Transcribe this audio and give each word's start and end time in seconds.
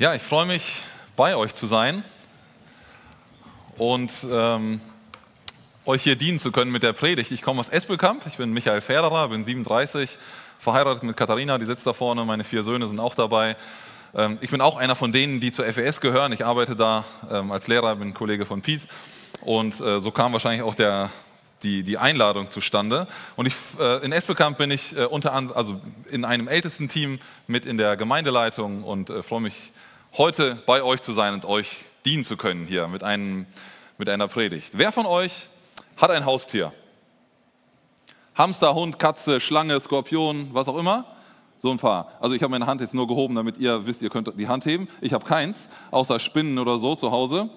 Ja, 0.00 0.14
ich 0.14 0.22
freue 0.22 0.46
mich, 0.46 0.82
bei 1.14 1.36
euch 1.36 1.52
zu 1.52 1.66
sein 1.66 2.02
und 3.76 4.10
ähm, 4.30 4.80
euch 5.84 6.02
hier 6.04 6.16
dienen 6.16 6.38
zu 6.38 6.52
können 6.52 6.72
mit 6.72 6.82
der 6.82 6.94
Predigt. 6.94 7.30
Ich 7.32 7.42
komme 7.42 7.60
aus 7.60 7.68
Espelkamp, 7.68 8.26
ich 8.26 8.38
bin 8.38 8.50
Michael 8.54 8.80
Ferderer, 8.80 9.28
bin 9.28 9.44
37, 9.44 10.16
verheiratet 10.58 11.02
mit 11.02 11.18
Katharina, 11.18 11.58
die 11.58 11.66
sitzt 11.66 11.86
da 11.86 11.92
vorne, 11.92 12.24
meine 12.24 12.44
vier 12.44 12.62
Söhne 12.62 12.86
sind 12.86 12.98
auch 12.98 13.14
dabei. 13.14 13.58
Ähm, 14.14 14.38
ich 14.40 14.48
bin 14.48 14.62
auch 14.62 14.78
einer 14.78 14.96
von 14.96 15.12
denen, 15.12 15.38
die 15.38 15.50
zur 15.50 15.66
FES 15.66 16.00
gehören. 16.00 16.32
Ich 16.32 16.46
arbeite 16.46 16.76
da 16.76 17.04
ähm, 17.30 17.52
als 17.52 17.68
Lehrer, 17.68 17.94
bin 17.96 18.14
Kollege 18.14 18.46
von 18.46 18.62
Piet 18.62 18.88
und 19.42 19.82
äh, 19.82 20.00
so 20.00 20.12
kam 20.12 20.32
wahrscheinlich 20.32 20.62
auch 20.62 20.74
der, 20.74 21.10
die, 21.62 21.82
die 21.82 21.98
Einladung 21.98 22.48
zustande. 22.48 23.06
Und 23.36 23.44
ich, 23.44 23.54
äh, 23.78 24.02
in 24.02 24.12
Espelkamp 24.12 24.56
bin 24.56 24.70
ich 24.70 24.96
äh, 24.96 25.04
unter 25.04 25.34
anderem, 25.34 25.58
also 25.58 25.78
in 26.10 26.24
einem 26.24 26.48
ältesten 26.48 26.88
Team 26.88 27.18
mit 27.46 27.66
in 27.66 27.76
der 27.76 27.98
Gemeindeleitung 27.98 28.82
und 28.82 29.10
äh, 29.10 29.22
freue 29.22 29.42
mich 29.42 29.72
heute 30.16 30.56
bei 30.66 30.82
euch 30.82 31.00
zu 31.00 31.12
sein 31.12 31.34
und 31.34 31.44
euch 31.44 31.84
dienen 32.04 32.24
zu 32.24 32.36
können 32.36 32.66
hier 32.66 32.88
mit, 32.88 33.04
einem, 33.04 33.46
mit 33.98 34.08
einer 34.08 34.28
Predigt. 34.28 34.76
Wer 34.76 34.92
von 34.92 35.06
euch 35.06 35.48
hat 35.96 36.10
ein 36.10 36.24
Haustier? 36.24 36.72
Hamster, 38.34 38.74
Hund, 38.74 38.98
Katze, 38.98 39.38
Schlange, 39.38 39.78
Skorpion, 39.78 40.50
was 40.52 40.68
auch 40.68 40.76
immer? 40.76 41.04
So 41.58 41.70
ein 41.70 41.76
paar. 41.76 42.10
Also 42.20 42.34
ich 42.34 42.42
habe 42.42 42.50
meine 42.50 42.66
Hand 42.66 42.80
jetzt 42.80 42.94
nur 42.94 43.06
gehoben, 43.06 43.34
damit 43.34 43.58
ihr 43.58 43.86
wisst, 43.86 44.02
ihr 44.02 44.10
könnt 44.10 44.32
die 44.36 44.48
Hand 44.48 44.64
heben. 44.64 44.88
Ich 45.00 45.12
habe 45.12 45.24
keins, 45.24 45.68
außer 45.90 46.18
Spinnen 46.18 46.58
oder 46.58 46.78
so 46.78 46.96
zu 46.96 47.12
Hause. 47.12 47.50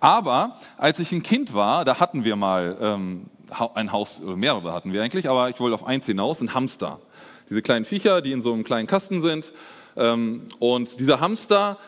Aber 0.00 0.54
als 0.78 0.98
ich 0.98 1.12
ein 1.12 1.22
Kind 1.22 1.54
war, 1.54 1.84
da 1.84 2.00
hatten 2.00 2.24
wir 2.24 2.36
mal 2.36 2.76
ähm, 2.80 3.26
ein 3.74 3.92
Haus, 3.92 4.20
mehrere 4.20 4.72
hatten 4.72 4.92
wir 4.92 5.02
eigentlich, 5.02 5.28
aber 5.28 5.50
ich 5.50 5.60
wollte 5.60 5.74
auf 5.74 5.84
eins 5.84 6.06
hinaus, 6.06 6.40
ein 6.40 6.54
Hamster. 6.54 7.00
Diese 7.50 7.62
kleinen 7.62 7.84
Viecher, 7.84 8.22
die 8.22 8.32
in 8.32 8.40
so 8.40 8.52
einem 8.52 8.64
kleinen 8.64 8.86
Kasten 8.86 9.20
sind 9.20 9.52
und 9.94 11.00
dieser 11.00 11.20
Hamster, 11.20 11.78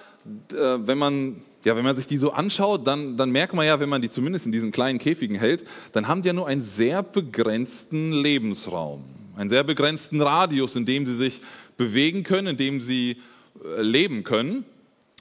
äh, 0.53 0.57
wenn 0.57 0.99
man 0.99 1.43
ja, 1.65 1.77
wenn 1.77 1.85
man 1.85 1.97
sich 1.97 2.07
die 2.07 2.19
so 2.19 2.33
anschaut, 2.33 2.87
dann, 2.87 3.17
dann 3.17 3.31
merkt 3.31 3.55
man 3.55 3.67
ja, 3.67 3.81
wenn 3.81 3.89
man 3.89 4.03
die 4.03 4.11
zumindest 4.11 4.47
in 4.47 4.53
diesen 4.53 4.71
kleinen 4.71 4.99
Käfigen 4.99 5.37
hält, 5.37 5.65
dann 5.93 6.09
haben 6.09 6.23
die 6.23 6.27
ja 6.27 6.33
nur 6.35 6.47
einen 6.47 6.61
sehr 6.61 7.03
begrenzten 7.03 8.13
Lebensraum, 8.13 9.03
einen 9.37 9.49
sehr 9.49 9.65
begrenzten 9.65 10.21
Radius, 10.21 10.77
in 10.77 10.85
dem 10.85 11.07
sie 11.07 11.15
sich 11.15 11.41
bewegen 11.77 12.23
können, 12.23 12.49
in 12.49 12.57
dem 12.57 12.81
sie 12.81 13.17
äh, 13.65 13.83
leben 13.83 14.25
können. 14.25 14.65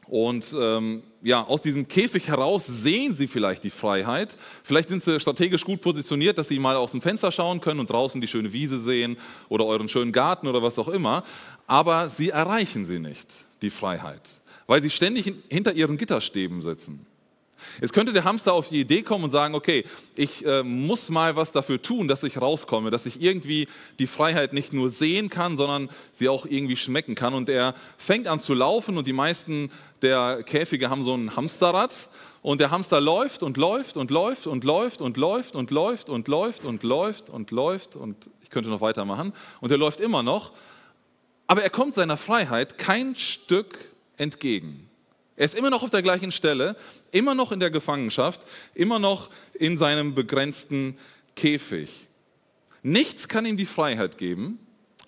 Und 0.07 0.53
ähm, 0.59 1.03
ja, 1.23 1.41
aus 1.41 1.61
diesem 1.61 1.87
Käfig 1.87 2.27
heraus 2.27 2.67
sehen 2.67 3.15
sie 3.15 3.27
vielleicht 3.27 3.63
die 3.63 3.69
Freiheit. 3.69 4.37
Vielleicht 4.61 4.89
sind 4.89 5.01
sie 5.01 5.19
strategisch 5.21 5.63
gut 5.63 5.79
positioniert, 5.81 6.37
dass 6.37 6.49
sie 6.49 6.59
mal 6.59 6.75
aus 6.75 6.91
dem 6.91 7.01
Fenster 7.01 7.31
schauen 7.31 7.61
können 7.61 7.79
und 7.79 7.89
draußen 7.89 8.19
die 8.19 8.27
schöne 8.27 8.51
Wiese 8.51 8.79
sehen 8.79 9.17
oder 9.47 9.65
euren 9.65 9.87
schönen 9.87 10.11
Garten 10.11 10.47
oder 10.47 10.61
was 10.61 10.77
auch 10.77 10.89
immer. 10.89 11.23
Aber 11.65 12.09
sie 12.09 12.29
erreichen 12.29 12.83
sie 12.83 12.99
nicht, 12.99 13.27
die 13.61 13.69
Freiheit, 13.69 14.21
weil 14.67 14.81
sie 14.81 14.89
ständig 14.89 15.33
hinter 15.49 15.73
ihren 15.73 15.97
Gitterstäben 15.97 16.61
sitzen. 16.61 17.05
Jetzt 17.81 17.93
könnte 17.93 18.13
der 18.13 18.23
Hamster 18.23 18.53
auf 18.53 18.69
die 18.69 18.79
Idee 18.79 19.03
kommen 19.03 19.25
und 19.25 19.29
sagen, 19.29 19.55
okay, 19.55 19.83
ich 20.15 20.45
äh, 20.45 20.63
muss 20.63 21.09
mal 21.09 21.35
was 21.35 21.51
dafür 21.51 21.81
tun, 21.81 22.07
dass 22.07 22.23
ich 22.23 22.39
rauskomme, 22.39 22.91
dass 22.91 23.05
ich 23.05 23.21
irgendwie 23.21 23.67
die 23.99 24.07
Freiheit 24.07 24.53
nicht 24.53 24.73
nur 24.73 24.89
sehen 24.89 25.29
kann, 25.29 25.57
sondern 25.57 25.89
sie 26.11 26.29
auch 26.29 26.45
irgendwie 26.45 26.75
schmecken 26.75 27.15
kann. 27.15 27.33
Und 27.33 27.49
er 27.49 27.73
fängt 27.97 28.27
an 28.27 28.39
zu 28.39 28.53
laufen 28.53 28.97
und 28.97 29.07
die 29.07 29.13
meisten 29.13 29.69
der 30.01 30.43
Käfige 30.43 30.89
haben 30.89 31.03
so 31.03 31.15
ein 31.15 31.35
Hamsterrad 31.35 31.91
und 32.43 32.59
der 32.59 32.71
Hamster 32.71 33.01
läuft 33.01 33.41
und 33.41 33.57
läuft 33.57 33.97
und 33.97 34.11
läuft 34.11 34.47
und 34.47 34.63
läuft 34.63 35.01
und 35.01 35.17
läuft 35.17 35.55
und 35.55 35.71
läuft 35.71 36.09
und 36.09 36.27
läuft 36.27 36.65
und 36.65 36.83
läuft 36.83 37.29
und 37.29 37.51
läuft 37.51 37.95
und 37.95 38.29
ich 38.41 38.49
könnte 38.49 38.69
noch 38.69 38.81
weitermachen 38.81 39.33
und 39.61 39.71
er 39.71 39.77
läuft 39.77 40.01
immer 40.01 40.21
noch, 40.21 40.51
aber 41.47 41.63
er 41.63 41.69
kommt 41.69 41.95
seiner 41.95 42.17
Freiheit 42.17 42.77
kein 42.77 43.15
Stück 43.15 43.77
entgegen. 44.17 44.89
Er 45.43 45.47
ist 45.47 45.55
immer 45.55 45.69
noch 45.69 45.83
auf 45.83 45.89
der 45.89 46.01
gleichen 46.01 46.31
Stelle, 46.31 46.77
immer 47.11 47.35
noch 47.35 47.51
in 47.51 47.59
der 47.59 47.69
Gefangenschaft, 47.69 48.39
immer 48.75 48.97
noch 48.97 49.29
in 49.53 49.77
seinem 49.77 50.15
begrenzten 50.15 50.97
Käfig. 51.35 52.07
Nichts 52.81 53.27
kann 53.27 53.45
ihm 53.45 53.57
die 53.57 53.65
Freiheit 53.65 54.17
geben, 54.17 54.57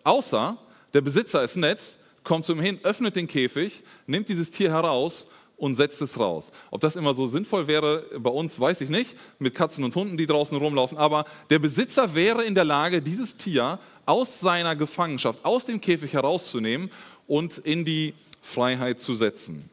außer 0.03 0.57
der 0.93 0.99
Besitzer 0.99 1.41
ist 1.41 1.55
nett, 1.55 1.79
kommt 2.25 2.43
zu 2.43 2.51
ihm 2.51 2.59
hin, 2.59 2.79
öffnet 2.83 3.15
den 3.15 3.27
Käfig, 3.27 3.81
nimmt 4.07 4.27
dieses 4.27 4.51
Tier 4.51 4.71
heraus 4.71 5.29
und 5.55 5.73
setzt 5.73 6.01
es 6.01 6.19
raus. 6.19 6.51
Ob 6.69 6.81
das 6.81 6.97
immer 6.97 7.13
so 7.13 7.27
sinnvoll 7.27 7.67
wäre 7.67 8.03
bei 8.19 8.29
uns, 8.29 8.59
weiß 8.59 8.81
ich 8.81 8.89
nicht, 8.89 9.15
mit 9.39 9.55
Katzen 9.55 9.85
und 9.85 9.95
Hunden, 9.95 10.17
die 10.17 10.25
draußen 10.25 10.57
rumlaufen, 10.57 10.97
aber 10.97 11.23
der 11.49 11.59
Besitzer 11.59 12.13
wäre 12.13 12.43
in 12.43 12.55
der 12.55 12.65
Lage, 12.65 13.01
dieses 13.01 13.37
Tier 13.37 13.79
aus 14.05 14.41
seiner 14.41 14.75
Gefangenschaft, 14.75 15.45
aus 15.45 15.65
dem 15.65 15.79
Käfig 15.79 16.11
herauszunehmen 16.11 16.91
und 17.25 17.57
in 17.59 17.85
die 17.85 18.13
Freiheit 18.41 18.99
zu 18.99 19.15
setzen. 19.15 19.69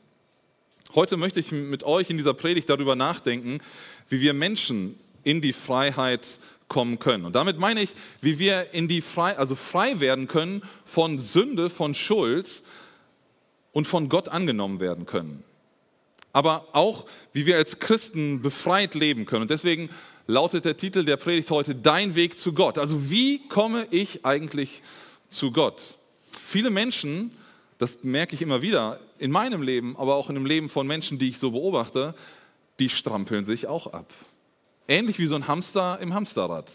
Heute 0.95 1.17
möchte 1.17 1.41
ich 1.41 1.53
mit 1.53 1.85
euch 1.85 2.11
in 2.11 2.19
dieser 2.19 2.35
Predigt 2.35 2.69
darüber 2.69 2.97
nachdenken, 2.97 3.61
wie 4.11 4.21
wir 4.21 4.35
Menschen 4.35 4.99
in 5.25 5.41
die 5.41 5.55
Freiheit 5.55 6.39
kommen 6.69 6.99
können. 6.99 7.25
Und 7.25 7.35
damit 7.35 7.59
meine 7.59 7.83
ich, 7.83 7.91
wie 8.21 8.39
wir 8.39 8.75
in 8.75 8.89
die 8.89 9.01
frei, 9.01 9.39
also 9.39 9.55
frei 9.55 10.01
werden 10.01 10.29
können 10.29 10.63
von 10.85 11.19
Sünde, 11.19 11.71
von 11.71 11.95
Schuld 11.95 12.63
und 13.73 13.87
von 13.87 14.11
Gott 14.11 14.29
angenommen 14.29 14.81
werden 14.81 15.07
können. 15.07 15.45
Aber 16.35 16.69
auch, 16.73 17.07
wie 17.33 17.47
wir 17.47 17.57
als 17.57 17.79
Christen 17.79 18.43
befreit 18.43 18.95
leben 18.95 19.25
können. 19.25 19.43
Und 19.43 19.51
deswegen 19.51 19.89
lautet 20.27 20.67
der 20.67 20.77
Titel 20.77 21.07
der 21.07 21.17
Predigt 21.17 21.51
heute 21.51 21.75
Dein 21.75 22.15
Weg 22.15 22.37
zu 22.37 22.53
Gott. 22.53 22.77
Also 22.77 23.11
wie 23.11 23.49
komme 23.49 23.87
ich 23.91 24.27
eigentlich 24.27 24.83
zu 25.31 25.53
Gott? 25.53 25.97
Viele 26.45 26.69
Menschen 26.69 27.33
das 27.83 28.05
merke 28.05 28.37
ich 28.37 28.43
immer 28.43 28.63
wieder 28.63 29.01
in 29.23 29.31
meinem 29.31 29.63
Leben, 29.63 29.97
aber 29.97 30.17
auch 30.17 30.29
in 30.29 30.35
dem 30.35 30.47
Leben 30.47 30.69
von 30.69 30.87
Menschen, 30.87 31.19
die 31.19 31.29
ich 31.29 31.39
so 31.39 31.53
beobachte, 31.53 32.15
die 32.81 32.89
strampeln 32.89 33.45
sich 33.45 33.69
auch 33.69 33.87
ab. 33.87 34.13
Ähnlich 34.89 35.19
wie 35.19 35.27
so 35.27 35.37
ein 35.37 35.47
Hamster 35.47 35.99
im 36.01 36.13
Hamsterrad. 36.13 36.71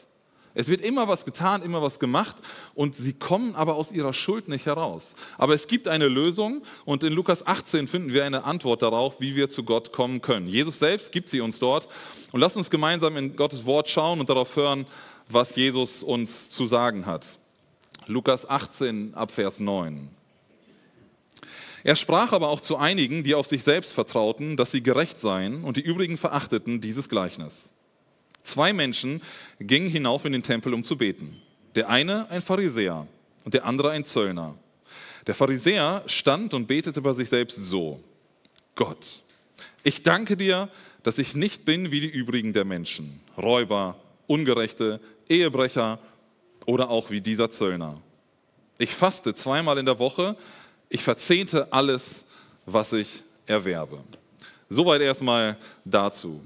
Es 0.53 0.69
wird 0.69 0.81
immer 0.81 1.07
was 1.07 1.23
getan, 1.25 1.61
immer 1.61 1.83
was 1.83 1.99
gemacht 1.99 2.37
und 2.73 2.95
sie 2.95 3.13
kommen 3.13 3.53
aber 3.53 3.75
aus 3.75 3.91
ihrer 3.91 4.13
Schuld 4.13 4.47
nicht 4.47 4.65
heraus. 4.65 5.13
Aber 5.37 5.53
es 5.53 5.67
gibt 5.67 5.87
eine 5.87 6.07
Lösung 6.07 6.63
und 6.85 7.03
in 7.03 7.13
Lukas 7.13 7.45
18 7.45 7.87
finden 7.87 8.13
wir 8.13 8.25
eine 8.25 8.43
Antwort 8.43 8.81
darauf, 8.81 9.19
wie 9.19 9.35
wir 9.35 9.49
zu 9.49 9.63
Gott 9.63 9.91
kommen 9.91 10.21
können. 10.21 10.47
Jesus 10.47 10.79
selbst 10.79 11.11
gibt 11.11 11.29
sie 11.29 11.41
uns 11.41 11.59
dort 11.59 11.87
und 12.31 12.39
lasst 12.39 12.57
uns 12.57 12.71
gemeinsam 12.71 13.17
in 13.17 13.35
Gottes 13.35 13.65
Wort 13.65 13.89
schauen 13.89 14.19
und 14.19 14.29
darauf 14.29 14.55
hören, 14.55 14.87
was 15.29 15.55
Jesus 15.55 16.01
uns 16.01 16.49
zu 16.49 16.65
sagen 16.65 17.05
hat. 17.05 17.37
Lukas 18.07 18.49
18 18.49 19.13
ab 19.13 19.31
Vers 19.31 19.59
9. 19.59 20.16
Er 21.83 21.95
sprach 21.95 22.33
aber 22.33 22.49
auch 22.49 22.61
zu 22.61 22.77
einigen, 22.77 23.23
die 23.23 23.35
auf 23.35 23.47
sich 23.47 23.63
selbst 23.63 23.93
vertrauten, 23.93 24.57
dass 24.57 24.71
sie 24.71 24.83
gerecht 24.83 25.19
seien, 25.19 25.63
und 25.63 25.77
die 25.77 25.81
übrigen 25.81 26.17
verachteten 26.17 26.81
dieses 26.81 27.09
Gleichnis. 27.09 27.71
Zwei 28.43 28.73
Menschen 28.73 29.21
gingen 29.59 29.89
hinauf 29.89 30.25
in 30.25 30.31
den 30.31 30.43
Tempel, 30.43 30.73
um 30.73 30.83
zu 30.83 30.97
beten. 30.97 31.41
Der 31.75 31.89
eine 31.89 32.29
ein 32.29 32.41
Pharisäer 32.41 33.07
und 33.43 33.53
der 33.53 33.65
andere 33.65 33.91
ein 33.91 34.03
Zöllner. 34.03 34.55
Der 35.27 35.35
Pharisäer 35.35 36.03
stand 36.07 36.53
und 36.53 36.67
betete 36.67 37.01
bei 37.01 37.13
sich 37.13 37.29
selbst 37.29 37.57
so, 37.57 37.99
Gott, 38.75 39.21
ich 39.83 40.03
danke 40.03 40.37
dir, 40.37 40.69
dass 41.03 41.17
ich 41.17 41.35
nicht 41.35 41.65
bin 41.65 41.91
wie 41.91 41.99
die 41.99 42.09
übrigen 42.09 42.53
der 42.53 42.65
Menschen, 42.65 43.19
Räuber, 43.37 43.97
Ungerechte, 44.27 44.99
Ehebrecher 45.29 45.99
oder 46.65 46.89
auch 46.89 47.09
wie 47.09 47.21
dieser 47.21 47.49
Zöllner. 47.49 48.01
Ich 48.77 48.93
faste 48.93 49.33
zweimal 49.33 49.77
in 49.77 49.85
der 49.85 49.99
Woche 49.99 50.37
ich 50.89 51.03
verzehnte 51.03 51.71
alles, 51.71 52.25
was 52.65 52.93
ich 52.93 53.23
erwerbe. 53.45 53.99
Soweit 54.69 55.01
erstmal 55.01 55.57
dazu. 55.85 56.45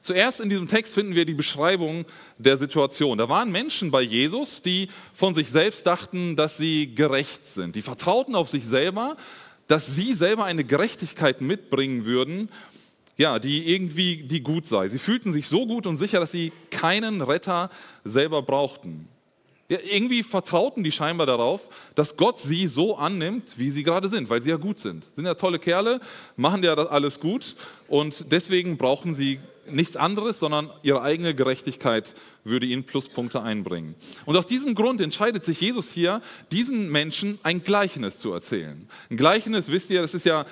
Zuerst 0.00 0.40
in 0.40 0.48
diesem 0.48 0.68
Text 0.68 0.94
finden 0.94 1.14
wir 1.14 1.24
die 1.24 1.34
Beschreibung 1.34 2.04
der 2.38 2.56
Situation. 2.56 3.18
Da 3.18 3.28
waren 3.28 3.50
Menschen 3.50 3.90
bei 3.90 4.02
Jesus, 4.02 4.62
die 4.62 4.88
von 5.12 5.34
sich 5.34 5.50
selbst 5.50 5.86
dachten, 5.86 6.36
dass 6.36 6.56
sie 6.56 6.94
gerecht 6.94 7.46
sind. 7.46 7.74
Die 7.74 7.82
vertrauten 7.82 8.34
auf 8.34 8.48
sich 8.48 8.64
selber, 8.64 9.16
dass 9.66 9.94
sie 9.94 10.12
selber 10.12 10.44
eine 10.44 10.64
Gerechtigkeit 10.64 11.40
mitbringen 11.40 12.04
würden, 12.04 12.48
ja, 13.16 13.38
die 13.38 13.72
irgendwie 13.72 14.16
die 14.22 14.42
gut 14.42 14.66
sei. 14.66 14.88
Sie 14.88 14.98
fühlten 14.98 15.32
sich 15.32 15.48
so 15.48 15.66
gut 15.66 15.86
und 15.86 15.96
sicher, 15.96 16.20
dass 16.20 16.32
sie 16.32 16.52
keinen 16.70 17.22
Retter 17.22 17.70
selber 18.04 18.42
brauchten. 18.42 19.08
Ja, 19.72 19.78
irgendwie 19.90 20.22
vertrauten 20.22 20.84
die 20.84 20.92
scheinbar 20.92 21.26
darauf, 21.26 21.66
dass 21.94 22.18
Gott 22.18 22.38
sie 22.38 22.66
so 22.66 22.98
annimmt, 22.98 23.56
wie 23.56 23.70
sie 23.70 23.82
gerade 23.82 24.10
sind, 24.10 24.28
weil 24.28 24.42
sie 24.42 24.50
ja 24.50 24.58
gut 24.58 24.76
sind. 24.76 25.02
Sind 25.16 25.24
ja 25.24 25.32
tolle 25.32 25.58
Kerle, 25.58 25.98
machen 26.36 26.62
ja 26.62 26.74
alles 26.74 27.20
gut 27.20 27.56
und 27.88 28.30
deswegen 28.30 28.76
brauchen 28.76 29.14
sie 29.14 29.40
nichts 29.70 29.96
anderes, 29.96 30.38
sondern 30.38 30.70
ihre 30.82 31.02
eigene 31.02 31.34
Gerechtigkeit 31.34 32.14
würde 32.44 32.66
ihnen 32.66 32.84
Pluspunkte 32.84 33.42
einbringen. 33.42 33.94
Und 34.26 34.36
aus 34.36 34.46
diesem 34.46 34.74
Grund 34.74 35.00
entscheidet 35.00 35.44
sich 35.44 35.60
Jesus 35.60 35.92
hier, 35.92 36.20
diesen 36.50 36.90
Menschen 36.90 37.38
ein 37.42 37.62
Gleichnis 37.62 38.18
zu 38.18 38.32
erzählen. 38.32 38.88
Ein 39.10 39.16
Gleichnis, 39.16 39.70
wisst 39.70 39.90
ihr, 39.90 40.02
das 40.02 40.14
ist 40.14 40.26
ja 40.26 40.44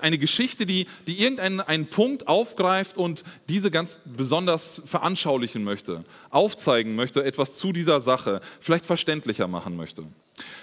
eine 0.00 0.18
Geschichte, 0.18 0.66
die, 0.66 0.86
die 1.06 1.20
irgendeinen 1.20 1.60
einen 1.60 1.86
Punkt 1.86 2.26
aufgreift 2.26 2.98
und 2.98 3.24
diese 3.48 3.70
ganz 3.70 3.98
besonders 4.04 4.82
veranschaulichen 4.84 5.62
möchte, 5.62 6.04
aufzeigen 6.30 6.96
möchte, 6.96 7.24
etwas 7.24 7.56
zu 7.56 7.72
dieser 7.72 8.00
Sache, 8.00 8.40
vielleicht 8.60 8.86
verständlicher 8.86 9.48
machen 9.48 9.76
möchte. 9.76 10.04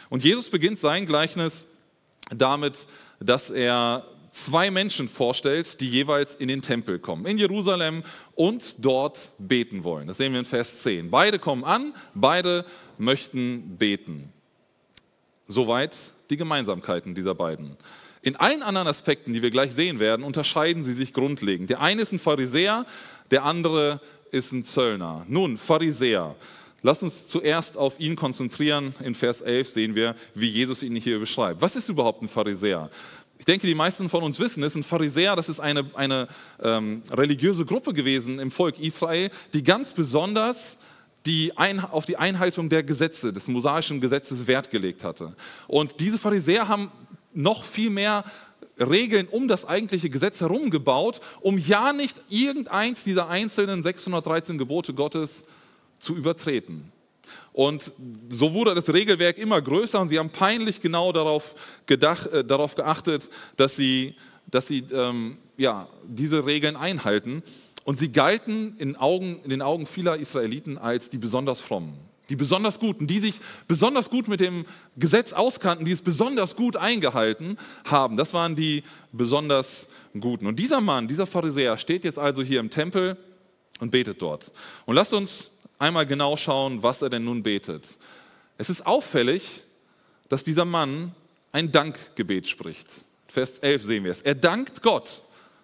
Und 0.10 0.24
Jesus 0.24 0.50
beginnt 0.50 0.80
sein 0.80 1.06
Gleichnis 1.06 1.68
damit, 2.30 2.88
dass 3.20 3.50
er 3.50 4.06
zwei 4.36 4.70
Menschen 4.70 5.08
vorstellt, 5.08 5.80
die 5.80 5.90
jeweils 5.90 6.36
in 6.36 6.50
den 6.50 6.62
Tempel 6.62 7.00
kommen, 7.00 7.26
in 7.26 7.38
Jerusalem 7.38 8.04
und 8.36 8.76
dort 8.86 9.32
beten 9.40 9.84
wollen. 9.84 10.08
Das 10.08 10.18
sehen 10.18 10.34
wir 10.34 10.40
in 10.40 10.46
Vers 10.46 10.84
10. 10.84 11.10
Beide 11.10 11.40
kommen 11.40 11.64
an, 11.64 11.94
beide 12.14 12.66
möchten 12.98 13.78
beten. 13.78 14.32
Soweit 15.48 15.96
die 16.30 16.38
Gemeinsamkeiten 16.38 17.16
dieser 17.16 17.34
beiden. 17.34 17.78
In 18.22 18.36
allen 18.36 18.62
anderen 18.62 18.88
Aspekten, 18.88 19.34
die 19.34 19.42
wir 19.42 19.52
gleich 19.52 19.72
sehen 19.72 20.00
werden, 20.00 20.26
unterscheiden 20.26 20.84
sie 20.84 20.94
sich 20.94 21.14
grundlegend. 21.14 21.70
Der 21.70 21.80
eine 21.80 22.02
ist 22.02 22.12
ein 22.12 22.20
Pharisäer, 22.20 22.86
der 23.32 23.44
andere 23.44 24.02
ist 24.32 24.52
ein 24.52 24.64
Zöllner. 24.64 25.26
Nun, 25.30 25.58
Pharisäer. 25.58 26.36
Lass 26.82 27.02
uns 27.02 27.28
zuerst 27.28 27.78
auf 27.78 28.00
ihn 28.00 28.16
konzentrieren. 28.16 28.94
In 29.00 29.16
Vers 29.16 29.42
11 29.42 29.70
sehen 29.70 29.96
wir, 29.96 30.16
wie 30.34 30.50
Jesus 30.50 30.84
ihn 30.84 30.96
hier 30.96 31.20
beschreibt. 31.20 31.62
Was 31.62 31.76
ist 31.76 31.90
überhaupt 31.90 32.22
ein 32.22 32.28
Pharisäer? 32.28 32.92
Ich 33.38 33.46
denke, 33.46 33.68
die 33.68 33.76
meisten 33.76 34.10
von 34.10 34.24
uns 34.24 34.40
wissen 34.40 34.64
es. 34.64 34.76
Ein 34.76 34.84
Pharisäer, 34.84 35.36
das 35.36 35.50
ist 35.50 35.60
eine, 35.60 35.86
eine 35.96 36.28
ähm, 36.62 37.04
religiöse 37.12 37.66
Gruppe 37.66 37.94
gewesen 37.94 38.40
im 38.40 38.52
Volk 38.52 38.80
Israel, 38.80 39.30
die 39.54 39.64
ganz 39.64 39.94
besonders 39.94 40.78
die 41.26 41.58
ein, 41.58 41.80
auf 41.80 42.06
die 42.06 42.18
Einhaltung 42.18 42.70
der 42.70 42.84
Gesetze, 42.84 43.34
des 43.34 43.48
mosaischen 43.48 44.00
Gesetzes 44.00 44.48
Wert 44.48 44.70
gelegt 44.70 45.04
hatte. 45.04 45.36
Und 45.68 46.00
diese 46.00 46.20
Pharisäer 46.20 46.68
haben 46.68 46.92
noch 47.34 47.64
viel 47.64 47.90
mehr 47.90 48.24
Regeln 48.80 49.28
um 49.28 49.48
das 49.48 49.66
eigentliche 49.66 50.10
Gesetz 50.10 50.42
herum 50.42 50.70
gebaut, 50.70 51.22
um 51.42 51.58
ja 51.58 51.94
nicht 51.94 52.22
irgendeins 52.30 53.04
dieser 53.04 53.30
einzelnen 53.30 53.82
613 53.82 54.58
Gebote 54.58 54.94
Gottes 54.94 55.46
zu 56.00 56.16
übertreten. 56.16 56.92
Und 57.56 57.94
so 58.28 58.54
wurde 58.54 58.76
das 58.76 58.92
Regelwerk 58.92 59.38
immer 59.38 59.62
größer 59.62 60.02
und 60.02 60.10
sie 60.10 60.20
haben 60.20 60.30
peinlich 60.30 60.82
genau 60.82 61.14
darauf, 61.14 61.56
gedacht, 61.86 62.28
äh, 62.28 62.44
darauf 62.44 62.76
geachtet, 62.76 63.30
dass 63.56 63.78
sie, 63.78 64.16
dass 64.52 64.68
sie 64.68 64.84
ähm, 64.92 65.38
ja, 65.56 65.88
diese 66.06 66.46
Regeln 66.46 66.76
einhalten. 66.76 67.44
Und 67.86 67.98
sie 67.98 68.12
galten 68.12 68.76
in, 68.78 68.98
Augen, 68.98 69.40
in 69.46 69.52
den 69.52 69.62
Augen 69.62 69.86
vieler 69.86 70.18
Israeliten 70.18 70.78
als 70.78 71.10
die 71.10 71.18
besonders 71.18 71.62
frommen, 71.62 71.94
die 72.28 72.36
besonders 72.36 72.78
Guten, 72.78 73.08
die 73.08 73.20
sich 73.20 73.40
besonders 73.70 74.10
gut 74.10 74.28
mit 74.28 74.42
dem 74.42 74.66
Gesetz 74.98 75.32
auskannten, 75.32 75.86
die 75.86 75.94
es 75.94 76.02
besonders 76.02 76.58
gut 76.58 76.76
eingehalten 76.76 77.58
haben. 77.86 78.18
Das 78.18 78.34
waren 78.34 78.58
die 78.58 78.84
besonders 79.14 79.88
Guten. 80.20 80.46
Und 80.46 80.60
dieser 80.60 80.82
Mann, 80.82 81.08
dieser 81.08 81.26
Pharisäer 81.26 81.78
steht 81.78 82.04
jetzt 82.04 82.20
also 82.20 82.44
hier 82.44 82.60
im 82.60 82.70
Tempel 82.70 83.16
und 83.80 83.92
betet 83.92 84.22
dort. 84.22 84.52
Und 84.86 84.96
lasst 84.96 85.14
uns 85.14 85.55
einmal 85.80 86.06
genau 86.06 86.38
schauen, 86.38 86.84
was 86.84 87.02
er 87.02 87.10
denn 87.10 87.26
nun 87.26 87.44
betet. 87.44 87.98
Es 88.58 88.70
ist 88.70 88.86
auffällig, 88.86 89.64
dass 90.30 90.44
dieser 90.44 90.66
Mann 90.66 91.14
ein 91.52 91.72
Dankgebet 91.72 92.48
spricht. 92.48 92.88
Vers 93.28 93.60
11 93.60 93.84
sehen 93.84 94.04
wir 94.04 94.12
es. 94.12 94.22
Er 94.22 94.36
dankt 94.36 94.82
Gott. 94.82 95.24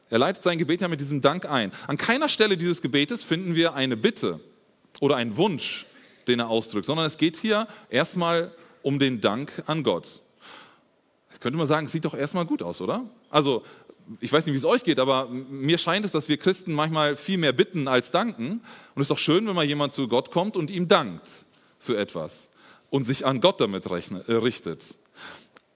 Er 0.10 0.20
leitet 0.20 0.44
sein 0.44 0.58
Gebet 0.58 0.82
ja 0.82 0.88
mit 0.88 1.00
diesem 1.00 1.22
Dank 1.22 1.50
ein. 1.50 1.72
An 1.88 1.98
keiner 1.98 2.28
Stelle 2.28 2.58
dieses 2.58 2.82
Gebetes 2.82 3.24
finden 3.24 3.56
wir 3.56 3.74
eine 3.74 3.96
Bitte 3.96 4.42
oder 5.00 5.16
einen 5.16 5.38
Wunsch, 5.38 5.86
den 6.28 6.40
er 6.40 6.50
ausdrückt, 6.50 6.86
sondern 6.86 7.06
es 7.06 7.18
geht 7.18 7.38
hier 7.38 7.68
erstmal 7.90 8.54
um 8.82 9.00
den 9.00 9.22
Dank 9.22 9.64
an 9.68 9.84
Gott. 9.84 10.22
Jetzt 11.30 11.42
könnte 11.42 11.58
man 11.58 11.68
sagen, 11.68 11.86
es 11.86 11.94
sieht 11.94 12.04
doch 12.04 12.14
erstmal 12.14 12.46
gut 12.46 12.62
aus, 12.62 12.82
oder? 12.82 13.06
Also 13.30 13.64
ich 14.20 14.32
weiß 14.32 14.46
nicht, 14.46 14.54
wie 14.54 14.58
es 14.58 14.66
euch 14.66 14.84
geht, 14.84 15.00
aber 15.00 15.28
mir 15.28 15.78
scheint 15.78 16.06
es, 16.06 16.12
dass 16.12 16.28
wir 16.28 16.38
Christen 16.38 16.74
manchmal 16.74 17.16
viel 17.16 17.38
mehr 17.38 17.54
bitten 17.54 17.88
als 17.88 18.12
danken. 18.12 18.62
Und 18.96 19.02
es 19.02 19.06
ist 19.06 19.12
doch 19.12 19.18
schön, 19.18 19.48
wenn 19.48 19.56
mal 19.56 19.66
jemand 19.66 19.94
zu 19.94 20.08
Gott 20.08 20.32
kommt 20.32 20.58
und 20.58 20.70
ihm 20.70 20.88
dankt 20.88 21.28
für 21.80 21.98
etwas 21.98 22.50
und 22.90 23.04
sich 23.04 23.26
an 23.26 23.42
Gott 23.42 23.62
damit 23.62 23.86
äh, 23.86 24.34
richtet. 24.34 24.96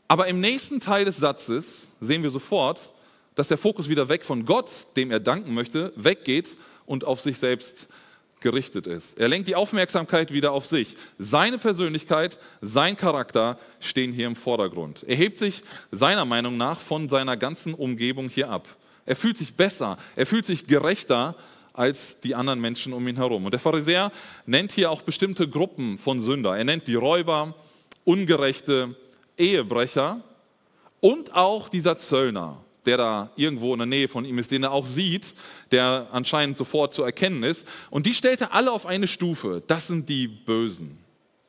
Aber 0.07 0.27
im 0.27 0.39
nächsten 0.39 0.79
Teil 0.79 1.05
des 1.05 1.17
Satzes 1.17 1.89
sehen 1.99 2.23
wir 2.23 2.29
sofort, 2.29 2.93
dass 3.35 3.47
der 3.47 3.57
Fokus 3.57 3.89
wieder 3.89 4.09
weg 4.09 4.23
von 4.23 4.45
Gott, 4.45 4.87
dem 4.95 5.11
er 5.11 5.19
danken 5.19 5.53
möchte, 5.53 5.91
weggeht 5.95 6.57
und 6.85 7.03
auf 7.03 7.19
sich 7.19 7.37
selbst 7.37 7.87
gerichtet 8.45 8.85
ist. 8.85 9.19
Er 9.19 9.27
lenkt 9.27 9.47
die 9.47 9.55
Aufmerksamkeit 9.55 10.31
wieder 10.31 10.51
auf 10.51 10.67
sich. 10.67 10.97
Seine 11.17 11.57
Persönlichkeit, 11.57 12.37
sein 12.61 12.95
Charakter 12.95 13.57
stehen 13.79 14.13
hier 14.13 14.27
im 14.27 14.35
Vordergrund. 14.35 15.03
Er 15.07 15.15
hebt 15.15 15.39
sich 15.39 15.63
seiner 15.91 16.25
Meinung 16.25 16.55
nach 16.55 16.79
von 16.79 17.09
seiner 17.09 17.37
ganzen 17.37 17.73
Umgebung 17.73 18.29
hier 18.29 18.51
ab. 18.51 18.67
Er 19.07 19.15
fühlt 19.15 19.35
sich 19.35 19.55
besser, 19.55 19.97
er 20.15 20.27
fühlt 20.27 20.45
sich 20.45 20.67
gerechter 20.67 21.35
als 21.73 22.19
die 22.19 22.35
anderen 22.35 22.61
Menschen 22.61 22.93
um 22.93 23.07
ihn 23.07 23.15
herum. 23.15 23.45
Und 23.45 23.51
der 23.51 23.59
Pharisäer 23.59 24.11
nennt 24.45 24.71
hier 24.71 24.91
auch 24.91 25.01
bestimmte 25.01 25.49
Gruppen 25.49 25.97
von 25.97 26.21
Sünder. 26.21 26.55
Er 26.55 26.65
nennt 26.65 26.87
die 26.87 26.93
Räuber, 26.93 27.55
Ungerechte, 28.03 28.95
Ehebrecher 29.39 30.21
und 30.99 31.33
auch 31.33 31.67
dieser 31.67 31.97
Zöllner 31.97 32.63
der 32.85 32.97
da 32.97 33.31
irgendwo 33.35 33.73
in 33.73 33.79
der 33.79 33.85
Nähe 33.85 34.07
von 34.07 34.25
ihm 34.25 34.37
ist, 34.39 34.51
den 34.51 34.63
er 34.63 34.71
auch 34.71 34.85
sieht, 34.85 35.35
der 35.71 36.07
anscheinend 36.11 36.57
sofort 36.57 36.93
zu 36.93 37.03
erkennen 37.03 37.43
ist. 37.43 37.67
Und 37.89 38.05
die 38.05 38.13
stellt 38.13 38.41
er 38.41 38.53
alle 38.53 38.71
auf 38.71 38.85
eine 38.85 39.07
Stufe. 39.07 39.63
Das 39.67 39.87
sind 39.87 40.09
die 40.09 40.27
Bösen, 40.27 40.97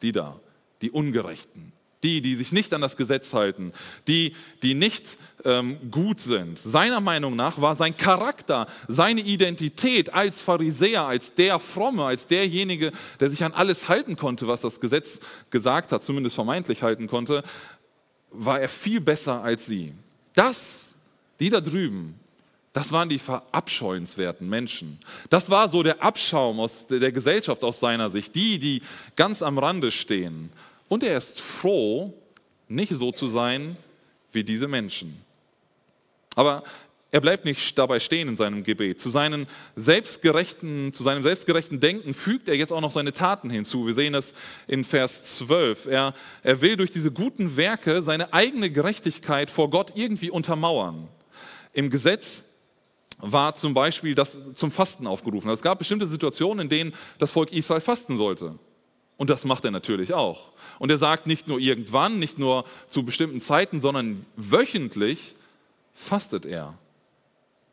die 0.03 0.13
da, 0.13 0.41
die 0.83 0.91
Ungerechten, 0.91 1.73
die, 2.03 2.21
die 2.21 2.37
sich 2.37 2.53
nicht 2.53 2.73
an 2.73 2.81
das 2.81 2.97
Gesetz 2.97 3.35
halten, 3.35 3.73
die, 4.07 4.35
die 4.63 4.75
nicht 4.75 5.19
ähm, 5.45 5.91
gut 5.91 6.19
sind. 6.19 6.59
Seiner 6.59 7.01
Meinung 7.01 7.37
nach 7.37 7.61
war 7.61 7.75
sein 7.75 7.97
Charakter, 7.97 8.67
seine 8.87 9.23
Identität 9.23 10.13
als 10.15 10.43
Pharisäer, 10.43 11.07
als 11.07 11.35
der 11.35 11.59
Fromme, 11.59 12.05
als 12.05 12.27
derjenige, 12.27 12.93
der 13.21 13.31
sich 13.31 13.45
an 13.45 13.53
alles 13.53 13.89
halten 13.89 14.17
konnte, 14.17 14.47
was 14.47 14.61
das 14.61 14.81
Gesetz 14.81 15.21
gesagt 15.51 15.93
hat, 15.93 16.03
zumindest 16.03 16.35
vermeintlich 16.35 16.83
halten 16.83 17.07
konnte, 17.07 17.43
war 18.31 18.61
er 18.61 18.69
viel 18.69 19.01
besser 19.01 19.43
als 19.43 19.67
sie. 19.67 19.93
Das 20.35 20.86
die 21.41 21.49
da 21.49 21.61
drüben, 21.61 22.19
das 22.73 22.93
waren 22.93 23.09
die 23.09 23.19
verabscheuenswerten 23.19 24.47
Menschen. 24.47 24.99
Das 25.31 25.49
war 25.49 25.71
so 25.71 25.83
der 25.83 26.03
Abschaum 26.03 26.61
aus 26.61 26.87
der 26.87 27.11
Gesellschaft 27.11 27.65
aus 27.65 27.81
seiner 27.81 28.11
Sicht, 28.11 28.35
die, 28.35 28.59
die 28.59 28.83
ganz 29.17 29.43
am 29.43 29.59
Rande 29.59 29.91
stehen. 29.91 30.51
Und 30.89 31.03
er 31.03 31.17
ist 31.17 31.41
froh, 31.41 32.13
nicht 32.69 32.93
so 32.93 33.13
zu 33.13 33.29
sein 33.29 33.77
wie 34.33 34.45
diese 34.45 34.69
Menschen. 34.69 35.21
Aber 36.35 36.65
er 37.11 37.23
bleibt 37.23 37.47
nicht 37.47 37.79
dabei 37.79 37.99
stehen 37.99 38.29
in 38.29 38.37
seinem 38.37 38.63
Gebet. 38.63 39.01
Zu, 39.01 39.09
seinen 39.09 39.47
selbstgerechten, 39.75 40.93
zu 40.93 41.03
seinem 41.03 41.23
selbstgerechten 41.23 41.81
Denken 41.81 42.13
fügt 42.13 42.47
er 42.47 42.57
jetzt 42.57 42.75
auch 42.75 42.83
noch 42.83 42.91
seine 42.91 43.15
Taten 43.15 43.49
hinzu. 43.49 43.87
Wir 43.87 43.95
sehen 43.95 44.13
das 44.13 44.35
in 44.67 44.85
Vers 44.85 45.39
12. 45.39 45.87
Er, 45.87 46.13
er 46.43 46.61
will 46.61 46.77
durch 46.77 46.91
diese 46.91 47.11
guten 47.11 47.57
Werke 47.57 48.03
seine 48.03 48.35
eigene 48.35 48.71
Gerechtigkeit 48.71 49.51
vor 49.51 49.71
Gott 49.71 49.93
irgendwie 49.95 50.31
untermauern. 50.31 51.09
Im 51.77 51.91
Gesetz 51.91 52.45
war 53.19 53.55
zum 53.55 53.75
Beispiel 53.75 54.15
das 54.15 54.55
zum 54.55 54.71
Fasten 54.71 55.07
aufgerufen. 55.07 55.51
Es 55.51 55.61
gab 55.61 55.79
bestimmte 55.79 56.07
Situationen, 56.07 56.65
in 56.65 56.69
denen 56.71 56.95
das 57.19 57.33
Volk 57.33 57.53
Israel 57.53 57.83
fasten 57.83 58.17
sollte. 58.17 58.59
Und 59.19 59.29
das 59.29 59.45
macht 59.45 59.63
er 59.67 59.71
natürlich 59.71 60.15
auch. 60.15 60.53
Und 60.79 60.91
er 60.91 60.97
sagt 60.97 61.27
nicht 61.27 61.49
nur 61.49 61.59
irgendwann, 61.59 62.19
nicht 62.19 62.39
nur 62.39 62.65
zu 62.89 63.05
bestimmten 63.05 63.43
Zeiten, 63.43 63.83
sondern 63.83 64.25
wöchentlich 64.37 65.37
fastet 65.93 66.47
er. 66.47 66.79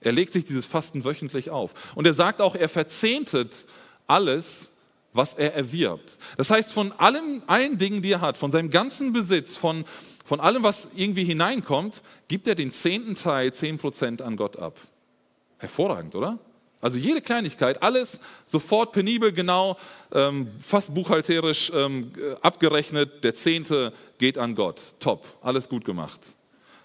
Er 0.02 0.12
legt 0.12 0.34
sich 0.34 0.44
dieses 0.44 0.66
Fasten 0.66 1.06
wöchentlich 1.06 1.50
auf. 1.50 1.74
Und 1.96 2.06
er 2.06 2.14
sagt 2.14 2.42
auch, 2.42 2.56
er 2.56 2.68
verzehntet 2.68 3.68
alles, 4.06 4.74
was 5.14 5.34
er 5.34 5.54
erwirbt. 5.54 6.18
Das 6.36 6.50
heißt, 6.50 6.74
von 6.74 6.92
allem, 6.92 7.42
allen 7.48 7.78
Dingen, 7.78 8.02
die 8.02 8.12
er 8.12 8.22
hat, 8.22 8.38
von 8.38 8.52
seinem 8.52 8.70
ganzen 8.70 9.14
Besitz, 9.14 9.56
von, 9.56 9.86
von 10.24 10.40
allem, 10.40 10.64
was 10.64 10.88
irgendwie 10.96 11.24
hineinkommt, 11.24 12.02
gibt 12.28 12.48
er 12.48 12.56
den 12.56 12.72
zehnten 12.72 13.16
Teil, 13.16 13.52
zehn 13.54 13.78
Prozent 13.78 14.22
an 14.22 14.38
Gott 14.38 14.58
ab. 14.58 14.80
Hervorragend, 15.58 16.16
oder? 16.16 16.40
Also 16.84 16.98
jede 16.98 17.22
Kleinigkeit, 17.22 17.82
alles 17.82 18.20
sofort 18.46 18.92
penibel, 18.92 19.32
genau, 19.32 19.78
ähm, 20.14 20.52
fast 20.60 20.94
buchhalterisch 20.94 21.72
ähm, 21.74 22.12
abgerechnet. 22.42 23.24
Der 23.24 23.34
Zehnte 23.34 23.94
geht 24.18 24.38
an 24.38 24.54
Gott. 24.54 24.94
Top, 25.00 25.26
alles 25.42 25.70
gut 25.70 25.86
gemacht. 25.86 26.20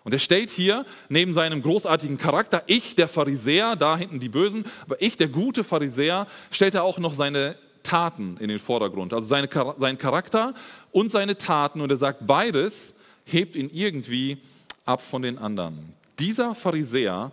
Und 0.05 0.13
er 0.13 0.21
stellt 0.21 0.51
hier 0.51 0.87
neben 1.09 1.35
seinem 1.35 1.63
großartigen 1.63 2.17
Charakter, 2.17 2.63
ich, 2.67 2.95
der 2.95 3.09
Pharisäer, 3.09 3.75
da 3.75 3.97
hinten 3.97 4.21
die 4.21 4.29
Bösen, 4.29 4.65
aber 4.85 5.03
ich, 5.03 5.17
der 5.17 5.29
gute 5.29 5.65
Pharisäer, 5.65 6.29
stellt 6.53 6.75
er 6.75 6.85
auch 6.85 6.99
noch 6.99 7.15
seine 7.15 7.57
Taten 7.83 8.37
in 8.39 8.49
den 8.49 8.59
Vordergrund. 8.59 9.13
Also 9.13 9.27
seine, 9.27 9.49
sein 9.79 9.99
Charakter 9.99 10.55
und 10.93 11.11
seine 11.11 11.39
Taten. 11.39 11.81
Und 11.81 11.91
er 11.91 11.97
sagt, 11.97 12.27
beides 12.27 12.95
hebt 13.33 13.57
ihn 13.57 13.71
irgendwie 13.73 14.39
ab 14.85 15.03
von 15.03 15.23
den 15.23 15.39
anderen. 15.39 15.93
Dieser 16.19 16.55
Pharisäer 16.55 17.33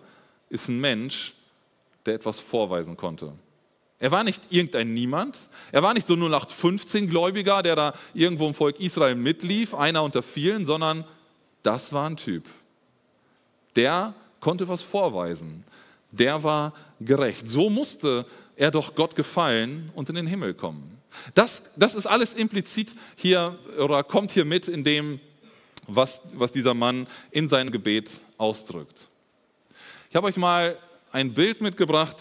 ist 0.50 0.70
ein 0.70 0.80
Mensch, 0.80 1.34
der 2.06 2.16
etwas 2.16 2.40
vorweisen 2.40 2.98
konnte. 2.98 3.34
Er 4.00 4.12
war 4.12 4.24
nicht 4.24 4.52
irgendein 4.52 4.94
Niemand. 4.94 5.50
Er 5.72 5.82
war 5.82 5.94
nicht 5.94 6.06
so 6.06 6.16
nur 6.16 6.30
nach 6.30 6.50
15 6.50 7.10
Gläubiger, 7.10 7.64
der 7.64 7.76
da 7.76 7.94
irgendwo 8.14 8.48
im 8.48 8.54
Volk 8.54 8.80
Israel 8.80 9.16
mitlief, 9.16 9.74
einer 9.74 10.04
unter 10.04 10.22
vielen, 10.22 10.66
sondern 10.66 11.06
das 11.64 11.94
war 11.94 12.10
ein 12.10 12.18
Typ. 12.18 12.44
Der 13.76 14.14
konnte 14.40 14.68
was 14.68 14.82
vorweisen. 14.82 15.64
Der 16.12 16.44
war 16.44 16.74
gerecht. 17.00 17.48
So 17.48 17.70
musste 17.70 18.26
er 18.56 18.72
doch 18.72 18.96
Gott 18.96 19.16
gefallen 19.16 19.92
und 19.96 20.10
in 20.10 20.16
den 20.16 20.28
Himmel 20.28 20.54
kommen. 20.54 21.00
Das, 21.34 21.72
das 21.78 21.96
ist 21.96 22.06
alles 22.06 22.36
implizit 22.36 22.96
hier 23.16 23.58
oder 23.80 24.04
kommt 24.04 24.32
hier 24.32 24.46
mit 24.46 24.68
in 24.68 24.84
dem, 24.84 25.20
was, 25.88 26.22
was 26.34 26.52
dieser 26.52 26.74
Mann 26.74 27.08
in 27.32 27.50
seinem 27.50 27.72
Gebet 27.72 28.10
ausdrückt. 28.38 29.08
Ich 30.10 30.16
habe 30.16 30.28
euch 30.28 30.38
mal 30.38 30.78
ein 31.12 31.34
Bild 31.34 31.62
mitgebracht 31.62 32.18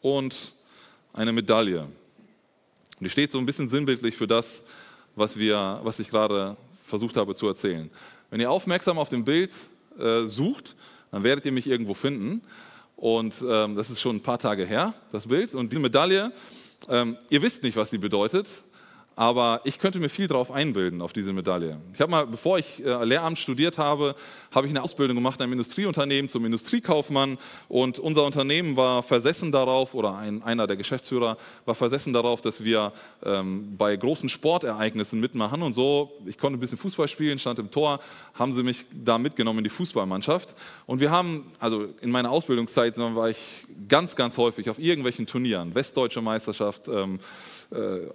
und 0.00 0.54
eine 1.12 1.32
Medaille. 1.32 1.86
die 3.00 3.10
steht 3.10 3.30
so 3.30 3.38
ein 3.38 3.46
bisschen 3.46 3.68
sinnbildlich 3.68 4.16
für 4.16 4.26
das, 4.26 4.64
was, 5.16 5.38
wir, 5.38 5.80
was 5.82 5.98
ich 5.98 6.10
gerade 6.10 6.56
versucht 6.84 7.16
habe 7.16 7.34
zu 7.34 7.48
erzählen. 7.48 7.90
Wenn 8.30 8.40
ihr 8.40 8.50
aufmerksam 8.50 8.98
auf 8.98 9.08
dem 9.08 9.24
Bild 9.24 9.52
äh, 9.98 10.22
sucht, 10.22 10.76
dann 11.10 11.24
werdet 11.24 11.46
ihr 11.46 11.52
mich 11.52 11.66
irgendwo 11.66 11.94
finden. 11.94 12.42
Und 12.96 13.44
ähm, 13.48 13.76
das 13.76 13.90
ist 13.90 14.00
schon 14.00 14.16
ein 14.16 14.22
paar 14.22 14.38
Tage 14.38 14.64
her, 14.64 14.94
das 15.12 15.28
Bild. 15.28 15.54
Und 15.54 15.72
die 15.72 15.78
Medaille, 15.78 16.32
ähm, 16.88 17.16
ihr 17.30 17.42
wisst 17.42 17.62
nicht, 17.62 17.76
was 17.76 17.90
sie 17.90 17.98
bedeutet, 17.98 18.48
aber 19.18 19.62
ich 19.64 19.80
könnte 19.80 19.98
mir 19.98 20.08
viel 20.08 20.28
darauf 20.28 20.52
einbilden, 20.52 21.02
auf 21.02 21.12
diese 21.12 21.32
Medaille. 21.32 21.80
Ich 21.92 22.00
habe 22.00 22.08
mal, 22.08 22.24
bevor 22.24 22.56
ich 22.56 22.84
äh, 22.84 23.04
Lehramt 23.04 23.36
studiert 23.36 23.76
habe, 23.76 24.14
habe 24.52 24.68
ich 24.68 24.70
eine 24.70 24.80
Ausbildung 24.80 25.16
gemacht 25.16 25.40
in 25.40 25.42
einem 25.42 25.54
Industrieunternehmen 25.54 26.28
zum 26.28 26.44
Industriekaufmann. 26.44 27.36
Und 27.68 27.98
unser 27.98 28.24
Unternehmen 28.24 28.76
war 28.76 29.02
versessen 29.02 29.50
darauf, 29.50 29.94
oder 29.94 30.16
ein, 30.16 30.44
einer 30.44 30.68
der 30.68 30.76
Geschäftsführer 30.76 31.36
war 31.64 31.74
versessen 31.74 32.12
darauf, 32.12 32.42
dass 32.42 32.62
wir 32.62 32.92
ähm, 33.24 33.76
bei 33.76 33.96
großen 33.96 34.28
Sportereignissen 34.28 35.18
mitmachen. 35.18 35.62
Und 35.62 35.72
so, 35.72 36.12
ich 36.24 36.38
konnte 36.38 36.56
ein 36.56 36.60
bisschen 36.60 36.78
Fußball 36.78 37.08
spielen, 37.08 37.40
stand 37.40 37.58
im 37.58 37.72
Tor, 37.72 37.98
haben 38.34 38.52
sie 38.52 38.62
mich 38.62 38.86
da 38.92 39.18
mitgenommen 39.18 39.58
in 39.58 39.64
die 39.64 39.70
Fußballmannschaft. 39.70 40.54
Und 40.86 41.00
wir 41.00 41.10
haben, 41.10 41.50
also 41.58 41.88
in 42.02 42.12
meiner 42.12 42.30
Ausbildungszeit 42.30 42.96
war 42.96 43.30
ich 43.30 43.66
ganz, 43.88 44.14
ganz 44.14 44.38
häufig 44.38 44.70
auf 44.70 44.78
irgendwelchen 44.78 45.26
Turnieren, 45.26 45.74
Westdeutsche 45.74 46.22
Meisterschaft, 46.22 46.86
ähm, 46.86 47.18
äh, 47.18 47.57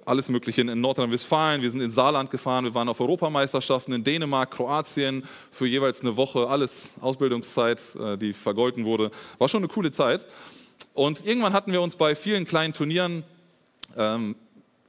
alles 0.05 0.29
Mögliche 0.29 0.62
in 0.62 0.81
Nordrhein-Westfalen. 0.81 1.62
Wir 1.62 1.69
sind 1.69 1.81
in 1.81 1.91
Saarland 1.91 2.31
gefahren, 2.31 2.65
wir 2.65 2.74
waren 2.74 2.89
auf 2.89 3.00
Europameisterschaften 3.00 3.93
in 3.93 4.03
Dänemark, 4.03 4.51
Kroatien 4.51 5.24
für 5.51 5.67
jeweils 5.67 6.01
eine 6.01 6.17
Woche, 6.17 6.48
alles 6.48 6.93
Ausbildungszeit, 7.01 7.79
äh, 7.95 8.17
die 8.17 8.33
vergolten 8.33 8.86
wurde. 8.86 9.12
War 9.38 9.50
schon 9.50 9.62
eine 9.62 9.67
coole 9.67 9.91
Zeit. 9.91 10.27
Und 10.93 11.25
irgendwann 11.25 11.53
hatten 11.53 11.72
wir 11.72 11.81
uns 11.81 11.95
bei 11.95 12.15
vielen 12.15 12.45
kleinen 12.45 12.74
Turnieren 12.74 13.24
ähm, 13.95 14.36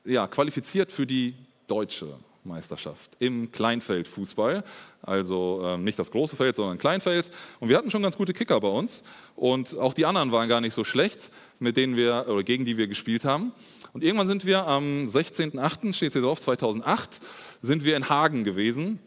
ja, 0.05 0.27
qualifiziert 0.27 0.91
für 0.91 1.07
die 1.07 1.35
deutsche 1.67 2.15
Meisterschaft 2.45 3.13
im 3.19 3.51
Kleinfeldfußball. 3.51 4.65
Also 5.03 5.63
ähm, 5.65 5.85
nicht 5.85 5.99
das 5.99 6.11
große 6.11 6.37
Feld, 6.37 6.57
sondern 6.57 6.79
Kleinfeld. 6.79 7.31
Und 7.61 7.69
wir 7.69 7.77
hatten 7.77 7.91
schon 7.91 8.03
ganz 8.03 8.17
gute 8.17 8.33
Kicker 8.33 8.61
bei 8.61 8.69
uns. 8.69 9.03
Und 9.37 9.77
auch 9.79 9.95
die 9.95 10.07
anderen 10.07 10.33
waren 10.33 10.49
gar 10.49 10.61
nicht 10.61 10.75
so 10.75 10.85
schlecht, 10.85 11.31
mit 11.59 11.77
denen 11.77 11.97
wir 11.97 12.27
oder 12.29 12.43
gegen 12.43 12.65
die 12.65 12.77
wir 12.77 12.87
gespielt 12.87 13.25
haben. 13.25 13.53
Und 13.95 14.03
irgendwann 14.03 14.27
sind 14.27 14.45
wir 14.45 14.67
am 14.67 15.07
16.08., 15.07 15.95
steht 15.95 16.13
hier 16.13 16.23
drauf, 16.23 16.41
2008, 16.41 17.21
sind 17.63 17.85
wir 17.85 17.97
in 17.97 18.09
Hagen 18.09 18.43
gewesen 18.43 18.99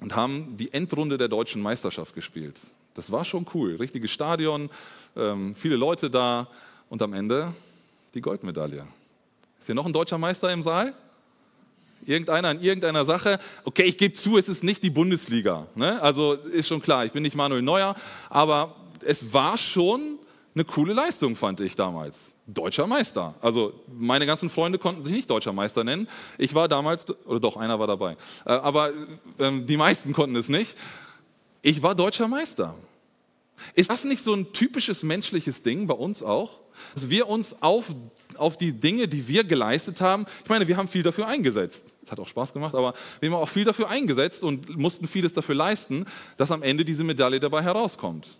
und 0.00 0.16
haben 0.16 0.56
die 0.56 0.72
Endrunde 0.72 1.18
der 1.18 1.28
deutschen 1.28 1.60
Meisterschaft 1.60 2.14
gespielt. 2.14 2.58
Das 2.94 3.12
war 3.12 3.26
schon 3.26 3.46
cool, 3.52 3.76
richtiges 3.76 4.10
Stadion, 4.10 4.70
ähm, 5.14 5.54
viele 5.54 5.76
Leute 5.76 6.08
da 6.08 6.48
und 6.88 7.02
am 7.02 7.12
Ende 7.12 7.52
die 8.14 8.22
Goldmedaille. 8.22 8.86
Ist 9.58 9.66
hier 9.66 9.74
noch 9.74 9.84
ein 9.84 9.92
deutscher 9.92 10.16
Meister 10.16 10.50
im 10.50 10.62
Saal? 10.62 10.94
Irgendeiner 12.06 12.52
in 12.52 12.62
irgendeiner 12.62 13.04
Sache. 13.04 13.38
Okay, 13.64 13.82
ich 13.82 13.98
gebe 13.98 14.14
zu, 14.14 14.38
es 14.38 14.48
ist 14.48 14.64
nicht 14.64 14.82
die 14.82 14.88
Bundesliga. 14.88 15.66
Ne? 15.74 16.00
Also 16.00 16.32
ist 16.32 16.66
schon 16.66 16.80
klar, 16.80 17.04
ich 17.04 17.12
bin 17.12 17.22
nicht 17.22 17.36
Manuel 17.36 17.60
Neuer, 17.60 17.94
aber 18.30 18.74
es 19.04 19.34
war 19.34 19.58
schon 19.58 20.18
eine 20.54 20.64
coole 20.64 20.94
Leistung, 20.94 21.36
fand 21.36 21.60
ich 21.60 21.76
damals. 21.76 22.34
Deutscher 22.54 22.86
Meister. 22.86 23.34
Also 23.40 23.72
meine 23.86 24.26
ganzen 24.26 24.50
Freunde 24.50 24.78
konnten 24.78 25.02
sich 25.02 25.12
nicht 25.12 25.30
Deutscher 25.30 25.52
Meister 25.52 25.84
nennen. 25.84 26.08
Ich 26.38 26.54
war 26.54 26.68
damals, 26.68 27.06
oder 27.26 27.40
doch, 27.40 27.56
einer 27.56 27.78
war 27.78 27.86
dabei. 27.86 28.16
Äh, 28.44 28.52
aber 28.52 28.90
ähm, 29.38 29.66
die 29.66 29.76
meisten 29.76 30.12
konnten 30.12 30.36
es 30.36 30.48
nicht. 30.48 30.76
Ich 31.62 31.82
war 31.82 31.94
Deutscher 31.94 32.28
Meister. 32.28 32.74
Ist 33.74 33.90
das 33.90 34.04
nicht 34.04 34.22
so 34.22 34.34
ein 34.34 34.52
typisches 34.52 35.02
menschliches 35.02 35.62
Ding 35.62 35.86
bei 35.86 35.94
uns 35.94 36.22
auch? 36.22 36.60
Dass 36.94 37.10
wir 37.10 37.28
uns 37.28 37.56
auf, 37.60 37.94
auf 38.36 38.56
die 38.56 38.72
Dinge, 38.72 39.06
die 39.06 39.28
wir 39.28 39.44
geleistet 39.44 40.00
haben, 40.00 40.24
ich 40.42 40.48
meine, 40.48 40.66
wir 40.66 40.76
haben 40.76 40.88
viel 40.88 41.02
dafür 41.02 41.26
eingesetzt. 41.26 41.84
Es 42.02 42.10
hat 42.10 42.18
auch 42.18 42.28
Spaß 42.28 42.52
gemacht, 42.52 42.74
aber 42.74 42.94
wir 43.20 43.30
haben 43.30 43.36
auch 43.36 43.48
viel 43.48 43.64
dafür 43.64 43.88
eingesetzt 43.88 44.42
und 44.42 44.78
mussten 44.78 45.06
vieles 45.06 45.34
dafür 45.34 45.54
leisten, 45.54 46.06
dass 46.38 46.50
am 46.50 46.62
Ende 46.62 46.84
diese 46.84 47.04
Medaille 47.04 47.38
dabei 47.38 47.62
herauskommt. 47.62 48.38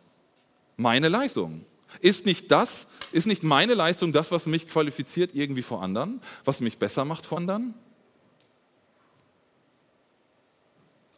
Meine 0.77 1.09
Leistung. 1.09 1.67
Ist 2.01 2.27
nicht 2.27 2.51
das, 2.51 2.89
ist 3.13 3.27
nicht 3.27 3.43
meine 3.43 3.75
Leistung 3.75 4.13
das, 4.13 4.31
was 4.31 4.47
mich 4.47 4.69
qualifiziert 4.69 5.35
irgendwie 5.35 5.63
vor 5.63 5.83
anderen, 5.83 6.21
was 6.45 6.61
mich 6.61 6.79
besser 6.79 7.05
macht 7.05 7.27
vor 7.27 7.39
anderen? 7.39 7.75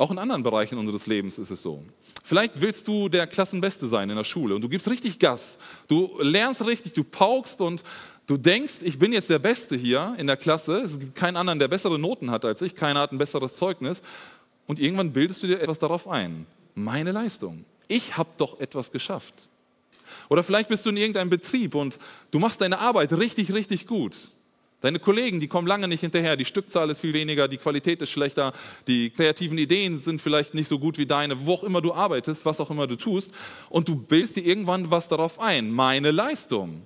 Auch 0.03 0.11
in 0.11 0.19
anderen 0.19 0.43
Bereichen 0.43 0.79
unseres 0.79 1.07
Lebens 1.07 1.39
ist 1.39 1.51
es 1.51 1.63
so. 1.63 1.85
Vielleicht 2.25 2.61
willst 2.61 2.89
du 2.89 3.09
der 3.09 3.29
Klassenbeste 3.29 3.87
sein 3.87 4.11
in 4.11 4.17
der 4.17 4.25
Schule 4.25 4.57
und 4.57 4.63
du 4.63 4.69
gibst 4.69 4.91
richtig 4.91 5.21
Gas. 5.21 5.59
Du 5.87 6.19
lernst 6.21 6.67
richtig, 6.67 6.95
du 6.95 7.05
paukst 7.05 7.61
und 7.61 7.85
du 8.27 8.37
denkst, 8.37 8.81
ich 8.83 8.99
bin 8.99 9.13
jetzt 9.13 9.31
der 9.31 9.39
Beste 9.39 9.77
hier 9.77 10.17
in 10.19 10.27
der 10.27 10.37
Klasse. 10.37 10.79
Es 10.79 10.99
gibt 10.99 11.15
keinen 11.15 11.37
anderen, 11.37 11.61
der 11.61 11.69
bessere 11.69 12.01
Noten 12.01 12.33
hat 12.33 12.45
als 12.45 12.63
ich. 12.63 12.75
Keiner 12.75 12.99
hat 12.99 13.13
ein 13.13 13.19
besseres 13.19 13.55
Zeugnis. 13.55 14.03
Und 14.67 14.81
irgendwann 14.81 15.13
bildest 15.13 15.43
du 15.45 15.47
dir 15.47 15.61
etwas 15.61 15.79
darauf 15.79 16.09
ein. 16.09 16.47
Meine 16.75 17.13
Leistung. 17.13 17.65
Ich 17.87 18.17
habe 18.17 18.31
doch 18.39 18.59
etwas 18.59 18.91
geschafft. 18.91 19.51
Oder 20.29 20.43
vielleicht 20.43 20.69
bist 20.69 20.85
du 20.87 20.91
in 20.91 20.97
irgendeinem 20.97 21.31
Betrieb 21.31 21.75
und 21.75 21.99
du 22.31 22.39
machst 22.39 22.61
deine 22.61 22.79
Arbeit 22.79 23.13
richtig, 23.13 23.53
richtig 23.53 23.87
gut. 23.87 24.17
Deine 24.83 24.99
Kollegen, 24.99 25.39
die 25.39 25.47
kommen 25.47 25.69
lange 25.69 25.87
nicht 25.87 26.01
hinterher, 26.01 26.37
die 26.37 26.45
Stückzahl 26.45 26.91
ist 26.91 27.01
viel 27.01 27.13
weniger, 27.13 27.47
die 27.47 27.57
Qualität 27.57 28.03
ist 28.03 28.11
schlechter, 28.11 28.53
die 28.89 29.11
kreativen 29.11 29.57
Ideen 29.57 30.01
sind 30.01 30.21
vielleicht 30.21 30.55
nicht 30.55 30.67
so 30.67 30.81
gut 30.81 30.99
wie 30.99 31.07
deine, 31.07 31.47
wo 31.47 31.55
auch 31.55 31.63
immer 31.63 31.81
du 31.81 31.95
arbeitest, 31.95 32.45
was 32.45 32.59
auch 32.59 32.69
immer 32.69 32.89
du 32.89 32.97
tust. 32.97 33.31
Und 33.71 33.87
du 33.87 33.95
bildest 33.95 34.35
dir 34.35 34.45
irgendwann 34.45 34.91
was 34.91 35.07
darauf 35.07 35.39
ein, 35.39 35.71
meine 35.71 36.11
Leistung. 36.11 36.83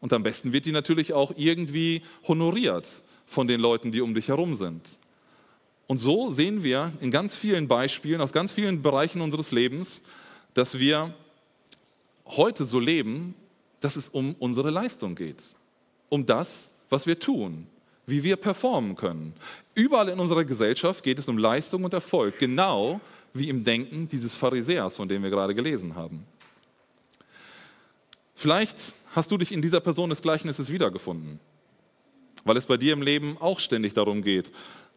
Und 0.00 0.14
am 0.14 0.22
besten 0.22 0.54
wird 0.54 0.64
die 0.64 0.72
natürlich 0.72 1.12
auch 1.12 1.32
irgendwie 1.36 2.02
honoriert 2.26 2.86
von 3.26 3.46
den 3.46 3.60
Leuten, 3.60 3.92
die 3.92 4.00
um 4.00 4.14
dich 4.14 4.28
herum 4.28 4.54
sind. 4.54 4.98
Und 5.88 5.98
so 5.98 6.30
sehen 6.30 6.62
wir 6.62 6.92
in 7.00 7.10
ganz 7.10 7.36
vielen 7.36 7.68
Beispielen, 7.68 8.22
aus 8.22 8.32
ganz 8.32 8.50
vielen 8.50 8.80
Bereichen 8.80 9.20
unseres 9.20 9.52
Lebens, 9.52 10.02
dass 10.54 10.78
wir 10.78 11.12
heute 12.28 12.64
so 12.64 12.78
leben, 12.78 13.34
dass 13.80 13.96
es 13.96 14.08
um 14.08 14.34
unsere 14.38 14.70
Leistung 14.70 15.14
geht, 15.14 15.42
um 16.08 16.26
das, 16.26 16.72
was 16.88 17.06
wir 17.06 17.18
tun, 17.18 17.66
wie 18.06 18.22
wir 18.22 18.36
performen 18.36 18.96
können. 18.96 19.34
Überall 19.74 20.08
in 20.08 20.18
unserer 20.18 20.44
Gesellschaft 20.44 21.04
geht 21.04 21.18
es 21.18 21.28
um 21.28 21.38
Leistung 21.38 21.84
und 21.84 21.92
Erfolg, 21.92 22.38
genau 22.38 23.00
wie 23.34 23.48
im 23.48 23.62
Denken 23.62 24.08
dieses 24.08 24.34
Pharisäers, 24.34 24.96
von 24.96 25.08
dem 25.08 25.22
wir 25.22 25.30
gerade 25.30 25.54
gelesen 25.54 25.94
haben. 25.94 26.24
Vielleicht 28.34 28.76
hast 29.14 29.30
du 29.30 29.36
dich 29.36 29.52
in 29.52 29.62
dieser 29.62 29.80
Person 29.80 30.10
des 30.10 30.22
Gleichnisses 30.22 30.72
wiedergefunden, 30.72 31.40
weil 32.44 32.56
es 32.56 32.66
bei 32.66 32.76
dir 32.76 32.92
im 32.92 33.02
Leben 33.02 33.36
auch 33.38 33.60
ständig 33.60 33.94
darum 33.94 34.22
geht, 34.22 34.52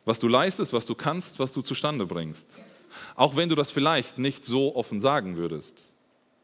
was 0.05 0.19
du 0.19 0.27
leistest, 0.27 0.73
was 0.73 0.85
du 0.85 0.95
kannst, 0.95 1.39
was 1.39 1.53
du 1.53 1.61
zustande 1.61 2.05
bringst. 2.05 2.61
Auch 3.15 3.35
wenn 3.35 3.49
du 3.49 3.55
das 3.55 3.71
vielleicht 3.71 4.17
nicht 4.17 4.45
so 4.45 4.75
offen 4.75 4.99
sagen 4.99 5.37
würdest. 5.37 5.90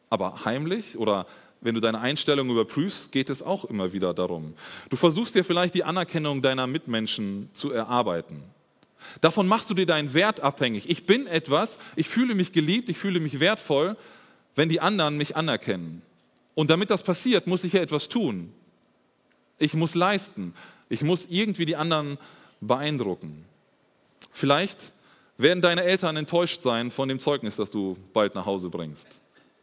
Aber 0.10 0.46
heimlich 0.46 0.98
oder 0.98 1.26
wenn 1.62 1.76
du 1.76 1.82
deine 1.82 2.00
Einstellung 2.00 2.50
überprüfst, 2.50 3.12
geht 3.12 3.30
es 3.30 3.42
auch 3.42 3.66
immer 3.66 3.94
wieder 3.94 4.14
darum. 4.14 4.54
Du 4.90 4.96
versuchst 4.96 5.36
dir 5.36 5.44
vielleicht 5.44 5.74
die 5.74 5.84
Anerkennung 5.84 6.42
deiner 6.42 6.68
Mitmenschen 6.68 7.50
zu 7.54 7.72
erarbeiten. 7.72 8.44
Davon 9.22 9.48
machst 9.48 9.70
du 9.70 9.74
dir 9.74 9.86
deinen 9.86 10.14
Wert 10.14 10.40
abhängig. 10.40 10.90
Ich 10.90 11.06
bin 11.06 11.28
etwas, 11.28 11.80
ich 11.96 12.08
fühle 12.10 12.36
mich 12.36 12.52
geliebt, 12.52 12.90
ich 12.90 12.98
fühle 12.98 13.20
mich 13.20 13.40
wertvoll, 13.40 13.98
wenn 14.56 14.70
die 14.70 14.82
anderen 14.82 15.18
mich 15.18 15.36
anerkennen. 15.36 16.02
Und 16.56 16.70
damit 16.70 16.90
das 16.90 17.04
passiert, 17.04 17.48
muss 17.48 17.64
ich 17.64 17.74
ja 17.74 17.82
etwas 17.82 18.10
tun. 18.10 18.52
Ich 19.60 19.74
muss 19.74 19.96
leisten. 19.96 20.54
Ich 20.90 21.04
muss 21.04 21.28
irgendwie 21.30 21.66
die 21.66 21.76
anderen 21.76 22.18
beeindrucken. 22.62 23.46
Vielleicht 24.32 24.94
werden 25.38 25.62
deine 25.62 25.84
Eltern 25.84 26.18
enttäuscht 26.18 26.62
sein 26.62 26.90
von 26.90 27.10
dem 27.10 27.20
Zeugnis, 27.20 27.58
das 27.58 27.70
du 27.72 27.98
bald 28.14 28.34
nach 28.36 28.46
Hause 28.46 28.70
bringst. 28.70 29.22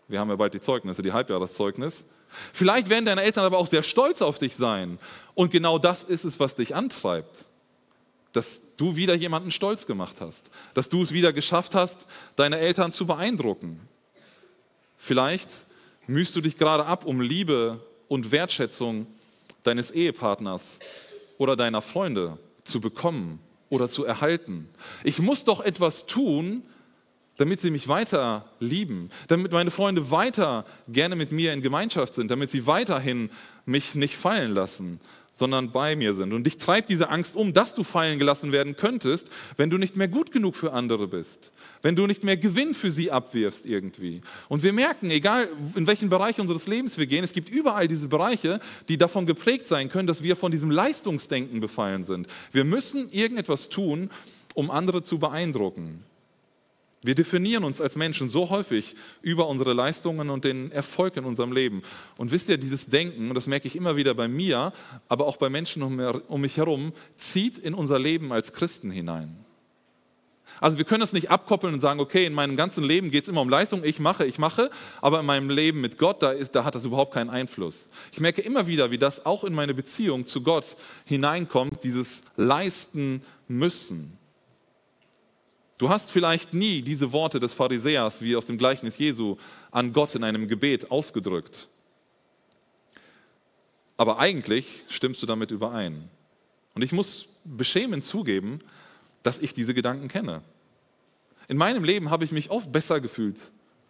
Wir 0.09 0.21
haben 0.21 0.29
ja 0.29 0.37
bald 0.37 0.55
die 0.55 0.61
Zeugnisse, 0.61 1.03
die 1.03 1.13
Halbjahreszeugnis. 1.13 2.05
Vielleicht 2.53 2.89
werden 2.89 3.07
deine 3.07 3.23
Eltern 3.23 3.45
aber 3.45 3.59
auch 3.59 3.67
sehr 3.67 3.83
stolz 3.83 4.23
auf 4.23 4.39
dich 4.39 4.57
sein. 4.57 4.99
Und 5.35 5.51
genau 5.51 5.79
das 5.79 6.03
ist 6.03 6.25
es, 6.25 6.41
was 6.41 6.55
dich 6.55 6.75
antreibt. 6.75 7.47
Dass 8.33 8.61
du 8.77 8.97
wieder 8.97 9.15
jemanden 9.15 9.51
stolz 9.51 9.87
gemacht 9.87 10.17
hast. 10.21 10.51
Dass 10.75 10.89
du 10.89 11.03
es 11.03 11.13
wieder 11.13 11.33
geschafft 11.33 11.75
hast, 11.75 12.07
deine 12.37 12.59
Eltern 12.59 12.93
zu 12.93 13.07
beeindrucken. 13.07 13.81
Vielleicht 14.97 15.49
mühst 16.07 16.35
du 16.37 16.41
dich 16.41 16.57
gerade 16.57 16.87
ab, 16.87 17.05
um 17.05 17.21
Liebe 17.21 17.81
und 18.09 18.31
Wertschätzung 18.31 19.07
deines 19.63 19.91
Ehepartners 19.91 20.81
oder 21.39 21.57
deiner 21.57 21.83
Freunde 21.83 22.39
zu 22.65 22.81
bekommen 22.81 23.41
oder 23.71 23.89
zu 23.89 24.05
erhalten. 24.05 24.69
Ich 25.03 25.19
muss 25.19 25.45
doch 25.45 25.61
etwas 25.61 26.07
tun, 26.07 26.63
damit 27.37 27.61
sie 27.61 27.71
mich 27.71 27.89
weiter 27.89 28.47
lieben, 28.61 29.11
damit 29.29 29.53
meine 29.53 29.71
Freunde 29.71 30.11
weiter 30.11 30.65
gerne 30.89 31.17
mit 31.17 31.33
mir 31.33 31.53
in 31.53 31.63
Gemeinschaft 31.63 32.15
sind, 32.15 32.31
damit 32.31 32.51
sie 32.51 32.67
weiterhin 32.67 33.31
mich 33.67 33.95
nicht 33.95 34.15
fallen 34.15 34.53
lassen, 34.53 35.01
sondern 35.35 35.73
bei 35.73 35.97
mir 35.97 36.15
sind. 36.15 36.33
Und 36.33 36.45
dich 36.45 36.57
treibt 36.57 36.89
diese 36.89 37.09
Angst 37.11 37.37
um, 37.37 37.53
dass 37.53 37.75
du 37.75 37.83
fallen 37.83 38.19
gelassen 38.19 38.53
werden 38.53 38.77
könntest, 38.77 39.29
wenn 39.57 39.69
du 39.69 39.79
nicht 39.79 39.97
mehr 39.97 40.09
gut 40.09 40.31
genug 40.31 40.55
für 40.55 40.73
andere 40.73 41.09
bist, 41.09 41.53
wenn 41.83 41.97
du 41.97 42.07
nicht 42.07 42.23
mehr 42.23 42.37
Gewinn 42.37 42.73
für 42.73 42.91
sie 42.91 43.11
abwirfst 43.11 43.67
irgendwie. 43.67 44.21
Und 44.49 44.63
wir 44.63 44.73
merken, 44.73 45.11
egal 45.11 45.49
in 45.75 45.87
welchen 45.87 46.09
Bereich 46.09 46.39
unseres 46.39 46.69
Lebens 46.69 46.97
wir 46.97 47.07
gehen, 47.07 47.25
es 47.25 47.33
gibt 47.33 47.49
überall 47.49 47.89
diese 47.89 48.09
Bereiche, 48.09 48.61
die 48.89 48.97
davon 48.97 49.27
geprägt 49.27 49.67
sein 49.67 49.89
können, 49.89 50.07
dass 50.07 50.23
wir 50.23 50.37
von 50.37 50.53
diesem 50.53 50.71
Leistungsdenken 50.71 51.61
befallen 51.61 52.05
sind. 52.05 52.29
Wir 52.53 52.65
müssen 52.65 53.11
irgendetwas 53.11 53.69
tun, 53.69 54.11
um 54.55 54.71
andere 54.71 55.03
zu 55.03 55.19
beeindrucken. 55.19 56.05
Wir 57.05 57.15
definieren 57.15 57.65
uns 57.65 57.83
als 57.83 57.97
Menschen 57.97 58.31
so 58.31 58.49
häufig 58.49 58.95
über 59.21 59.47
unsere 59.47 59.75
Leistungen 59.75 60.31
und 60.31 60.45
den 60.45 60.73
Erfolg 60.73 61.19
in 61.19 61.25
unserem 61.27 61.53
Leben. 61.53 61.83
Und 62.17 62.33
wisst 62.33 62.49
ihr, 62.49 62.57
dieses 62.57 62.87
Denken, 62.87 63.35
das 63.35 63.47
merke 63.47 63.69
ich 63.69 63.77
immer 63.77 63.97
wieder 63.97 64.15
bei 64.15 64.27
mir, 64.27 64.73
aber 65.07 65.27
auch 65.27 65.37
bei 65.37 65.51
Menschen 65.51 65.83
um 65.83 66.41
mich 66.41 66.57
herum, 66.57 66.95
zieht 67.15 67.59
in 67.59 67.75
unser 67.75 67.99
Leben 67.99 68.33
als 68.33 68.55
Christen 68.55 68.91
hinein. 68.91 69.37
Also 70.61 70.79
wir 70.79 70.87
können 70.87 71.03
das 71.03 71.13
nicht 71.13 71.31
abkoppeln 71.31 71.75
und 71.75 71.81
sagen, 71.81 72.01
okay, 72.01 72.25
in 72.25 72.33
meinem 72.33 72.57
ganzen 72.57 72.83
Leben 72.83 73.11
geht 73.11 73.25
es 73.25 73.29
immer 73.29 73.43
um 73.43 73.51
Leistung, 73.51 73.85
ich 73.85 73.99
mache, 73.99 74.25
ich 74.25 74.39
mache, 74.39 74.71
aber 75.03 75.21
in 75.21 75.27
meinem 75.27 75.51
Leben 75.51 75.83
mit 75.83 75.99
Gott, 75.99 76.23
da, 76.23 76.31
ist, 76.31 76.55
da 76.55 76.65
hat 76.65 76.75
das 76.75 76.87
überhaupt 76.87 77.13
keinen 77.13 77.29
Einfluss. 77.29 77.91
Ich 78.13 78.21
merke 78.21 78.41
immer 78.41 78.67
wieder, 78.67 78.91
wie 78.91 78.99
das 78.99 79.27
auch 79.27 79.45
in 79.45 79.53
meine 79.53 79.75
Beziehung 79.75 80.25
zu 80.25 80.43
Gott 80.43 80.77
hineinkommt, 81.05 81.85
dieses 81.85 82.23
Leisten 82.37 83.21
müssen. 83.47 84.17
Du 85.79 85.89
hast 85.89 86.13
vielleicht 86.13 86.55
nie 86.55 86.83
diese 86.83 87.13
Worte 87.13 87.41
des 87.41 87.53
Pharisäers 87.55 88.23
wie 88.23 88.37
aus 88.37 88.47
dem 88.47 88.59
Gleichnis 88.59 88.99
Jesu 88.99 89.37
an 89.73 89.93
Gott 89.93 90.15
in 90.15 90.23
einem 90.23 90.47
Gebet 90.47 90.91
ausgedrückt. 90.91 91.69
Aber 93.97 94.19
eigentlich 94.19 94.85
stimmst 94.89 95.23
du 95.23 95.27
damit 95.27 95.51
überein. 95.51 96.09
Und 96.75 96.83
ich 96.83 96.93
muss 96.93 97.29
beschämend 97.45 98.05
zugeben, 98.05 98.61
dass 99.23 99.39
ich 99.39 99.55
diese 99.55 99.75
Gedanken 99.75 100.09
kenne. 100.09 100.43
In 101.49 101.57
meinem 101.57 101.85
Leben 101.85 102.11
habe 102.11 102.25
ich 102.25 102.33
mich 102.33 102.51
oft 102.51 102.71
besser 102.73 103.01
gefühlt 103.01 103.39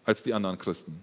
als 0.04 0.22
die 0.22 0.34
anderen 0.34 0.58
Christen. 0.58 1.02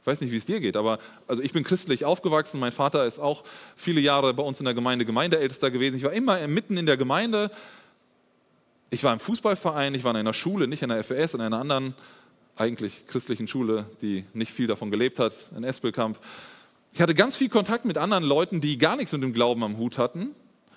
Ich 0.00 0.06
weiß 0.06 0.20
nicht, 0.20 0.30
wie 0.30 0.36
es 0.36 0.46
dir 0.46 0.60
geht, 0.60 0.76
aber 0.76 0.98
also 1.26 1.42
ich 1.42 1.52
bin 1.52 1.64
christlich 1.64 2.04
aufgewachsen. 2.04 2.60
Mein 2.60 2.72
Vater 2.72 3.06
ist 3.06 3.18
auch 3.18 3.44
viele 3.74 4.00
Jahre 4.00 4.32
bei 4.34 4.42
uns 4.42 4.60
in 4.60 4.64
der 4.64 4.74
Gemeinde 4.74 5.04
Gemeindeältester 5.04 5.70
gewesen. 5.70 5.96
Ich 5.96 6.04
war 6.04 6.12
immer 6.12 6.46
mitten 6.46 6.76
in 6.76 6.86
der 6.86 6.96
Gemeinde, 6.96 7.50
ich 8.90 9.02
war 9.02 9.12
im 9.12 9.20
Fußballverein, 9.20 9.94
ich 9.94 10.04
war 10.04 10.12
in 10.12 10.18
einer 10.18 10.32
Schule, 10.32 10.68
nicht 10.68 10.82
in 10.82 10.90
der 10.90 11.02
FES, 11.02 11.34
in 11.34 11.40
einer 11.40 11.58
anderen 11.58 11.94
eigentlich 12.54 13.06
christlichen 13.06 13.48
Schule, 13.48 13.90
die 14.00 14.24
nicht 14.32 14.52
viel 14.52 14.66
davon 14.66 14.90
gelebt 14.90 15.18
hat, 15.18 15.34
in 15.56 15.64
Espelkamp. 15.64 16.18
Ich 16.92 17.00
hatte 17.02 17.14
ganz 17.14 17.36
viel 17.36 17.48
Kontakt 17.48 17.84
mit 17.84 17.98
anderen 17.98 18.24
Leuten, 18.24 18.60
die 18.60 18.78
gar 18.78 18.96
nichts 18.96 19.12
mit 19.12 19.22
dem 19.22 19.32
Glauben 19.32 19.62
am 19.62 19.76
Hut 19.76 19.98
hatten, 19.98 20.30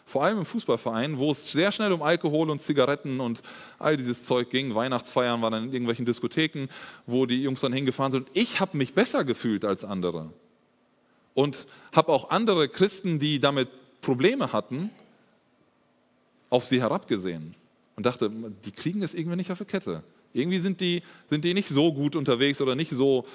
vor 0.06 0.24
allem 0.24 0.40
im 0.40 0.46
Fußballverein, 0.46 1.20
wo 1.20 1.32
es 1.32 1.52
sehr 1.52 1.72
schnell 1.72 1.94
um 1.94 2.02
Alkohol 2.02 2.50
und 2.50 2.62
Zigaretten 2.62 3.20
und 3.20 3.42
all 3.78 3.96
dieses 3.96 4.24
Zeug 4.24 4.50
ging. 4.50 4.74
Weihnachtsfeiern 4.74 5.42
waren 5.42 5.54
dann 5.54 5.64
in 5.66 5.72
irgendwelchen 5.72 6.06
Diskotheken, 6.06 6.68
wo 7.06 7.28
die 7.28 7.44
Jungs 7.44 7.62
dann 7.62 7.72
hingefahren 7.72 8.12
sind. 8.12 8.28
Ich 8.34 8.60
habe 8.60 8.76
mich 8.76 8.96
besser 8.96 9.24
gefühlt 9.24 9.64
als 9.64 9.86
andere 9.86 10.34
und 11.36 11.68
habe 11.94 12.12
auch 12.12 12.32
andere 12.32 12.68
Christen, 12.68 13.20
die 13.20 13.40
damit 13.40 13.70
Probleme 14.02 14.52
hatten, 14.52 14.90
auf 16.50 16.66
sie 16.66 16.82
herabgesehen 16.82 17.56
und 18.00 18.06
dachte, 18.06 18.32
die 18.64 18.72
kriegen 18.72 19.02
das 19.02 19.14
irgendwie 19.14 19.36
nicht 19.36 19.52
auf 19.52 19.58
die 19.58 19.66
Kette. 19.66 20.04
Irgendwie 20.32 20.60
sind 20.60 20.80
die, 20.80 21.04
sind 21.30 21.44
die 21.44 21.54
nicht 21.54 21.68
so 21.68 21.92
gut 21.92 22.16
unterwegs 22.16 22.62
oder 22.62 22.74
nicht 22.74 22.92
so, 22.92 23.26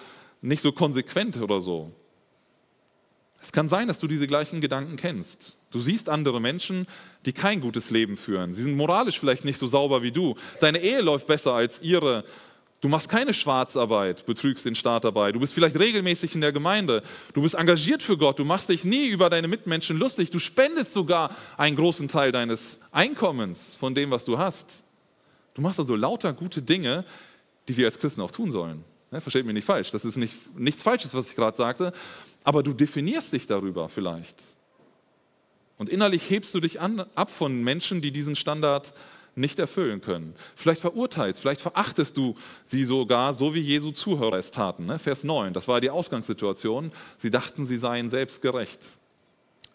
nicht 0.40 0.62
so 0.62 0.72
konsequent 0.72 1.36
oder 1.36 1.60
so. 1.60 1.92
Es 3.42 3.52
kann 3.52 3.68
sein, 3.68 3.88
dass 3.88 3.98
du 3.98 4.06
diese 4.06 4.26
gleichen 4.26 4.62
Gedanken 4.62 4.96
kennst. 4.96 5.58
Du 5.70 5.80
siehst 5.80 6.08
andere 6.08 6.40
Menschen, 6.40 6.86
die 7.26 7.34
kein 7.34 7.60
gutes 7.60 7.90
Leben 7.90 8.16
führen. 8.16 8.54
Sie 8.54 8.62
sind 8.62 8.74
moralisch 8.74 9.20
vielleicht 9.20 9.44
nicht 9.44 9.58
so 9.58 9.66
sauber 9.66 10.02
wie 10.02 10.12
du. 10.12 10.34
Deine 10.62 10.80
Ehe 10.80 11.02
läuft 11.02 11.26
besser 11.26 11.52
als 11.52 11.82
ihre. 11.82 12.24
Du 12.84 12.90
machst 12.90 13.08
keine 13.08 13.32
Schwarzarbeit, 13.32 14.26
betrügst 14.26 14.66
den 14.66 14.74
Staat 14.74 15.04
dabei. 15.04 15.32
Du 15.32 15.40
bist 15.40 15.54
vielleicht 15.54 15.78
regelmäßig 15.78 16.34
in 16.34 16.42
der 16.42 16.52
Gemeinde. 16.52 17.02
Du 17.32 17.40
bist 17.40 17.54
engagiert 17.54 18.02
für 18.02 18.18
Gott. 18.18 18.38
Du 18.38 18.44
machst 18.44 18.68
dich 18.68 18.84
nie 18.84 19.08
über 19.08 19.30
deine 19.30 19.48
Mitmenschen 19.48 19.98
lustig. 19.98 20.30
Du 20.30 20.38
spendest 20.38 20.92
sogar 20.92 21.34
einen 21.56 21.76
großen 21.76 22.08
Teil 22.08 22.30
deines 22.30 22.80
Einkommens 22.92 23.76
von 23.76 23.94
dem, 23.94 24.10
was 24.10 24.26
du 24.26 24.36
hast. 24.36 24.84
Du 25.54 25.62
machst 25.62 25.78
also 25.78 25.96
lauter 25.96 26.34
gute 26.34 26.60
Dinge, 26.60 27.06
die 27.68 27.76
wir 27.78 27.86
als 27.86 27.98
Christen 27.98 28.20
auch 28.20 28.30
tun 28.30 28.50
sollen. 28.50 28.84
Ne, 29.10 29.22
versteht 29.22 29.46
mich 29.46 29.54
nicht 29.54 29.64
falsch. 29.64 29.90
Das 29.90 30.04
ist 30.04 30.18
nicht, 30.18 30.54
nichts 30.54 30.82
Falsches, 30.82 31.14
was 31.14 31.30
ich 31.30 31.36
gerade 31.36 31.56
sagte. 31.56 31.90
Aber 32.42 32.62
du 32.62 32.74
definierst 32.74 33.32
dich 33.32 33.46
darüber 33.46 33.88
vielleicht. 33.88 34.36
Und 35.78 35.88
innerlich 35.88 36.28
hebst 36.28 36.54
du 36.54 36.60
dich 36.60 36.82
an, 36.82 37.00
ab 37.14 37.30
von 37.30 37.62
Menschen, 37.62 38.02
die 38.02 38.10
diesen 38.10 38.36
Standard 38.36 38.92
nicht 39.36 39.58
erfüllen 39.58 40.00
können. 40.00 40.34
Vielleicht 40.54 40.80
verurteilst, 40.80 41.40
vielleicht 41.40 41.60
verachtest 41.60 42.16
du 42.16 42.34
sie 42.64 42.84
sogar, 42.84 43.34
so 43.34 43.54
wie 43.54 43.60
Jesu 43.60 43.90
Zuhörer 43.90 44.38
es 44.38 44.50
taten. 44.50 44.86
Ne? 44.86 44.98
Vers 44.98 45.24
9, 45.24 45.52
das 45.52 45.68
war 45.68 45.80
die 45.80 45.90
Ausgangssituation. 45.90 46.92
Sie 47.18 47.30
dachten, 47.30 47.64
sie 47.64 47.76
seien 47.76 48.10
selbstgerecht. 48.10 48.80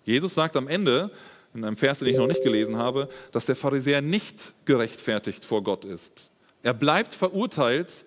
Jesus 0.04 0.34
sagt 0.34 0.56
am 0.56 0.68
Ende, 0.68 1.12
in 1.54 1.64
einem 1.64 1.78
Vers, 1.78 2.00
den 2.00 2.08
ich 2.08 2.18
noch 2.18 2.28
nicht 2.28 2.44
gelesen 2.44 2.78
habe, 2.78 3.10
dass 3.32 3.48
der 3.48 3.56
Pharisäer 3.56 4.02
nicht 4.02 4.54
gerechtfertigt 4.66 5.44
vor 5.44 5.64
Gott 5.64 5.84
ist. 5.84 6.32
Er 6.64 6.74
bleibt 6.74 7.14
verurteilt 7.14 8.06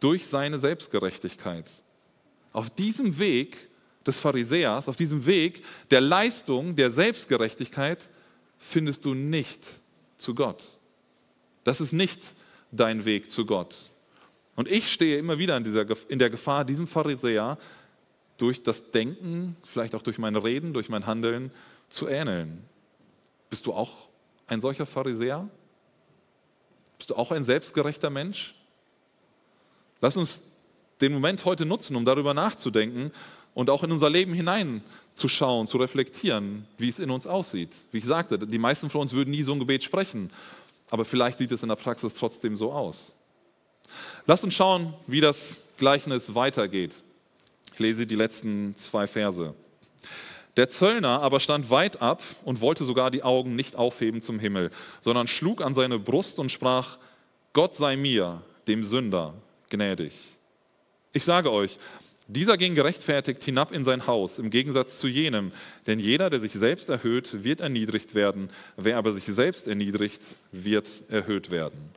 durch 0.00 0.26
seine 0.26 0.58
Selbstgerechtigkeit. 0.58 1.70
Auf 2.52 2.70
diesem 2.70 3.18
Weg 3.18 3.56
des 4.06 4.20
Pharisäers, 4.20 4.88
auf 4.88 4.96
diesem 4.96 5.26
Weg 5.26 5.64
der 5.90 6.00
Leistung, 6.00 6.76
der 6.76 6.90
Selbstgerechtigkeit, 6.90 8.10
findest 8.58 9.04
du 9.04 9.14
nicht 9.14 9.60
zu 10.16 10.34
Gott. 10.34 10.78
Das 11.64 11.80
ist 11.80 11.92
nicht 11.92 12.34
dein 12.70 13.04
Weg 13.04 13.30
zu 13.30 13.46
Gott. 13.46 13.90
Und 14.56 14.70
ich 14.70 14.92
stehe 14.92 15.18
immer 15.18 15.38
wieder 15.38 15.56
in, 15.56 15.64
dieser, 15.64 15.86
in 16.08 16.18
der 16.18 16.30
Gefahr, 16.30 16.64
diesem 16.64 16.86
Pharisäer 16.86 17.58
durch 18.36 18.62
das 18.62 18.90
Denken, 18.90 19.56
vielleicht 19.64 19.94
auch 19.94 20.02
durch 20.02 20.18
mein 20.18 20.36
Reden, 20.36 20.72
durch 20.72 20.88
mein 20.88 21.06
Handeln 21.06 21.50
zu 21.88 22.08
ähneln. 22.08 22.64
Bist 23.50 23.66
du 23.66 23.72
auch 23.72 24.08
ein 24.46 24.60
solcher 24.60 24.86
Pharisäer? 24.86 25.48
Bist 26.98 27.10
du 27.10 27.16
auch 27.16 27.30
ein 27.30 27.44
selbstgerechter 27.44 28.10
Mensch? 28.10 28.54
Lass 30.00 30.16
uns 30.16 30.42
den 31.00 31.12
Moment 31.12 31.44
heute 31.44 31.66
nutzen, 31.66 31.96
um 31.96 32.04
darüber 32.04 32.34
nachzudenken 32.34 33.12
und 33.54 33.70
auch 33.70 33.82
in 33.82 33.92
unser 33.92 34.10
Leben 34.10 34.32
hineinzuschauen, 34.34 35.66
zu 35.66 35.78
reflektieren, 35.78 36.66
wie 36.78 36.88
es 36.88 36.98
in 36.98 37.10
uns 37.10 37.26
aussieht. 37.26 37.74
Wie 37.92 37.98
ich 37.98 38.04
sagte, 38.04 38.38
die 38.38 38.58
meisten 38.58 38.90
von 38.90 39.02
uns 39.02 39.12
würden 39.12 39.30
nie 39.30 39.42
so 39.42 39.52
ein 39.52 39.60
Gebet 39.60 39.84
sprechen, 39.84 40.30
aber 40.90 41.04
vielleicht 41.04 41.38
sieht 41.38 41.52
es 41.52 41.62
in 41.62 41.68
der 41.68 41.76
Praxis 41.76 42.14
trotzdem 42.14 42.56
so 42.56 42.72
aus. 42.72 43.14
Lasst 44.26 44.44
uns 44.44 44.54
schauen, 44.54 44.94
wie 45.06 45.20
das 45.20 45.62
Gleichnis 45.78 46.34
weitergeht. 46.34 47.02
Ich 47.72 47.78
lese 47.78 48.06
die 48.06 48.14
letzten 48.14 48.76
zwei 48.76 49.06
Verse. 49.06 49.54
Der 50.56 50.68
Zöllner 50.68 51.20
aber 51.20 51.40
stand 51.40 51.70
weit 51.70 52.00
ab 52.00 52.22
und 52.44 52.60
wollte 52.60 52.84
sogar 52.84 53.10
die 53.10 53.24
Augen 53.24 53.56
nicht 53.56 53.74
aufheben 53.74 54.20
zum 54.22 54.38
Himmel, 54.38 54.70
sondern 55.00 55.26
schlug 55.26 55.62
an 55.62 55.74
seine 55.74 55.98
Brust 55.98 56.38
und 56.38 56.50
sprach, 56.50 56.98
Gott 57.52 57.74
sei 57.74 57.96
mir, 57.96 58.42
dem 58.68 58.84
Sünder, 58.84 59.34
gnädig. 59.68 60.14
Ich 61.12 61.24
sage 61.24 61.50
euch, 61.50 61.78
dieser 62.26 62.56
ging 62.56 62.74
gerechtfertigt 62.74 63.42
hinab 63.42 63.70
in 63.70 63.84
sein 63.84 64.06
Haus, 64.06 64.38
im 64.38 64.50
Gegensatz 64.50 64.98
zu 64.98 65.08
jenem. 65.08 65.52
Denn 65.86 65.98
jeder, 65.98 66.30
der 66.30 66.40
sich 66.40 66.52
selbst 66.52 66.88
erhöht, 66.88 67.44
wird 67.44 67.60
erniedrigt 67.60 68.14
werden. 68.14 68.48
Wer 68.76 68.96
aber 68.96 69.12
sich 69.12 69.24
selbst 69.26 69.68
erniedrigt, 69.68 70.22
wird 70.50 71.02
erhöht 71.10 71.50
werden. 71.50 71.90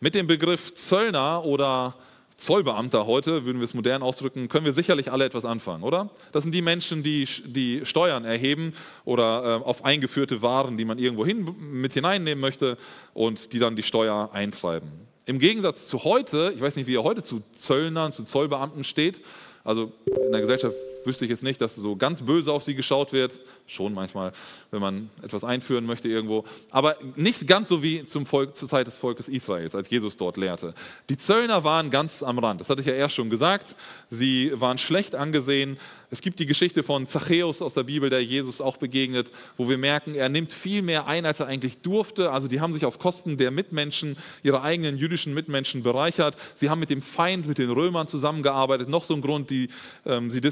Mit 0.00 0.14
dem 0.14 0.26
Begriff 0.26 0.74
Zöllner 0.74 1.44
oder 1.44 1.94
Zollbeamter 2.36 3.06
heute, 3.06 3.46
würden 3.46 3.58
wir 3.58 3.64
es 3.64 3.72
modern 3.72 4.02
ausdrücken, 4.02 4.48
können 4.48 4.64
wir 4.64 4.72
sicherlich 4.72 5.12
alle 5.12 5.24
etwas 5.24 5.44
anfangen, 5.44 5.84
oder? 5.84 6.10
Das 6.32 6.42
sind 6.42 6.52
die 6.52 6.62
Menschen, 6.62 7.02
die 7.02 7.26
die 7.44 7.86
Steuern 7.86 8.24
erheben 8.24 8.72
oder 9.04 9.60
äh, 9.62 9.64
auf 9.64 9.84
eingeführte 9.84 10.42
Waren, 10.42 10.76
die 10.76 10.84
man 10.84 10.98
irgendwo 10.98 11.24
hin, 11.24 11.54
mit 11.60 11.92
hineinnehmen 11.92 12.40
möchte 12.40 12.76
und 13.14 13.52
die 13.52 13.58
dann 13.58 13.76
die 13.76 13.82
Steuer 13.82 14.30
eintreiben. 14.32 14.90
Im 15.26 15.38
Gegensatz 15.38 15.86
zu 15.86 16.02
heute, 16.04 16.52
ich 16.54 16.60
weiß 16.60 16.74
nicht, 16.76 16.86
wie 16.86 16.96
er 16.96 17.04
heute 17.04 17.22
zu 17.22 17.42
Zöllnern, 17.56 18.12
zu 18.12 18.24
Zollbeamten 18.24 18.82
steht, 18.82 19.20
also 19.62 19.92
in 20.06 20.32
der 20.32 20.40
Gesellschaft 20.40 20.76
wüsste 21.06 21.24
ich 21.24 21.30
jetzt 21.30 21.42
nicht, 21.42 21.60
dass 21.60 21.74
so 21.74 21.96
ganz 21.96 22.22
böse 22.22 22.52
auf 22.52 22.62
sie 22.62 22.74
geschaut 22.74 23.12
wird. 23.12 23.40
Schon 23.66 23.94
manchmal, 23.94 24.32
wenn 24.70 24.80
man 24.80 25.10
etwas 25.22 25.44
einführen 25.44 25.84
möchte 25.86 26.08
irgendwo. 26.08 26.44
Aber 26.70 26.96
nicht 27.16 27.46
ganz 27.46 27.68
so 27.68 27.82
wie 27.82 28.04
zum 28.04 28.26
Volk, 28.26 28.56
zur 28.56 28.68
Zeit 28.68 28.86
des 28.86 28.98
Volkes 28.98 29.28
Israels, 29.28 29.74
als 29.74 29.90
Jesus 29.90 30.16
dort 30.16 30.36
lehrte. 30.36 30.74
Die 31.08 31.16
Zöllner 31.16 31.64
waren 31.64 31.90
ganz 31.90 32.22
am 32.22 32.38
Rand. 32.38 32.60
Das 32.60 32.70
hatte 32.70 32.80
ich 32.80 32.86
ja 32.86 32.94
erst 32.94 33.14
schon 33.14 33.30
gesagt. 33.30 33.76
Sie 34.10 34.52
waren 34.54 34.78
schlecht 34.78 35.14
angesehen. 35.14 35.78
Es 36.12 36.20
gibt 36.20 36.38
die 36.40 36.46
Geschichte 36.46 36.82
von 36.82 37.06
Zachäus 37.06 37.62
aus 37.62 37.72
der 37.72 37.84
Bibel, 37.84 38.10
der 38.10 38.22
Jesus 38.22 38.60
auch 38.60 38.76
begegnet, 38.76 39.32
wo 39.56 39.70
wir 39.70 39.78
merken, 39.78 40.14
er 40.14 40.28
nimmt 40.28 40.52
viel 40.52 40.82
mehr 40.82 41.06
ein, 41.06 41.24
als 41.24 41.40
er 41.40 41.46
eigentlich 41.46 41.78
durfte. 41.78 42.30
Also 42.30 42.48
die 42.48 42.60
haben 42.60 42.74
sich 42.74 42.84
auf 42.84 42.98
Kosten 42.98 43.38
der 43.38 43.50
Mitmenschen, 43.50 44.18
ihrer 44.42 44.62
eigenen 44.62 44.98
jüdischen 44.98 45.32
Mitmenschen 45.32 45.82
bereichert. 45.82 46.36
Sie 46.54 46.68
haben 46.68 46.80
mit 46.80 46.90
dem 46.90 47.00
Feind, 47.00 47.46
mit 47.46 47.56
den 47.56 47.70
Römern 47.70 48.08
zusammengearbeitet. 48.08 48.90
Noch 48.90 49.04
so 49.04 49.14
ein 49.14 49.22
Grund, 49.22 49.48
die 49.48 49.68
ähm, 50.04 50.28
sie 50.28 50.42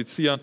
disqualifizieren. 0.00 0.40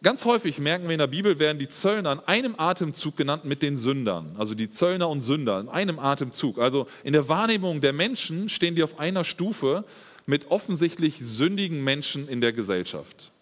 Ganz 0.00 0.24
häufig 0.24 0.58
merken 0.58 0.84
wir 0.84 0.92
in 0.92 1.00
der 1.00 1.08
Bibel, 1.08 1.40
werden 1.40 1.58
die 1.58 1.66
Zöllner 1.66 2.12
in 2.12 2.20
einem 2.20 2.54
Atemzug 2.56 3.16
genannt 3.16 3.44
mit 3.44 3.62
den 3.62 3.74
Sündern. 3.74 4.36
Also 4.38 4.54
die 4.54 4.70
Zöllner 4.70 5.08
und 5.08 5.20
Sünder 5.20 5.58
in 5.58 5.68
einem 5.68 5.98
Atemzug. 5.98 6.58
Also 6.58 6.86
in 7.02 7.12
der 7.12 7.28
Wahrnehmung 7.28 7.80
der 7.80 7.92
Menschen 7.92 8.48
stehen 8.48 8.76
die 8.76 8.84
auf 8.84 9.00
einer 9.00 9.24
Stufe 9.24 9.84
mit 10.24 10.50
offensichtlich 10.50 11.18
sündigen 11.18 11.82
Menschen 11.82 12.28
in 12.28 12.40
der 12.40 12.52
Gesellschaft. 12.52 13.32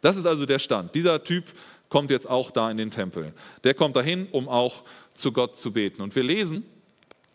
Das 0.00 0.16
ist 0.16 0.24
also 0.24 0.46
der 0.46 0.58
Stand. 0.58 0.94
Dieser 0.94 1.22
Typ 1.22 1.44
kommt 1.90 2.10
jetzt 2.10 2.30
auch 2.30 2.50
da 2.50 2.70
in 2.70 2.78
den 2.78 2.90
Tempel. 2.90 3.34
Der 3.62 3.74
kommt 3.74 3.94
dahin, 3.94 4.26
um 4.30 4.48
auch 4.48 4.84
zu 5.12 5.32
Gott 5.32 5.54
zu 5.56 5.72
beten. 5.72 6.00
Und 6.00 6.16
wir 6.16 6.22
lesen 6.22 6.64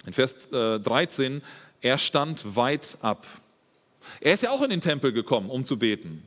in 0.08 0.13
Vers 0.13 0.49
13, 0.49 1.38
äh, 1.38 1.41
er 1.82 1.97
stand 1.99 2.55
weit 2.55 2.97
ab. 3.01 3.27
Er 4.21 4.34
ist 4.34 4.41
ja 4.41 4.49
auch 4.49 4.62
in 4.62 4.71
den 4.71 4.82
Tempel 4.82 5.13
gekommen, 5.13 5.49
um 5.49 5.65
zu 5.65 5.77
beten. 5.77 6.23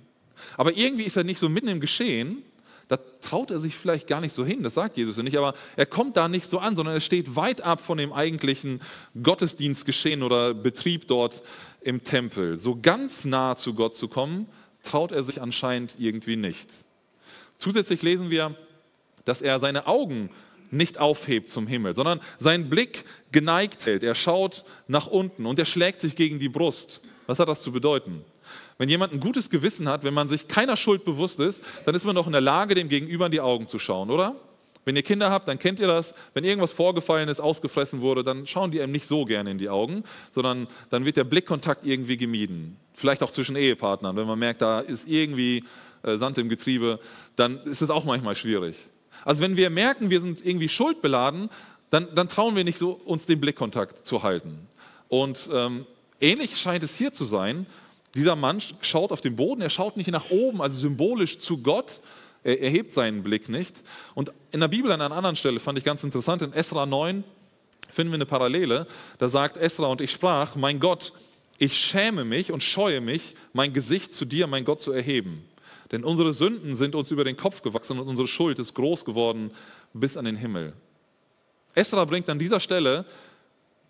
Aber 0.57 0.77
irgendwie 0.77 1.05
ist 1.05 1.17
er 1.17 1.25
nicht 1.25 1.39
so 1.39 1.49
mitten 1.49 1.69
im 1.69 1.81
Geschehen. 1.81 2.43
Da 2.89 2.99
traut 3.23 3.51
er 3.51 3.59
sich 3.59 3.75
vielleicht 3.75 4.07
gar 4.07 4.21
nicht 4.21 4.35
so 4.35 4.45
hin, 4.45 4.63
das 4.63 4.75
sagt 4.75 4.99
Jesus 4.99 5.17
nicht, 5.17 5.39
aber 5.39 5.55
er 5.77 5.87
kommt 5.87 6.17
da 6.17 6.29
nicht 6.29 6.47
so 6.47 6.59
an, 6.59 6.77
sondern 6.77 6.95
er 6.95 7.01
steht 7.01 7.37
weit 7.37 7.63
ab 7.63 7.81
von 7.81 7.97
dem 7.97 8.13
eigentlichen 8.13 8.81
Gottesdienstgeschehen 9.23 10.23
oder 10.23 10.53
Betrieb 10.53 11.07
dort 11.07 11.43
im 11.81 12.05
Tempel. 12.05 12.59
So 12.59 12.79
ganz 12.83 13.25
nah 13.25 13.57
zu 13.57 13.73
Gott 13.73 13.95
zu 13.95 14.09
kommen, 14.09 14.47
traut 14.83 15.13
er 15.13 15.25
sich 15.25 15.41
anscheinend 15.41 15.95
irgendwie 15.99 16.37
nicht. 16.37 16.69
Zusätzlich 17.57 18.03
lesen 18.03 18.29
wir, 18.29 18.57
dass 19.25 19.41
er 19.41 19.61
seine 19.61 19.87
Augen 19.87 20.29
nicht 20.71 20.99
aufhebt 20.99 21.51
zum 21.51 21.67
Himmel, 21.67 21.95
sondern 21.95 22.21
seinen 22.39 22.69
Blick 22.69 23.05
geneigt 23.31 23.87
hält. 23.87 24.03
Er 24.03 24.15
schaut 24.15 24.65
nach 24.89 25.07
unten 25.07 25.47
und 25.47 25.59
er 25.59 25.67
schlägt 25.67 26.01
sich 26.01 26.17
gegen 26.17 26.39
die 26.39 26.49
Brust. 26.49 27.03
Was 27.27 27.39
hat 27.39 27.49
das 27.49 27.63
zu 27.63 27.73
bedeuten? 27.73 28.25
Wenn 28.83 28.89
jemand 28.89 29.13
ein 29.13 29.21
gutes 29.21 29.49
Gewissen 29.49 29.89
hat, 29.89 30.03
wenn 30.03 30.13
man 30.13 30.27
sich 30.27 30.49
keiner 30.49 30.77
Schuld 30.77 31.05
bewusst 31.05 31.39
ist, 31.39 31.63
dann 31.87 31.95
ist 31.95 32.05
man 32.05 32.17
doch 32.17 32.27
in 32.27 32.33
der 32.33 32.41
Lage, 32.41 32.75
dem 32.75 32.89
Gegenüber 32.89 33.27
in 33.27 33.31
die 33.31 33.41
Augen 33.41 33.69
zu 33.69 33.79
schauen, 33.79 34.11
oder? 34.11 34.35
Wenn 34.85 34.97
ihr 34.97 35.05
Kinder 35.05 35.31
habt, 35.31 35.47
dann 35.47 35.61
kennt 35.61 35.79
ihr 35.79 35.87
das. 35.87 36.17
Wenn 36.35 36.43
irgendwas 36.43 36.73
vorgefallen 36.73 37.29
ist, 37.29 37.39
ausgefressen 37.39 38.01
wurde, 38.01 38.25
dann 38.25 38.45
schauen 38.45 38.73
die 38.73 38.83
einem 38.83 38.91
nicht 38.91 39.07
so 39.07 39.25
gerne 39.25 39.53
in 39.53 39.59
die 39.59 39.69
Augen, 39.69 40.03
sondern 40.33 40.67
dann 40.91 41.05
wird 41.05 41.17
der 41.17 41.23
Blickkontakt 41.23 41.85
irgendwie 41.85 42.17
gemieden. 42.17 42.77
Vielleicht 42.93 43.23
auch 43.23 43.31
zwischen 43.31 43.55
Ehepartnern. 43.55 44.17
Wenn 44.17 44.27
man 44.27 44.41
merkt, 44.41 44.63
da 44.63 44.81
ist 44.81 45.09
irgendwie 45.09 45.63
äh, 46.03 46.17
Sand 46.17 46.39
im 46.39 46.49
Getriebe, 46.49 46.99
dann 47.37 47.63
ist 47.63 47.83
es 47.83 47.91
auch 47.91 48.05
manchmal 48.05 48.35
schwierig. 48.35 48.91
Also 49.25 49.45
wenn 49.45 49.57
wir 49.57 49.71
merken, 49.71 50.11
wir 50.11 50.21
sind 50.21 50.45
irgendwie 50.45 50.69
schuldbeladen, 50.69 51.51
dann, 51.91 52.13
dann 52.17 52.27
trauen 52.27 52.57
wir 52.57 52.65
nicht 52.65 52.79
so, 52.79 52.91
uns 52.91 53.27
den 53.27 53.41
Blickkontakt 53.41 54.05
zu 54.05 54.25
halten. 54.25 54.59
Und 55.07 55.49
ähm, 55.53 55.87
ähnlich 56.21 56.57
scheint 56.57 56.83
es 56.83 56.97
hier 56.97 57.13
zu 57.13 57.23
sein. 57.23 57.67
Dieser 58.15 58.37
Mann 58.37 58.61
schaut 58.81 59.13
auf 59.13 59.21
den 59.21 59.37
Boden, 59.37 59.63
er 59.63 59.71
schaut 59.71 59.97
nicht 59.97 60.11
nach 60.11 60.31
oben, 60.31 60.61
also 60.61 60.79
symbolisch 60.79 61.39
zu 61.39 61.59
Gott, 61.59 62.01
er 62.45 62.61
erhebt 62.61 62.93
seinen 62.93 63.23
Blick 63.23 63.49
nicht. 63.49 63.83
Und 64.15 64.33
in 64.51 64.61
der 64.61 64.69
Bibel 64.69 64.91
an 64.93 65.01
einer 65.01 65.15
anderen 65.15 65.37
Stelle 65.37 65.61
fand 65.61 65.79
ich 65.79 65.85
ganz 65.85 66.05
interessant, 66.05 66.43
in 66.43 66.53
Esra 66.53 66.87
9 66.87 67.25
finden 67.91 68.13
wir 68.13 68.17
eine 68.17 68.27
Parallele. 68.27 68.87
Da 69.19 69.29
sagt 69.29 69.57
Esra, 69.57 69.87
und 69.87 70.01
ich 70.01 70.11
sprach, 70.11 70.57
mein 70.57 70.81
Gott, 70.81 71.13
ich 71.59 71.77
schäme 71.77 72.25
mich 72.25 72.51
und 72.51 72.63
scheue 72.63 73.01
mich, 73.01 73.35
mein 73.53 73.73
Gesicht 73.73 74.13
zu 74.13 74.25
dir, 74.25 74.47
mein 74.47 74.65
Gott, 74.65 74.81
zu 74.81 74.93
erheben. 74.93 75.45
Denn 75.93 76.05
unsere 76.05 76.33
Sünden 76.33 76.75
sind 76.75 76.95
uns 76.95 77.11
über 77.11 77.23
den 77.23 77.37
Kopf 77.37 77.63
gewachsen 77.63 78.01
und 78.01 78.09
unsere 78.09 78.27
Schuld 78.27 78.59
ist 78.59 78.75
groß 78.75 79.05
geworden 79.05 79.53
bis 79.93 80.17
an 80.17 80.25
den 80.25 80.37
Himmel. 80.37 80.73
Esra 81.75 82.05
bringt 82.05 82.29
an 82.29 82.39
dieser 82.39 82.61
Stelle 82.61 83.05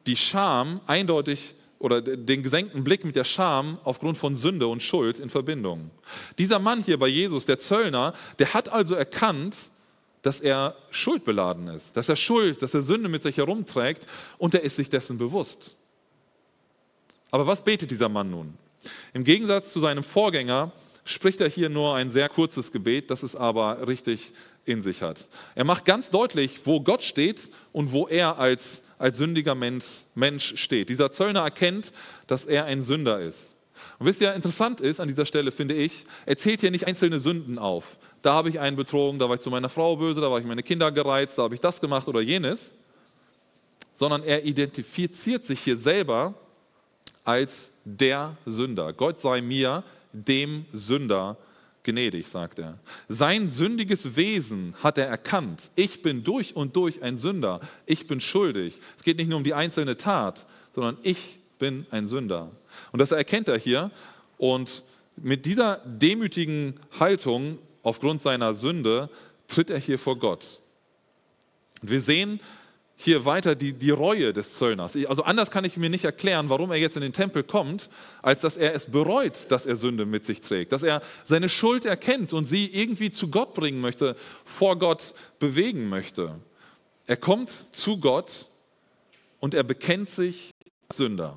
die 0.07 0.17
Scham 0.17 0.81
eindeutig 0.87 1.55
oder 1.83 2.01
den 2.01 2.43
gesenkten 2.43 2.85
Blick 2.85 3.05
mit 3.05 3.17
der 3.17 3.25
Scham 3.25 3.79
aufgrund 3.83 4.17
von 4.17 4.37
Sünde 4.37 4.69
und 4.69 4.83
Schuld 4.83 5.19
in 5.19 5.29
Verbindung. 5.29 5.91
Dieser 6.39 6.61
Mann 6.61 6.83
hier 6.83 6.99
bei 6.99 7.09
Jesus, 7.09 7.45
der 7.45 7.59
Zöllner, 7.59 8.15
der 8.39 8.55
hat 8.55 8.69
also 8.69 8.95
erkannt, 8.95 9.57
dass 10.23 10.41
er 10.41 10.77
schuldbeladen 10.91 11.67
ist, 11.67 11.97
dass 11.97 12.09
er 12.09 12.15
Schuld, 12.15 12.63
dass 12.63 12.75
er 12.75 12.83
Sünde 12.83 13.09
mit 13.09 13.25
sich 13.25 13.37
herumträgt 13.37 14.07
und 14.39 14.55
er 14.55 14.63
ist 14.63 14.77
sich 14.77 14.89
dessen 14.89 15.19
bewusst. 15.19 15.77
Aber 17.33 17.49
was 17.49 17.65
betet 17.65 17.91
dieser 17.91 18.09
Mann 18.09 18.31
nun? 18.31 18.55
Im 19.13 19.25
Gegensatz 19.25 19.73
zu 19.73 19.81
seinem 19.81 20.05
Vorgänger 20.05 20.71
spricht 21.05 21.41
er 21.41 21.49
hier 21.49 21.69
nur 21.69 21.97
ein 21.97 22.11
sehr 22.11 22.29
kurzes 22.29 22.71
Gebet, 22.71 23.11
das 23.11 23.25
es 23.25 23.35
aber 23.35 23.89
richtig 23.89 24.33
in 24.65 24.83
sich 24.83 25.03
hat. 25.03 25.29
Er 25.55 25.65
macht 25.65 25.85
ganz 25.85 26.11
deutlich, 26.11 26.61
wo 26.65 26.81
Gott 26.81 27.03
steht 27.03 27.51
und 27.73 27.93
wo 27.93 28.07
er 28.07 28.39
als 28.39 28.83
als 29.03 29.19
sündiger 29.19 29.57
Mensch, 29.57 30.05
Mensch 30.15 30.57
steht. 30.57 30.89
Dieser 30.89 31.11
Zöllner 31.11 31.41
erkennt, 31.41 31.93
dass 32.29 32.47
er 32.47 32.67
ein 32.67 32.83
Sünder 32.83 33.21
ist. 33.21 33.57
Und 33.99 34.07
wisst 34.07 34.21
ihr, 34.21 34.33
interessant 34.33 34.81
ist 34.81 35.01
an 35.01 35.09
dieser 35.09 35.27
Stelle, 35.27 35.51
finde 35.51 35.75
ich, 35.75 36.05
er 36.25 36.37
zählt 36.37 36.61
hier 36.61 36.71
nicht 36.71 36.87
einzelne 36.87 37.19
Sünden 37.19 37.59
auf. 37.59 37.99
Da 38.23 38.33
habe 38.33 38.49
ich 38.49 38.61
einen 38.61 38.77
betrogen, 38.77 39.19
da 39.19 39.29
war 39.29 39.35
ich 39.35 39.41
zu 39.41 39.51
meiner 39.51 39.69
Frau 39.69 39.97
böse, 39.97 40.21
da 40.21 40.31
war 40.31 40.39
ich 40.39 40.47
meine 40.47 40.63
Kinder 40.63 40.93
gereizt, 40.93 41.37
da 41.37 41.43
habe 41.43 41.55
ich 41.55 41.61
das 41.61 41.81
gemacht 41.81 42.07
oder 42.07 42.21
jenes. 42.21 42.75
Sondern 43.95 44.23
er 44.23 44.45
identifiziert 44.45 45.43
sich 45.43 45.59
hier 45.59 45.77
selber 45.77 46.35
als 47.25 47.73
der 47.85 48.37
Sünder. 48.47 48.93
Gott 48.93 49.21
sei 49.21 49.43
mir, 49.43 49.83
dem 50.13 50.65
Sünder, 50.73 51.37
gnädig, 51.85 52.29
sagt 52.29 52.59
er. 52.59 52.79
Sein 53.09 53.49
sündiges 53.49 54.17
Wesen 54.17 54.75
hat 54.83 54.99
er 54.99 55.07
erkannt. 55.07 55.71
Ich 55.75 56.03
bin 56.03 56.25
durch 56.25 56.55
und 56.55 56.77
durch 56.77 57.03
ein 57.03 57.17
Sünder. 57.17 57.61
Ich 57.87 58.07
bin 58.07 58.21
schuldig. 58.21 58.81
Es 58.97 59.03
geht 59.03 59.17
nicht 59.17 59.29
nur 59.29 59.39
um 59.39 59.45
die 59.45 59.55
einzelne 59.55 59.97
Tat, 59.97 60.47
sondern 60.73 60.99
ich 61.03 61.41
bin 61.59 61.87
ein 61.91 62.07
Sünder. 62.07 62.51
Und 62.93 63.01
das 63.01 63.13
erkennt 63.13 63.49
er 63.49 63.59
hier. 63.59 63.91
Und 64.39 64.85
mit 65.17 65.45
dieser 65.45 65.81
demütigen 65.85 66.75
Haltung 66.99 67.59
aufgrund 67.83 68.21
seiner 68.21 68.55
Sünde 68.55 69.11
tritt 69.49 69.71
er 69.71 69.79
hier 69.79 69.99
vor 69.99 70.19
Gott. 70.19 70.61
Und 71.83 71.91
wir 71.91 72.01
sehen, 72.01 72.41
hier 73.03 73.25
weiter 73.25 73.55
die, 73.55 73.73
die 73.73 73.91
Reue 73.91 74.33
des 74.33 74.55
Zöllners. 74.55 74.97
Also 75.07 75.25
anders 75.25 75.51
kann 75.51 75.65
ich 75.65 75.77
mir 75.77 75.91
nicht 75.91 76.05
erklären, 76.05 76.49
warum 76.49 76.71
er 76.71 76.77
jetzt 76.77 76.97
in 76.97 77.03
den 77.03 77.13
Tempel 77.13 77.43
kommt, 77.43 77.91
als 78.23 78.43
dass 78.43 78.57
er 78.57 78.75
es 78.75 78.87
bereut, 78.87 79.51
dass 79.51 79.67
er 79.67 79.77
Sünde 79.77 80.07
mit 80.07 80.25
sich 80.25 80.41
trägt, 80.41 80.73
dass 80.73 80.83
er 80.83 81.03
seine 81.25 81.49
Schuld 81.49 81.85
erkennt 81.85 82.33
und 82.33 82.45
sie 82.45 82.67
irgendwie 82.67 83.11
zu 83.11 83.29
Gott 83.29 83.55
bringen 83.55 83.81
möchte, 83.81 84.15
vor 84.45 84.79
Gott 84.79 85.15
bewegen 85.41 85.89
möchte. 85.89 86.37
Er 87.07 87.17
kommt 87.17 87.51
zu 87.51 87.99
Gott 87.99 88.47
und 89.41 89.55
er 89.55 89.65
bekennt 89.65 90.09
sich 90.09 90.53
als 90.89 90.99
Sünder. 90.99 91.37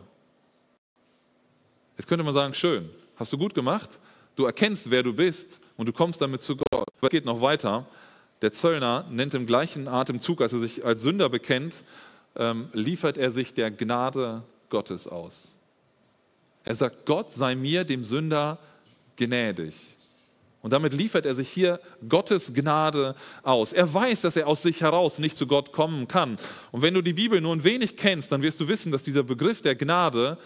Jetzt 1.98 2.08
könnte 2.08 2.24
man 2.24 2.36
sagen, 2.36 2.54
schön, 2.54 2.90
hast 3.16 3.34
du 3.34 3.38
gut 3.38 3.56
gemacht, 3.56 3.90
du 4.36 4.46
erkennst, 4.46 4.92
wer 4.92 5.02
du 5.02 5.14
bist 5.14 5.62
und 5.78 5.88
du 5.88 5.94
kommst 5.94 6.22
damit 6.22 6.42
zu 6.42 6.56
Gott. 6.56 6.88
Es 7.02 7.10
geht 7.10 7.26
noch 7.26 7.42
weiter. 7.42 7.88
Der 8.42 8.52
Zöllner 8.52 9.06
nennt 9.10 9.34
im 9.34 9.46
gleichen 9.46 9.88
Atemzug, 9.88 10.42
als 10.42 10.54
er 10.54 10.60
sich 10.60 10.86
als 10.86 11.02
Sünder 11.02 11.30
bekennt, 11.30 11.86
ähm, 12.36 12.70
liefert 12.74 13.18
er 13.18 13.32
sich 13.32 13.54
der 13.54 13.72
Gnade 13.72 14.44
Gottes 14.70 15.08
aus. 15.08 15.58
Er 16.64 16.76
sagt, 16.76 17.06
Gott 17.06 17.32
sei 17.32 17.56
mir, 17.56 17.84
dem 17.84 18.04
Sünder, 18.04 18.60
gnädig. 19.16 19.76
Und 20.62 20.74
damit 20.74 20.94
liefert 20.94 21.28
er 21.28 21.36
sich 21.36 21.48
hier 21.48 21.80
Gottes 22.10 22.52
Gnade 22.52 23.14
aus. 23.44 23.72
Er 23.72 23.94
weiß, 23.94 24.22
dass 24.22 24.36
er 24.36 24.48
aus 24.48 24.64
sich 24.64 24.82
heraus 24.82 25.20
nicht 25.20 25.38
zu 25.38 25.46
Gott 25.46 25.72
kommen 25.72 26.08
kann. 26.08 26.40
Und 26.72 26.82
wenn 26.82 26.96
du 26.96 27.04
die 27.04 27.14
Bibel 27.14 27.40
nur 27.40 27.56
ein 27.56 27.64
wenig 27.64 27.98
kennst, 27.98 28.32
dann 28.32 28.42
wirst 28.42 28.60
du 28.60 28.68
wissen, 28.68 28.92
dass 28.92 29.04
dieser 29.04 29.22
Begriff 29.22 29.62
der 29.62 29.76
Gnade 29.76 30.40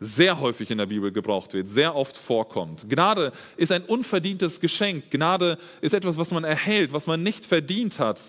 sehr 0.00 0.40
häufig 0.40 0.70
in 0.70 0.78
der 0.78 0.86
Bibel 0.86 1.12
gebraucht 1.12 1.54
wird, 1.54 1.68
sehr 1.68 1.94
oft 1.94 2.16
vorkommt. 2.16 2.88
Gnade 2.88 3.32
ist 3.56 3.72
ein 3.72 3.84
unverdientes 3.84 4.60
Geschenk. 4.60 5.10
Gnade 5.10 5.58
ist 5.80 5.94
etwas, 5.94 6.18
was 6.18 6.30
man 6.32 6.44
erhält, 6.44 6.92
was 6.92 7.06
man 7.06 7.22
nicht 7.22 7.46
verdient 7.46 7.98
hat. 7.98 8.20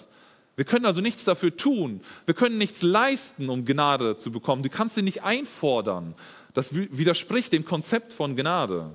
Wir 0.56 0.66
können 0.66 0.86
also 0.86 1.02
nichts 1.02 1.24
dafür 1.24 1.56
tun. 1.56 2.02
Wir 2.26 2.36
können 2.36 2.60
nichts 2.60 2.84
leisten, 2.84 3.50
um 3.50 3.66
Gnade 3.66 4.18
zu 4.18 4.32
bekommen. 4.32 4.62
Du 4.62 4.70
kannst 4.70 4.96
sie 4.96 5.02
nicht 5.02 5.24
einfordern. 5.24 6.14
Das 6.54 6.76
widerspricht 6.76 7.52
dem 7.52 7.66
Konzept 7.66 8.14
von 8.14 8.36
Gnade. 8.36 8.92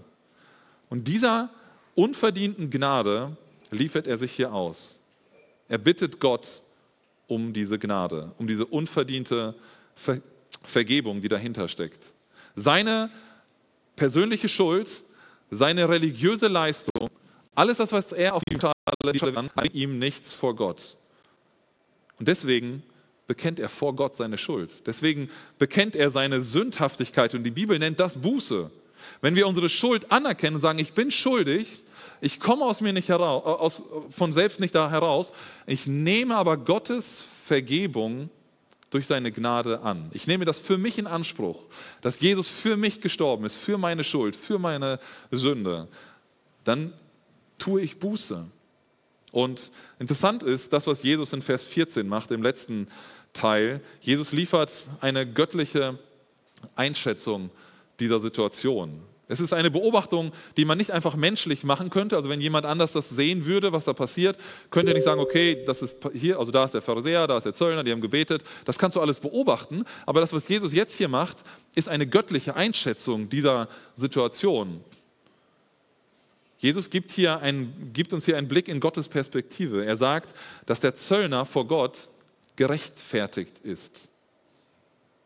Und 0.89 1.09
dieser 1.09 1.51
unverdienten 1.97 2.71
Gnade 2.71 3.37
liefert 3.71 4.07
er 4.07 4.19
sich 4.19 4.33
hier 4.33 4.55
aus. 4.55 5.03
Er 5.69 5.79
bittet 5.79 6.21
Gott 6.21 6.63
um 7.27 7.53
diese 7.53 7.79
Gnade, 7.79 8.33
um 8.39 8.47
diese 8.47 8.65
unverdiente 8.65 9.55
Ver 9.95 10.21
Vergebung, 10.63 11.21
die 11.21 11.29
dahinter 11.29 11.69
steckt. 11.69 12.15
Seine 12.59 13.11
persönliche 13.95 14.49
Schuld, 14.49 15.05
seine 15.51 15.89
religiöse 15.89 16.49
Leistung, 16.49 17.09
alles 17.55 17.79
das, 17.79 17.93
was 17.93 18.13
er 18.13 18.35
auf 18.35 18.43
die 18.49 18.59
Schale 18.59 19.33
kann, 19.33 19.51
hat 19.57 19.75
ihm 19.75 19.99
nichts 19.99 20.35
vor 20.35 20.57
Gott. 20.57 20.97
Und 22.19 22.29
deswegen 22.29 22.83
bekennt 23.29 23.61
er 23.61 23.69
vor 23.69 23.95
Gott 23.95 24.17
seine 24.17 24.39
Schuld. 24.39 24.87
Deswegen 24.87 25.29
bekennt 25.59 25.95
er 25.95 26.11
seine 26.11 26.41
Sündhaftigkeit 26.41 27.35
und 27.35 27.45
die 27.45 27.51
Bibel 27.51 27.79
nennt 27.79 28.01
das 28.01 28.21
Buße. 28.21 28.71
Wenn 29.21 29.37
wir 29.37 29.47
unsere 29.47 29.69
Schuld 29.69 30.11
anerkennen 30.11 30.57
und 30.57 30.63
sagen, 30.63 30.81
ich 30.81 30.95
bin 30.95 31.11
schuldig, 31.11 31.81
ich 32.21 32.41
komme 32.41 32.65
aus 32.65 32.81
mir 32.81 32.93
nicht 32.93 33.09
heraus, 33.09 33.45
aus, 33.45 33.85
von 34.11 34.33
selbst 34.33 34.59
nicht 34.59 34.75
da 34.75 34.91
heraus, 34.91 35.33
ich 35.67 35.87
nehme 35.87 36.37
aber 36.37 36.57
Gottes 36.57 37.25
Vergebung 37.45 38.31
durch 38.91 39.07
seine 39.07 39.33
Gnade 39.33 39.81
an. 39.81 40.11
Ich 40.13 40.27
nehme 40.27 40.45
das 40.45 40.59
für 40.59 40.79
mich 40.79 40.99
in 40.99 41.07
Anspruch, 41.07 41.67
dass 42.01 42.21
Jesus 42.21 42.49
für 42.49 42.77
mich 42.77 43.01
gestorben 43.01 43.45
ist, 43.45 43.57
für 43.57 43.79
meine 43.79 44.05
Schuld, 44.05 44.35
für 44.35 44.59
meine 44.59 44.99
Sünde. 45.31 45.89
Dann 46.65 46.93
tue 47.59 47.83
ich 47.83 47.99
Buße. 47.99 48.47
Und 49.31 49.71
interessant 49.99 50.43
ist 50.43 50.73
das, 50.73 50.87
was 50.87 51.03
Jesus 51.03 51.33
in 51.33 51.43
Vers 51.43 51.65
14 51.65 52.09
macht, 52.09 52.31
im 52.31 52.43
letzten 52.43 52.89
Teil. 53.33 53.83
Jesus 54.01 54.33
liefert 54.33 54.87
eine 55.01 55.31
göttliche 55.31 55.99
Einschätzung 56.77 57.51
dieser 58.01 58.21
Situation. 58.21 59.03
Es 59.29 59.41
ist 59.41 59.53
eine 59.53 59.71
Beobachtung, 59.71 60.33
die 60.57 60.65
man 60.65 60.79
nicht 60.79 60.91
einfach 60.91 61.15
menschlich 61.15 61.63
machen 61.63 61.91
könnte. 61.91 62.17
Also 62.17 62.31
wenn 62.31 62.41
jemand 62.41 62.65
anders 62.65 62.93
das 62.93 63.11
sehen 63.11 63.45
würde, 63.45 63.73
was 63.73 63.85
da 63.85 63.93
passiert, 63.93 64.39
könnte 64.71 64.93
er 64.93 64.95
nicht 64.95 65.05
sagen, 65.05 65.21
okay, 65.21 65.63
das 65.67 65.83
ist 65.83 65.99
hier, 66.15 66.39
also 66.39 66.51
da 66.51 66.65
ist 66.65 66.73
der 66.73 66.81
Pharisäer, 66.81 67.27
da 67.27 67.37
ist 67.37 67.45
der 67.45 67.53
Zöllner, 67.53 67.85
die 67.85 67.93
haben 67.93 68.01
gebetet. 68.01 68.43
Das 68.65 68.79
kannst 68.79 68.97
du 68.97 69.01
alles 69.03 69.21
beobachten. 69.21 69.85
Aber 70.07 70.21
das, 70.23 70.33
was 70.33 70.49
Jesus 70.49 70.73
jetzt 70.73 70.97
hier 70.97 71.09
macht, 71.09 71.37
ist 71.75 71.91
eine 71.91 72.07
göttliche 72.07 72.57
Einschätzung 72.57 73.29
dieser 73.29 73.69
Situation. 73.97 74.83
Jesus 76.57 76.89
gibt, 76.89 77.11
hier 77.11 77.39
ein, 77.41 77.91
gibt 77.93 78.15
uns 78.15 78.25
hier 78.25 78.39
einen 78.39 78.49
Blick 78.49 78.67
in 78.67 78.81
Gottes 78.81 79.09
Perspektive. 79.09 79.85
Er 79.85 79.97
sagt, 79.97 80.35
dass 80.65 80.81
der 80.81 80.95
Zöllner 80.95 81.45
vor 81.45 81.69
Gott 81.69 82.09
gerechtfertigt 82.57 83.59
ist 83.63 84.11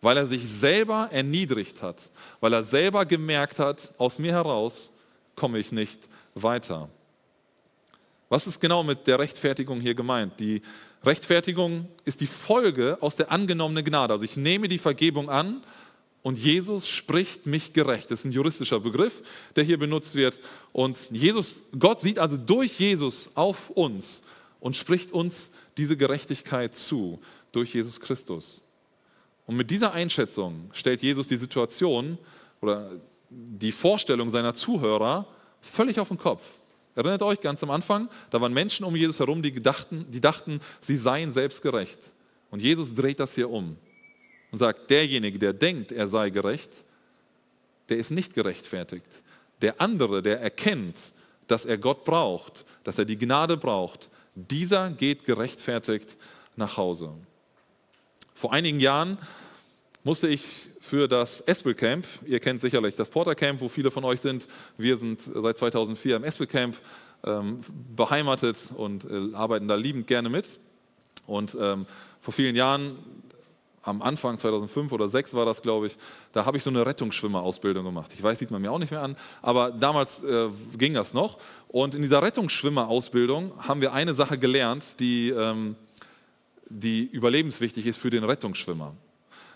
weil 0.02 0.16
er 0.16 0.26
sich 0.26 0.46
selber 0.46 1.08
erniedrigt 1.12 1.80
hat, 1.80 2.10
weil 2.40 2.52
er 2.52 2.64
selber 2.64 3.06
gemerkt 3.06 3.58
hat, 3.58 3.94
aus 3.96 4.18
mir 4.18 4.32
heraus 4.32 4.92
komme 5.36 5.58
ich 5.58 5.72
nicht 5.72 6.00
weiter. 6.34 6.90
Was 8.28 8.46
ist 8.46 8.60
genau 8.60 8.82
mit 8.82 9.06
der 9.06 9.18
Rechtfertigung 9.18 9.80
hier 9.80 9.94
gemeint? 9.94 10.38
Die 10.40 10.60
Rechtfertigung 11.04 11.88
ist 12.04 12.20
die 12.20 12.26
Folge 12.26 12.98
aus 13.00 13.16
der 13.16 13.30
angenommenen 13.30 13.84
Gnade. 13.84 14.12
Also 14.12 14.24
ich 14.24 14.36
nehme 14.36 14.68
die 14.68 14.78
Vergebung 14.78 15.30
an 15.30 15.62
und 16.22 16.38
Jesus 16.38 16.88
spricht 16.88 17.46
mich 17.46 17.72
gerecht. 17.72 18.10
Das 18.10 18.20
ist 18.20 18.24
ein 18.24 18.32
juristischer 18.32 18.80
Begriff, 18.80 19.22
der 19.54 19.64
hier 19.64 19.78
benutzt 19.78 20.14
wird. 20.14 20.38
Und 20.72 20.98
Jesus, 21.10 21.64
Gott 21.78 22.00
sieht 22.00 22.18
also 22.18 22.36
durch 22.36 22.78
Jesus 22.78 23.30
auf 23.34 23.70
uns 23.70 24.22
und 24.60 24.76
spricht 24.76 25.12
uns 25.12 25.52
diese 25.76 25.96
Gerechtigkeit 25.96 26.74
zu 26.74 27.20
durch 27.52 27.74
Jesus 27.74 28.00
Christus. 28.00 28.62
Und 29.46 29.56
mit 29.56 29.70
dieser 29.70 29.92
Einschätzung 29.92 30.70
stellt 30.72 31.02
Jesus 31.02 31.26
die 31.26 31.36
Situation 31.36 32.18
oder 32.60 32.90
die 33.30 33.72
Vorstellung 33.72 34.30
seiner 34.30 34.54
Zuhörer 34.54 35.26
völlig 35.60 35.98
auf 35.98 36.08
den 36.08 36.18
Kopf. 36.18 36.44
Erinnert 36.94 37.22
euch 37.22 37.40
ganz 37.40 37.62
am 37.62 37.70
Anfang, 37.70 38.08
da 38.30 38.40
waren 38.40 38.52
Menschen 38.52 38.84
um 38.84 38.94
Jesus 38.94 39.18
herum, 39.18 39.42
die 39.42 39.52
dachten, 39.62 40.06
die 40.10 40.20
dachten, 40.20 40.60
sie 40.80 40.96
seien 40.96 41.32
selbstgerecht. 41.32 41.98
Und 42.50 42.60
Jesus 42.60 42.92
dreht 42.92 43.18
das 43.18 43.34
hier 43.34 43.48
um 43.48 43.78
und 44.50 44.58
sagt, 44.58 44.90
derjenige, 44.90 45.38
der 45.38 45.54
denkt, 45.54 45.90
er 45.90 46.08
sei 46.08 46.28
gerecht, 46.28 46.70
der 47.88 47.96
ist 47.96 48.10
nicht 48.10 48.34
gerechtfertigt. 48.34 49.24
Der 49.62 49.80
andere, 49.80 50.22
der 50.22 50.40
erkennt, 50.40 51.12
dass 51.46 51.64
er 51.64 51.78
Gott 51.78 52.04
braucht, 52.04 52.66
dass 52.84 52.98
er 52.98 53.06
die 53.06 53.18
Gnade 53.18 53.56
braucht, 53.56 54.10
dieser 54.34 54.90
geht 54.90 55.24
gerechtfertigt 55.24 56.16
nach 56.56 56.76
Hause. 56.76 57.14
Vor 58.34 58.52
einigen 58.52 58.80
Jahren 58.80 59.18
musste 60.04 60.28
ich 60.28 60.70
für 60.80 61.06
das 61.06 61.40
Espel 61.42 61.74
Camp, 61.74 62.06
ihr 62.26 62.40
kennt 62.40 62.60
sicherlich 62.60 62.96
das 62.96 63.08
Porter 63.08 63.34
Camp, 63.34 63.60
wo 63.60 63.68
viele 63.68 63.90
von 63.90 64.04
euch 64.04 64.20
sind, 64.20 64.48
wir 64.76 64.96
sind 64.96 65.20
seit 65.22 65.58
2004 65.58 66.16
im 66.16 66.24
Espel 66.24 66.46
Camp 66.46 66.76
ähm, 67.24 67.60
beheimatet 67.94 68.58
und 68.76 69.04
äh, 69.04 69.34
arbeiten 69.34 69.68
da 69.68 69.76
liebend 69.76 70.06
gerne 70.06 70.28
mit. 70.28 70.58
Und 71.26 71.56
ähm, 71.60 71.86
vor 72.20 72.34
vielen 72.34 72.56
Jahren, 72.56 72.98
am 73.84 74.00
Anfang 74.00 74.38
2005 74.38 74.92
oder 74.92 75.08
2006 75.08 75.34
war 75.34 75.44
das, 75.44 75.62
glaube 75.62 75.86
ich, 75.86 75.96
da 76.32 76.46
habe 76.46 76.56
ich 76.56 76.62
so 76.62 76.70
eine 76.70 76.86
Rettungsschwimmerausbildung 76.86 77.84
gemacht. 77.84 78.12
Ich 78.14 78.22
weiß, 78.22 78.38
sieht 78.38 78.50
man 78.50 78.62
mir 78.62 78.70
auch 78.70 78.78
nicht 78.78 78.92
mehr 78.92 79.02
an, 79.02 79.16
aber 79.40 79.72
damals 79.72 80.22
äh, 80.22 80.48
ging 80.78 80.94
das 80.94 81.14
noch. 81.14 81.38
Und 81.68 81.94
in 81.94 82.02
dieser 82.02 82.22
Rettungsschwimmerausbildung 82.22 83.52
haben 83.58 83.80
wir 83.80 83.92
eine 83.92 84.14
Sache 84.14 84.38
gelernt, 84.38 85.00
die 85.00 85.30
ähm, 85.30 85.76
die 86.72 87.04
überlebenswichtig 87.04 87.86
ist 87.86 87.98
für 87.98 88.10
den 88.10 88.24
Rettungsschwimmer. 88.24 88.94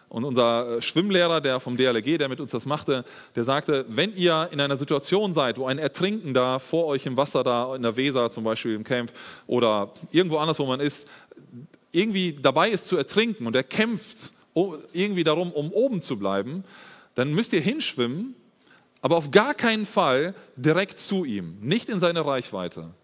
Und 0.09 0.25
unser 0.25 0.77
äh, 0.77 0.83
Schwimmlehrer, 0.83 1.41
der 1.41 1.59
vom 1.59 1.77
DLG, 1.77 2.19
der 2.19 2.29
mit 2.29 2.41
uns 2.41 2.53
das 2.53 2.67
machte, 2.67 3.05
der 3.35 3.45
sagte, 3.45 3.85
wenn 3.89 4.15
ihr 4.15 4.49
in 4.53 4.61
einer 4.61 4.77
Situation 4.77 5.35
seid, 5.35 5.59
wo 5.59 5.67
ein 5.67 5.79
Ertrinkender 5.79 6.61
vor 6.61 6.87
euch 6.87 7.07
im 7.07 7.17
Wasser 7.17 7.43
da, 7.43 7.75
in 7.75 7.83
der 7.83 7.97
Weser 7.97 8.31
zum 8.31 8.45
Beispiel 8.45 8.75
im 8.75 8.85
Camp 8.85 9.11
oder 9.47 9.93
irgendwo 10.13 10.39
anders, 10.39 10.59
wo 10.59 10.67
man 10.67 10.81
ist, 10.81 11.09
irgendwie 11.91 12.39
dabei 12.41 12.71
ist 12.71 12.87
zu 12.87 12.97
ertrinken 12.97 13.47
und 13.47 13.57
er 13.57 13.65
kämpft 13.65 14.33
irgendwie 14.93 15.25
darum, 15.25 15.53
um 15.53 15.73
oben 15.73 16.01
zu 16.01 16.19
bleiben, 16.19 16.65
dann 17.15 17.35
müsst 17.35 17.53
ihr 17.53 17.61
hinschwimmen, 17.61 18.35
aber 19.03 19.17
auf 19.17 19.31
gar 19.31 19.55
keinen 19.55 19.87
Fall 19.87 20.35
direkt 20.57 20.99
zu 20.99 21.25
ihm, 21.25 21.59
nicht 21.61 21.89
in 21.89 22.01
seine 22.01 22.25
Reichweite. 22.25 22.95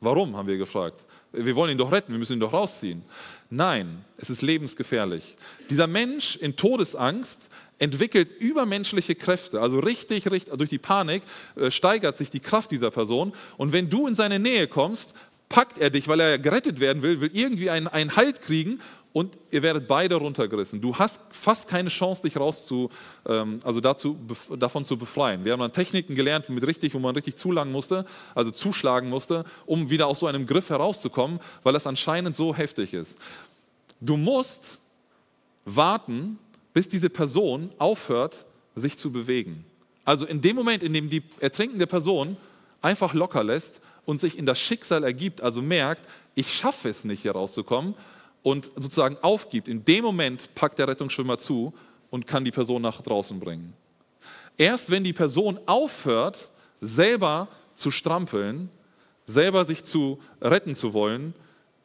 Warum, 0.00 0.36
haben 0.36 0.46
wir 0.46 0.58
gefragt. 0.58 1.00
Wir 1.32 1.56
wollen 1.56 1.72
ihn 1.72 1.78
doch 1.78 1.90
retten, 1.90 2.12
wir 2.12 2.18
müssen 2.18 2.34
ihn 2.34 2.40
doch 2.40 2.52
rausziehen. 2.52 3.02
Nein, 3.50 4.04
es 4.16 4.30
ist 4.30 4.42
lebensgefährlich. 4.42 5.36
Dieser 5.70 5.86
Mensch 5.86 6.36
in 6.36 6.56
Todesangst 6.56 7.50
entwickelt 7.78 8.30
übermenschliche 8.38 9.14
Kräfte, 9.14 9.60
also 9.60 9.80
richtig, 9.80 10.30
richtig 10.30 10.54
durch 10.54 10.70
die 10.70 10.78
Panik 10.78 11.22
äh, 11.56 11.70
steigert 11.70 12.16
sich 12.16 12.30
die 12.30 12.40
Kraft 12.40 12.70
dieser 12.70 12.90
Person. 12.90 13.32
Und 13.56 13.72
wenn 13.72 13.90
du 13.90 14.06
in 14.06 14.14
seine 14.14 14.38
Nähe 14.38 14.68
kommst, 14.68 15.12
packt 15.48 15.78
er 15.78 15.90
dich, 15.90 16.08
weil 16.08 16.20
er 16.20 16.38
gerettet 16.38 16.80
werden 16.80 17.02
will, 17.02 17.20
will 17.20 17.30
irgendwie 17.32 17.70
einen, 17.70 17.86
einen 17.86 18.16
Halt 18.16 18.40
kriegen 18.42 18.80
und 19.14 19.38
ihr 19.52 19.62
werdet 19.62 19.86
beide 19.86 20.16
runtergerissen. 20.16 20.80
Du 20.80 20.96
hast 20.96 21.20
fast 21.30 21.68
keine 21.68 21.88
Chance, 21.88 22.22
dich 22.22 22.36
rauszu, 22.36 22.90
ähm, 23.26 23.60
also 23.62 23.80
dazu, 23.80 24.18
davon 24.58 24.84
zu 24.84 24.98
befreien. 24.98 25.44
Wir 25.44 25.52
haben 25.52 25.60
dann 25.60 25.72
Techniken 25.72 26.16
gelernt, 26.16 26.48
mit 26.48 26.66
richtig, 26.66 26.94
wo 26.94 26.98
man 26.98 27.14
richtig 27.14 27.36
zulangen 27.36 27.72
musste, 27.72 28.06
also 28.34 28.50
zuschlagen 28.50 29.08
musste, 29.08 29.44
um 29.66 29.88
wieder 29.88 30.08
aus 30.08 30.18
so 30.18 30.26
einem 30.26 30.46
Griff 30.46 30.68
herauszukommen, 30.68 31.38
weil 31.62 31.72
das 31.72 31.86
anscheinend 31.86 32.34
so 32.34 32.56
heftig 32.56 32.92
ist. 32.92 33.16
Du 34.00 34.16
musst 34.16 34.80
warten, 35.64 36.36
bis 36.72 36.88
diese 36.88 37.08
Person 37.08 37.70
aufhört, 37.78 38.46
sich 38.74 38.98
zu 38.98 39.12
bewegen. 39.12 39.64
Also 40.04 40.26
in 40.26 40.40
dem 40.40 40.56
Moment, 40.56 40.82
in 40.82 40.92
dem 40.92 41.08
die 41.08 41.22
ertrinkende 41.38 41.86
Person 41.86 42.36
einfach 42.82 43.14
locker 43.14 43.44
lässt 43.44 43.80
und 44.06 44.20
sich 44.20 44.36
in 44.36 44.44
das 44.44 44.58
Schicksal 44.58 45.04
ergibt, 45.04 45.40
also 45.40 45.62
merkt, 45.62 46.02
ich 46.34 46.52
schaffe 46.52 46.88
es 46.88 47.04
nicht 47.04 47.22
hier 47.22 47.32
rauszukommen, 47.32 47.94
und 48.44 48.70
sozusagen 48.76 49.16
aufgibt, 49.22 49.68
in 49.68 49.84
dem 49.84 50.04
Moment 50.04 50.54
packt 50.54 50.78
der 50.78 50.86
Rettungsschwimmer 50.86 51.38
zu 51.38 51.72
und 52.10 52.26
kann 52.26 52.44
die 52.44 52.52
Person 52.52 52.82
nach 52.82 53.00
draußen 53.00 53.40
bringen. 53.40 53.72
Erst 54.58 54.90
wenn 54.90 55.02
die 55.02 55.14
Person 55.14 55.58
aufhört, 55.66 56.50
selber 56.80 57.48
zu 57.72 57.90
strampeln, 57.90 58.68
selber 59.26 59.64
sich 59.64 59.82
zu 59.82 60.20
retten 60.42 60.74
zu 60.74 60.92
wollen, 60.92 61.34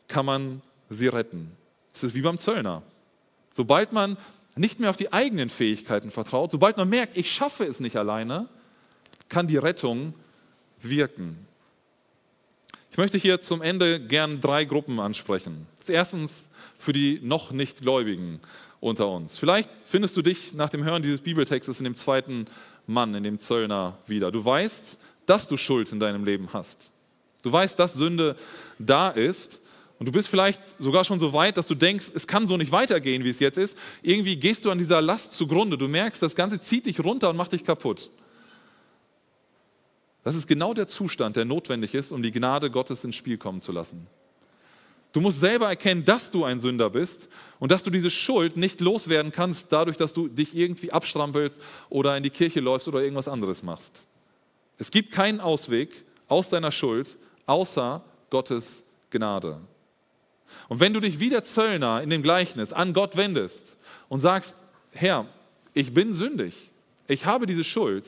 kann 0.10 0.26
man 0.26 0.62
sie 0.90 1.08
retten. 1.08 1.52
Es 1.94 2.04
ist 2.04 2.14
wie 2.14 2.22
beim 2.22 2.38
Zöllner. 2.38 2.84
Sobald 3.52 3.94
man 3.94 4.18
nicht 4.56 4.82
mehr 4.82 4.90
auf 4.90 4.98
die 4.98 5.14
eigenen 5.14 5.48
Fähigkeiten 5.48 6.12
vertraut, 6.12 6.52
sobald 6.52 6.76
man 6.76 6.90
merkt, 6.90 7.16
ich 7.16 7.32
schaffe 7.32 7.64
es 7.64 7.80
nicht 7.80 7.96
alleine, 7.96 8.50
kann 9.30 9.48
die 9.48 9.58
Rettung 9.58 10.14
wirken. 10.82 11.48
Ich 12.92 12.98
möchte 12.98 13.18
hier 13.18 13.40
zum 13.40 13.62
Ende 13.62 14.00
gern 14.00 14.42
drei 14.42 14.66
Gruppen 14.66 15.00
ansprechen. 15.00 15.68
Erstens 15.88 16.46
für 16.80 16.94
die 16.94 17.20
noch 17.22 17.52
nicht 17.52 17.82
Gläubigen 17.82 18.40
unter 18.80 19.10
uns. 19.10 19.38
Vielleicht 19.38 19.70
findest 19.86 20.18
du 20.18 20.22
dich 20.22 20.54
nach 20.54 20.70
dem 20.70 20.84
Hören 20.84 21.04
dieses 21.04 21.22
Bibeltextes 21.22 21.80
in 21.80 21.84
dem 21.84 21.96
zweiten 21.96 22.46
Mann, 22.88 23.14
in 23.14 23.24
dem 23.24 23.40
Zöllner 23.40 23.98
wieder. 24.08 24.32
Du 24.32 24.44
weißt, 24.44 24.98
dass 25.26 25.48
du 25.48 25.58
Schuld 25.58 25.92
in 25.92 26.00
deinem 26.00 26.26
Leben 26.26 26.50
hast. 26.54 26.92
Du 27.44 27.52
weißt, 27.52 27.78
dass 27.78 27.94
Sünde 27.94 28.36
da 28.80 29.10
ist. 29.10 29.60
Und 30.00 30.08
du 30.08 30.12
bist 30.12 30.30
vielleicht 30.30 30.62
sogar 30.80 31.04
schon 31.04 31.20
so 31.20 31.34
weit, 31.34 31.58
dass 31.58 31.68
du 31.68 31.76
denkst, 31.76 32.12
es 32.16 32.26
kann 32.26 32.48
so 32.48 32.56
nicht 32.56 32.72
weitergehen, 32.72 33.24
wie 33.24 33.30
es 33.30 33.40
jetzt 33.40 33.58
ist. 33.58 33.78
Irgendwie 34.02 34.38
gehst 34.38 34.64
du 34.64 34.72
an 34.72 34.78
dieser 34.78 35.02
Last 35.02 35.34
zugrunde. 35.34 35.78
Du 35.78 35.90
merkst, 35.90 36.22
das 36.24 36.36
Ganze 36.36 36.60
zieht 36.60 36.86
dich 36.86 37.04
runter 37.04 37.30
und 37.30 37.36
macht 37.36 37.52
dich 37.52 37.64
kaputt. 37.64 38.10
Das 40.24 40.36
ist 40.36 40.48
genau 40.48 40.74
der 40.74 40.88
Zustand, 40.88 41.36
der 41.36 41.46
notwendig 41.46 41.96
ist, 41.96 42.12
um 42.12 42.22
die 42.22 42.32
Gnade 42.32 42.70
Gottes 42.70 43.04
ins 43.04 43.16
Spiel 43.16 43.38
kommen 43.38 43.62
zu 43.62 43.72
lassen. 43.72 44.08
Du 45.12 45.22
musst 45.22 45.40
selber 45.40 45.68
erkennen, 45.68 46.06
dass 46.06 46.30
du 46.30 46.44
ein 46.44 46.60
Sünder 46.60 46.90
bist 46.92 47.30
und 47.58 47.72
dass 47.72 47.84
du 47.84 47.90
diese 47.90 48.12
Schuld 48.12 48.58
nicht 48.58 48.80
loswerden 48.80 49.32
kannst, 49.32 49.72
dadurch, 49.72 49.98
dass 49.98 50.14
du 50.14 50.28
dich 50.28 50.56
irgendwie 50.56 50.92
abstrampelst 50.92 51.60
oder 51.90 52.16
in 52.16 52.22
die 52.22 52.30
Kirche 52.30 52.60
läufst 52.60 52.88
oder 52.88 53.02
irgendwas 53.02 53.28
anderes 53.28 53.64
machst. 53.64 54.06
Es 54.78 54.92
gibt 54.92 55.12
keinen 55.12 55.40
Ausweg 55.40 56.06
aus 56.28 56.50
deiner 56.50 56.72
Schuld 56.72 57.18
außer 57.48 58.04
Gottes 58.30 58.84
Gnade. 59.10 59.60
Und 60.68 60.80
wenn 60.80 60.94
du 60.94 61.00
dich 61.00 61.20
wie 61.20 61.30
der 61.30 61.44
Zöllner 61.44 62.04
in 62.04 62.10
dem 62.12 62.22
Gleichnis 62.22 62.72
an 62.72 62.94
Gott 62.94 63.18
wendest 63.18 63.78
und 64.10 64.20
sagst, 64.20 64.56
Herr, 64.92 65.26
ich 65.74 65.94
bin 65.94 66.14
sündig, 66.14 66.72
ich 67.08 67.26
habe 67.26 67.48
diese 67.48 67.64
Schuld 67.64 68.06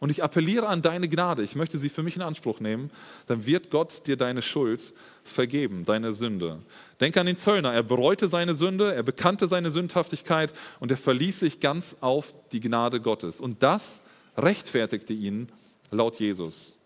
und 0.00 0.10
ich 0.10 0.24
appelliere 0.24 0.66
an 0.66 0.82
deine 0.82 1.08
Gnade, 1.08 1.42
ich 1.42 1.54
möchte 1.54 1.78
sie 1.78 1.90
für 1.90 2.02
mich 2.02 2.16
in 2.16 2.22
Anspruch 2.22 2.58
nehmen, 2.58 2.90
dann 3.26 3.46
wird 3.46 3.70
Gott 3.70 4.06
dir 4.06 4.16
deine 4.16 4.40
Schuld 4.42 4.94
vergeben, 5.22 5.84
deine 5.84 6.12
Sünde. 6.12 6.58
Denk 7.00 7.16
an 7.18 7.26
den 7.26 7.36
Zöllner, 7.36 7.72
er 7.72 7.82
bereute 7.82 8.28
seine 8.28 8.54
Sünde, 8.54 8.94
er 8.94 9.02
bekannte 9.02 9.46
seine 9.46 9.70
Sündhaftigkeit 9.70 10.54
und 10.80 10.90
er 10.90 10.96
verließ 10.96 11.40
sich 11.40 11.60
ganz 11.60 11.98
auf 12.00 12.34
die 12.50 12.60
Gnade 12.60 13.00
Gottes. 13.00 13.40
Und 13.40 13.62
das 13.62 14.02
rechtfertigte 14.38 15.12
ihn 15.12 15.52
laut 15.90 16.16
Jesus. 16.16 16.78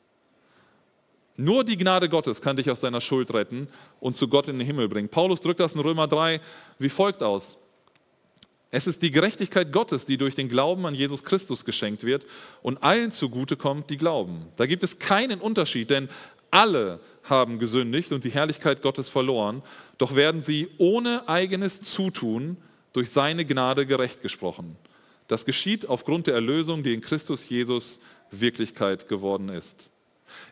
Nur 1.36 1.64
die 1.64 1.76
Gnade 1.76 2.08
Gottes 2.08 2.40
kann 2.40 2.56
dich 2.56 2.70
aus 2.70 2.80
deiner 2.80 3.00
Schuld 3.00 3.32
retten 3.32 3.68
und 4.00 4.14
zu 4.14 4.28
Gott 4.28 4.48
in 4.48 4.58
den 4.58 4.66
Himmel 4.66 4.88
bringen. 4.88 5.08
Paulus 5.08 5.40
drückt 5.40 5.60
das 5.60 5.74
in 5.74 5.80
Römer 5.80 6.08
3 6.08 6.40
wie 6.78 6.88
folgt 6.88 7.22
aus. 7.22 7.58
Es 8.74 8.88
ist 8.88 9.02
die 9.02 9.12
Gerechtigkeit 9.12 9.70
Gottes, 9.70 10.04
die 10.04 10.16
durch 10.16 10.34
den 10.34 10.48
Glauben 10.48 10.84
an 10.84 10.96
Jesus 10.96 11.22
Christus 11.22 11.64
geschenkt 11.64 12.02
wird 12.02 12.26
und 12.60 12.82
allen 12.82 13.12
zugute 13.12 13.56
kommt, 13.56 13.88
die 13.88 13.96
glauben. 13.96 14.46
Da 14.56 14.66
gibt 14.66 14.82
es 14.82 14.98
keinen 14.98 15.40
Unterschied, 15.40 15.90
denn 15.90 16.08
alle 16.50 16.98
haben 17.22 17.60
gesündigt 17.60 18.10
und 18.10 18.24
die 18.24 18.32
Herrlichkeit 18.32 18.82
Gottes 18.82 19.08
verloren, 19.08 19.62
doch 19.96 20.16
werden 20.16 20.40
sie 20.40 20.70
ohne 20.78 21.28
eigenes 21.28 21.82
Zutun 21.82 22.56
durch 22.92 23.10
seine 23.10 23.44
Gnade 23.44 23.86
gerecht 23.86 24.22
gesprochen. 24.22 24.74
Das 25.28 25.44
geschieht 25.44 25.88
aufgrund 25.88 26.26
der 26.26 26.34
Erlösung, 26.34 26.82
die 26.82 26.94
in 26.94 27.00
Christus 27.00 27.48
Jesus 27.48 28.00
Wirklichkeit 28.32 29.08
geworden 29.08 29.50
ist. 29.50 29.92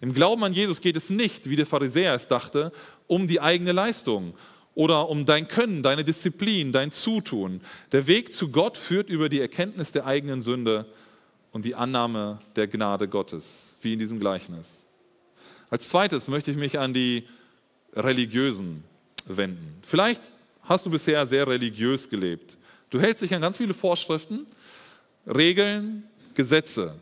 Im 0.00 0.14
Glauben 0.14 0.44
an 0.44 0.52
Jesus 0.52 0.80
geht 0.80 0.96
es 0.96 1.10
nicht, 1.10 1.50
wie 1.50 1.56
der 1.56 1.66
Pharisäer 1.66 2.14
es 2.14 2.28
dachte, 2.28 2.70
um 3.08 3.26
die 3.26 3.40
eigene 3.40 3.72
Leistung 3.72 4.34
oder 4.74 5.08
um 5.08 5.26
dein 5.26 5.48
Können, 5.48 5.82
deine 5.82 6.04
Disziplin, 6.04 6.72
dein 6.72 6.90
Zutun. 6.90 7.60
Der 7.92 8.06
Weg 8.06 8.32
zu 8.32 8.48
Gott 8.48 8.76
führt 8.76 9.10
über 9.10 9.28
die 9.28 9.40
Erkenntnis 9.40 9.92
der 9.92 10.06
eigenen 10.06 10.40
Sünde 10.40 10.86
und 11.52 11.64
die 11.64 11.74
Annahme 11.74 12.38
der 12.56 12.68
Gnade 12.68 13.08
Gottes, 13.08 13.76
wie 13.82 13.92
in 13.92 13.98
diesem 13.98 14.18
Gleichnis. 14.18 14.86
Als 15.68 15.88
zweites 15.88 16.28
möchte 16.28 16.50
ich 16.50 16.56
mich 16.56 16.78
an 16.78 16.94
die 16.94 17.26
Religiösen 17.94 18.84
wenden. 19.26 19.78
Vielleicht 19.82 20.22
hast 20.62 20.86
du 20.86 20.90
bisher 20.90 21.26
sehr 21.26 21.46
religiös 21.46 22.08
gelebt. 22.08 22.56
Du 22.90 23.00
hältst 23.00 23.22
dich 23.22 23.34
an 23.34 23.40
ganz 23.40 23.56
viele 23.58 23.74
Vorschriften, 23.74 24.46
Regeln, 25.26 26.04
Gesetze. 26.34 26.94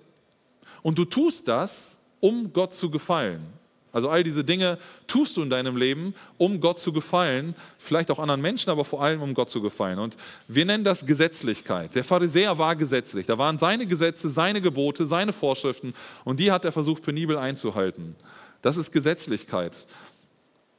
Und 0.83 0.99
du 0.99 1.05
tust 1.05 1.47
das, 1.49 1.99
um 2.21 2.53
Gott 2.53 2.75
zu 2.75 2.91
gefallen. 2.91 3.60
Also 3.93 4.09
all 4.09 4.23
diese 4.23 4.45
Dinge 4.45 4.79
tust 5.07 5.37
du 5.37 5.43
in 5.43 5.51
deinem 5.51 5.77
Leben, 5.77 6.15
um 6.39 6.61
Gott 6.61 6.79
zu 6.79 6.93
gefallen, 6.93 7.55
vielleicht 7.79 8.11
auch 8.11 8.19
anderen 8.19 8.41
Menschen, 8.41 8.71
aber 8.71 8.85
vor 8.85 9.03
allem 9.03 9.21
um 9.23 9.35
Gott 9.35 9.51
zu 9.51 9.61
gefallen. 9.61 9.99
Und 9.99 10.17
wir 10.47 10.65
nennen 10.65 10.85
das 10.85 11.05
Gesetzlichkeit. 11.05 11.95
Der 11.95 12.05
Pharisäer 12.05 12.59
war 12.59 12.77
gesetzlich. 12.77 13.27
Da 13.27 13.37
waren 13.39 13.59
seine 13.59 13.87
Gesetze, 13.87 14.29
seine 14.29 14.61
Gebote, 14.61 15.07
seine 15.07 15.33
Vorschriften 15.33 15.95
und 16.25 16.39
die 16.39 16.53
hat 16.53 16.65
er 16.65 16.73
versucht 16.73 17.03
penibel 17.03 17.37
einzuhalten. 17.37 18.15
Das 18.63 18.77
ist 18.77 18.93
Gesetzlichkeit. 18.93 19.87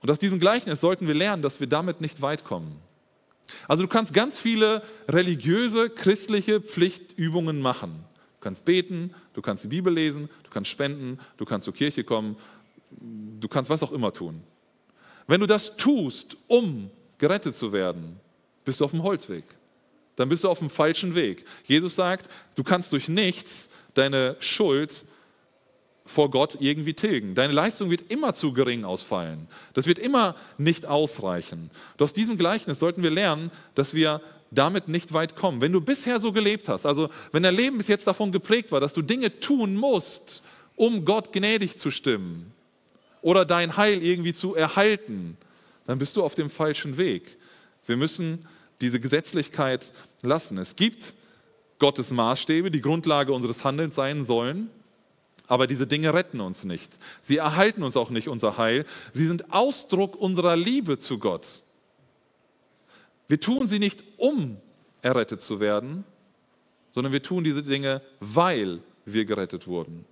Und 0.02 0.10
aus 0.10 0.19
diesem 0.19 0.39
Gleichnis 0.39 0.82
sollten 0.82 1.08
wir 1.08 1.13
lernen, 1.13 1.41
dass 1.41 1.60
wir 1.60 1.67
damit 1.67 2.02
nicht 2.02 2.21
weit 2.21 2.43
kommen. 2.43 2.80
Also 3.67 3.84
du 3.84 3.89
kannst 3.89 4.13
ganz 4.13 4.39
viele 4.39 4.84
religiöse, 5.08 5.89
christliche 5.89 6.62
Pflichtübungen 6.62 7.60
machen. 7.60 8.04
Du 8.39 8.45
kannst 8.45 8.65
beten, 8.65 9.13
du 9.34 9.41
kannst 9.41 9.65
die 9.65 9.67
Bibel 9.67 9.93
lesen, 9.93 10.30
du 10.43 10.50
kannst 10.50 10.71
spenden, 10.71 11.19
du 11.38 11.45
kannst 11.45 11.65
zur 11.65 11.74
Kirche 11.74 12.04
kommen, 12.04 12.38
du 12.99 13.47
kannst 13.47 13.69
was 13.69 13.84
auch 13.84 13.91
immer 13.91 14.13
tun. 14.13 14.41
Wenn 15.27 15.41
du 15.41 15.47
das 15.47 15.77
tust, 15.77 16.38
um 16.47 16.89
gerettet 17.17 17.56
zu 17.56 17.73
werden, 17.73 18.19
bist 18.65 18.80
du 18.80 18.86
auf 18.86 18.91
dem 18.91 19.04
Holzweg. 19.04 19.43
Dann 20.15 20.30
bist 20.30 20.43
du 20.43 20.49
auf 20.49 20.60
dem 20.60 20.69
falschen 20.69 21.15
Weg. 21.15 21.45
Jesus 21.63 21.95
sagt, 21.95 22.30
du 22.56 22.63
kannst 22.63 22.91
durch 22.91 23.08
nichts 23.08 23.69
deine 23.93 24.36
Schuld 24.39 25.06
vor 26.06 26.30
Gott 26.30 26.58
irgendwie 26.60 26.93
tilgen. 26.93 27.36
Deine 27.36 27.54
Leistung 27.54 27.89
wird 27.89 28.12
immer 28.12 28.34
zu 28.34 28.54
gering 28.54 28.84
ausfallen. 28.84 29.47
Das 29.73 29.88
wird 29.88 29.99
immer 29.99 30.36
nicht 30.58 30.86
ausreichen. 30.86 31.71
Doch 31.97 32.06
aus 32.06 32.13
diesem 32.13 32.38
Gleichnis 32.38 32.80
sollten 32.80 33.04
wir 33.04 33.12
lernen, 33.12 33.51
dass 33.75 33.93
wir 33.93 34.21
damit 34.51 34.89
nicht 34.89 35.13
weit 35.13 35.36
kommen. 35.36 35.62
Wenn 35.62 35.71
du 35.71 35.80
bisher 35.80 36.19
so 36.19 36.34
gelebt 36.34 36.67
hast, 36.67 36.86
also 36.86 37.10
wenn 37.32 37.43
dein 37.43 37.56
Leben 37.56 37.77
bis 37.77 37.88
jetzt 37.88 38.06
davon 38.06 38.32
geprägt 38.32 38.71
war, 38.71 38.82
dass 38.82 38.93
du 38.93 39.01
Dinge 39.01 39.39
tun 39.39 39.75
musst, 39.75 40.43
um 40.75 41.06
Gott 41.06 41.32
gnädig 41.32 41.77
zu 41.77 41.89
stimmen 41.89 42.54
oder 43.21 43.45
dein 43.45 43.77
Heil 43.77 44.03
irgendwie 44.03 44.34
zu 44.34 44.55
erhalten, 44.55 45.38
dann 45.86 45.99
bist 45.99 46.15
du 46.15 46.23
auf 46.23 46.36
dem 46.36 46.49
falschen 46.49 46.97
Weg. 46.97 47.38
Wir 47.86 47.97
müssen 47.97 48.47
diese 48.81 48.99
Gesetzlichkeit 48.99 49.93
lassen. 50.21 50.57
Es 50.57 50.75
gibt 50.75 51.15
Gottes 51.79 52.12
Maßstäbe, 52.12 52.71
die 52.71 52.81
Grundlage 52.81 53.34
unseres 53.34 53.63
Handelns 53.63 53.95
sein 53.95 54.25
sollen, 54.25 54.69
aber 55.47 55.67
diese 55.67 55.88
Dinge 55.88 56.13
retten 56.13 56.39
uns 56.39 56.63
nicht. 56.63 56.97
Sie 57.21 57.38
erhalten 57.38 57.84
uns 57.84 57.97
auch 57.97 58.10
nicht 58.10 58.29
unser 58.29 58.57
Heil. 58.57 58.86
Sie 59.13 59.27
sind 59.27 59.51
Ausdruck 59.51 60.15
unserer 60.15 60.55
Liebe 60.55 60.97
zu 60.97 61.19
Gott. 61.19 61.63
Wir 63.27 63.39
tun 63.39 63.67
sie 63.67 63.79
nicht, 63.79 64.03
um 64.17 64.57
errettet 65.01 65.41
zu 65.41 65.60
werden, 65.60 66.03
sondern 66.91 67.13
wir 67.13 67.23
tun 67.23 67.43
diese 67.43 67.63
Dinge, 67.63 68.01
weil 68.19 68.81
wir 69.05 69.25
gerettet 69.25 69.67
wurden. 69.67 70.05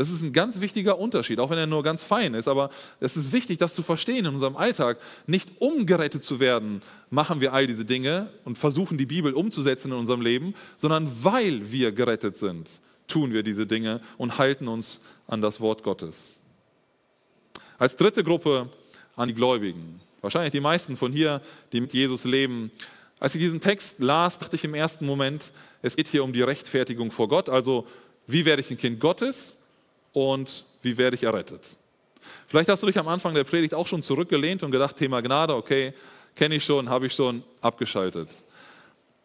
Das 0.00 0.10
ist 0.10 0.22
ein 0.22 0.32
ganz 0.32 0.60
wichtiger 0.62 0.98
Unterschied, 0.98 1.40
auch 1.40 1.50
wenn 1.50 1.58
er 1.58 1.66
nur 1.66 1.82
ganz 1.82 2.02
fein 2.02 2.32
ist, 2.32 2.48
aber 2.48 2.70
es 3.00 3.18
ist 3.18 3.32
wichtig, 3.32 3.58
das 3.58 3.74
zu 3.74 3.82
verstehen 3.82 4.24
in 4.24 4.32
unserem 4.32 4.56
Alltag. 4.56 4.96
Nicht 5.26 5.52
um 5.58 5.84
gerettet 5.84 6.24
zu 6.24 6.40
werden, 6.40 6.80
machen 7.10 7.42
wir 7.42 7.52
all 7.52 7.66
diese 7.66 7.84
Dinge 7.84 8.30
und 8.46 8.56
versuchen 8.56 8.96
die 8.96 9.04
Bibel 9.04 9.34
umzusetzen 9.34 9.88
in 9.92 9.98
unserem 9.98 10.22
Leben, 10.22 10.54
sondern 10.78 11.10
weil 11.22 11.70
wir 11.70 11.92
gerettet 11.92 12.38
sind, 12.38 12.80
tun 13.08 13.34
wir 13.34 13.42
diese 13.42 13.66
Dinge 13.66 14.00
und 14.16 14.38
halten 14.38 14.68
uns 14.68 15.02
an 15.26 15.42
das 15.42 15.60
Wort 15.60 15.82
Gottes. 15.82 16.30
Als 17.76 17.94
dritte 17.94 18.24
Gruppe 18.24 18.70
an 19.16 19.28
die 19.28 19.34
Gläubigen. 19.34 20.00
Wahrscheinlich 20.22 20.52
die 20.52 20.60
meisten 20.60 20.96
von 20.96 21.12
hier, 21.12 21.42
die 21.74 21.80
mit 21.82 21.92
Jesus 21.92 22.24
leben. 22.24 22.70
Als 23.18 23.34
ich 23.34 23.42
diesen 23.42 23.60
Text 23.60 23.98
las, 23.98 24.38
dachte 24.38 24.56
ich 24.56 24.64
im 24.64 24.72
ersten 24.72 25.04
Moment, 25.04 25.52
es 25.82 25.94
geht 25.94 26.08
hier 26.08 26.24
um 26.24 26.32
die 26.32 26.40
Rechtfertigung 26.40 27.10
vor 27.10 27.28
Gott. 27.28 27.50
Also, 27.50 27.86
wie 28.26 28.46
werde 28.46 28.60
ich 28.60 28.70
ein 28.70 28.78
Kind 28.78 28.98
Gottes 28.98 29.58
und 30.12 30.64
wie 30.82 30.96
werde 30.96 31.14
ich 31.14 31.24
errettet? 31.24 31.76
Vielleicht 32.46 32.68
hast 32.68 32.82
du 32.82 32.86
dich 32.86 32.98
am 32.98 33.08
Anfang 33.08 33.34
der 33.34 33.44
Predigt 33.44 33.74
auch 33.74 33.86
schon 33.86 34.02
zurückgelehnt 34.02 34.62
und 34.62 34.70
gedacht, 34.70 34.96
Thema 34.96 35.20
Gnade, 35.20 35.54
okay, 35.54 35.94
kenne 36.34 36.56
ich 36.56 36.64
schon, 36.64 36.88
habe 36.88 37.06
ich 37.06 37.12
schon 37.12 37.42
abgeschaltet. 37.60 38.28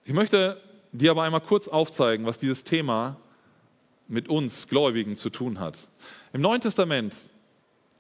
Ich 0.06 0.14
möchte 0.14 0.62
dir 0.92 1.12
aber 1.12 1.24
einmal 1.24 1.42
kurz 1.42 1.68
aufzeigen, 1.68 2.26
was 2.26 2.38
dieses 2.38 2.64
Thema 2.64 3.18
mit 4.08 4.30
uns 4.30 4.68
Gläubigen 4.68 5.16
zu 5.16 5.30
tun 5.30 5.60
hat. 5.60 5.90
Im 6.34 6.42
Neuen 6.42 6.62
Testament 6.62 7.16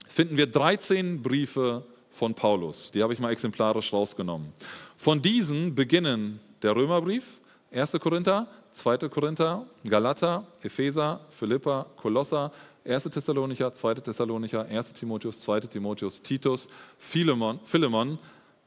finden 0.07 0.37
wir 0.37 0.47
13 0.47 1.21
Briefe 1.23 1.83
von 2.11 2.33
Paulus. 2.33 2.91
Die 2.91 3.01
habe 3.01 3.13
ich 3.13 3.19
mal 3.19 3.31
exemplarisch 3.31 3.91
rausgenommen. 3.91 4.53
Von 4.95 5.21
diesen 5.21 5.75
beginnen 5.75 6.39
der 6.61 6.75
Römerbrief, 6.75 7.39
1. 7.71 7.93
Korinther, 7.99 8.47
2. 8.75 9.09
Korinther, 9.09 9.65
Galater, 9.87 10.45
Epheser, 10.61 11.21
Philippa, 11.29 11.85
Kolosser, 11.95 12.51
1. 12.85 13.03
Thessalonicher, 13.05 13.73
2. 13.73 13.95
Thessalonicher, 13.95 14.65
1. 14.65 14.93
Timotheus, 14.93 15.41
2. 15.41 15.61
Timotheus, 15.61 16.21
Titus, 16.21 16.67
Philemon, 16.97 17.59
Philemon 17.63 18.19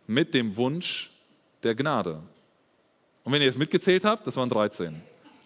mit 0.06 0.32
dem 0.32 0.56
Wunsch 0.56 1.10
der 1.62 1.74
Gnade. 1.74 2.20
Und 3.22 3.32
wenn 3.32 3.42
ihr 3.42 3.48
es 3.48 3.58
mitgezählt 3.58 4.04
habt, 4.04 4.26
das 4.26 4.36
waren 4.36 4.48
13. 4.48 4.98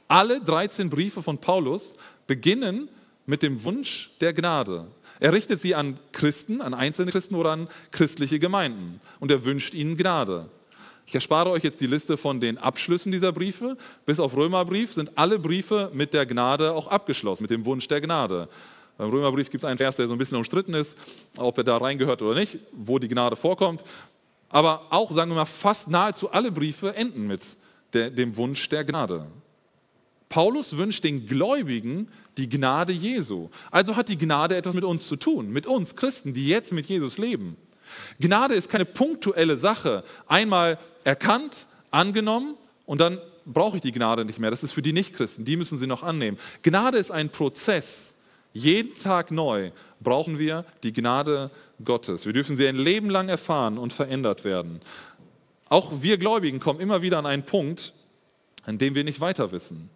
Alle 0.07 0.41
13 0.41 0.89
Briefe 0.89 1.23
von 1.23 1.39
Paulus 1.39 1.97
beginnen 2.27 2.89
mit 3.27 3.43
dem 3.43 3.65
Wunsch 3.65 4.11
der 4.21 4.33
Gnade. 4.33 4.87
Er 5.19 5.33
richtet 5.33 5.61
sie 5.61 5.75
an 5.75 5.99
Christen, 6.13 6.61
an 6.61 6.75
einzelne 6.75 7.11
Christen 7.11 7.35
oder 7.35 7.51
an 7.51 7.69
christliche 7.91 8.39
Gemeinden 8.39 9.01
und 9.19 9.31
er 9.31 9.45
wünscht 9.45 9.75
ihnen 9.75 9.97
Gnade. 9.97 10.49
Ich 11.13 11.15
erspare 11.15 11.51
euch 11.51 11.63
jetzt 11.63 11.79
die 11.83 11.87
Liste 11.87 12.17
von 12.17 12.41
den 12.41 12.57
Abschlüssen 12.57 13.13
dieser 13.13 13.33
Briefe. 13.33 13.77
Bis 14.07 14.19
auf 14.19 14.35
Römerbrief 14.35 14.95
sind 14.95 15.19
alle 15.19 15.39
Briefe 15.39 15.91
mit 15.93 16.15
der 16.15 16.25
Gnade 16.25 16.73
auch 16.73 16.87
abgeschlossen, 16.87 17.43
mit 17.43 17.51
dem 17.51 17.67
Wunsch 17.67 17.87
der 17.87 18.01
Gnade. 18.01 18.49
Beim 18.97 19.11
Römerbrief 19.11 19.51
gibt 19.51 19.63
es 19.63 19.69
einen 19.69 19.77
Vers, 19.77 19.97
der 19.97 20.09
so 20.09 20.15
ein 20.15 20.19
bisschen 20.19 20.39
umstritten 20.39 20.73
ist, 20.73 20.97
ob 21.37 21.59
er 21.59 21.65
da 21.65 21.77
reingehört 21.77 22.23
oder 22.23 22.41
nicht, 22.41 22.61
wo 22.73 22.99
die 22.99 23.09
Gnade 23.09 23.37
vorkommt. 23.37 23.85
Aber 24.49 24.87
auch, 24.89 25.13
sagen 25.13 25.31
wir 25.33 25.35
mal, 25.35 25.45
fast 25.45 25.91
nahezu 25.91 26.33
alle 26.33 26.51
Briefe 26.51 26.97
enden 26.97 27.27
mit 27.27 27.43
der, 27.93 28.09
dem 28.09 28.35
Wunsch 28.39 28.67
der 28.71 28.83
Gnade. 28.83 29.27
Paulus 30.31 30.79
wünscht 30.79 31.05
den 31.05 31.27
Gläubigen 31.27 32.09
die 32.39 32.49
Gnade 32.49 32.95
Jesu. 32.95 33.51
Also 33.71 33.97
hat 33.97 34.09
die 34.09 34.17
Gnade 34.17 34.57
etwas 34.57 34.75
mit 34.75 34.85
uns 34.85 35.07
zu 35.09 35.17
tun, 35.17 35.51
mit 35.51 35.67
uns 35.67 35.95
Christen, 35.95 36.33
die 36.33 36.49
jetzt 36.49 36.73
mit 36.73 36.87
Jesus 36.87 37.19
leben. 37.19 37.59
Gnade 38.21 38.55
ist 38.55 38.69
keine 38.69 38.85
punktuelle 38.85 39.57
Sache, 39.57 40.05
einmal 40.27 40.79
erkannt, 41.05 41.67
angenommen 41.91 42.55
und 42.87 43.01
dann 43.01 43.19
brauche 43.45 43.77
ich 43.77 43.83
die 43.83 43.93
Gnade 43.93 44.25
nicht 44.25 44.39
mehr. 44.39 44.51
Das 44.51 44.63
ist 44.63 44.73
für 44.73 44.83
die 44.83 44.93
Nichtchristen, 44.93 45.45
die 45.45 45.57
müssen 45.57 45.79
sie 45.79 45.87
noch 45.87 46.03
annehmen. 46.03 46.39
Gnade 46.63 46.99
ist 46.99 47.11
ein 47.11 47.31
Prozess. 47.31 48.17
Jeden 48.53 48.95
Tag 48.95 49.31
neu 49.31 49.71
brauchen 50.01 50.39
wir 50.39 50.65
die 50.83 50.93
Gnade 50.93 51.51
Gottes. 51.85 52.27
Wir 52.27 52.33
dürfen 52.33 52.57
sie 52.57 52.67
ein 52.67 52.77
Leben 52.77 53.09
lang 53.09 53.29
erfahren 53.29 53.79
und 53.79 53.93
verändert 53.93 54.45
werden. 54.45 54.81
Auch 55.69 56.03
wir 56.03 56.19
Gläubigen 56.19 56.61
kommen 56.61 56.81
immer 56.81 57.01
wieder 57.01 57.19
an 57.19 57.27
einen 57.27 57.45
Punkt, 57.45 57.95
an 58.65 58.79
dem 58.79 58.95
wir 58.95 59.05
nicht 59.05 59.21
weiter 59.21 59.53
wissen. 59.53 59.89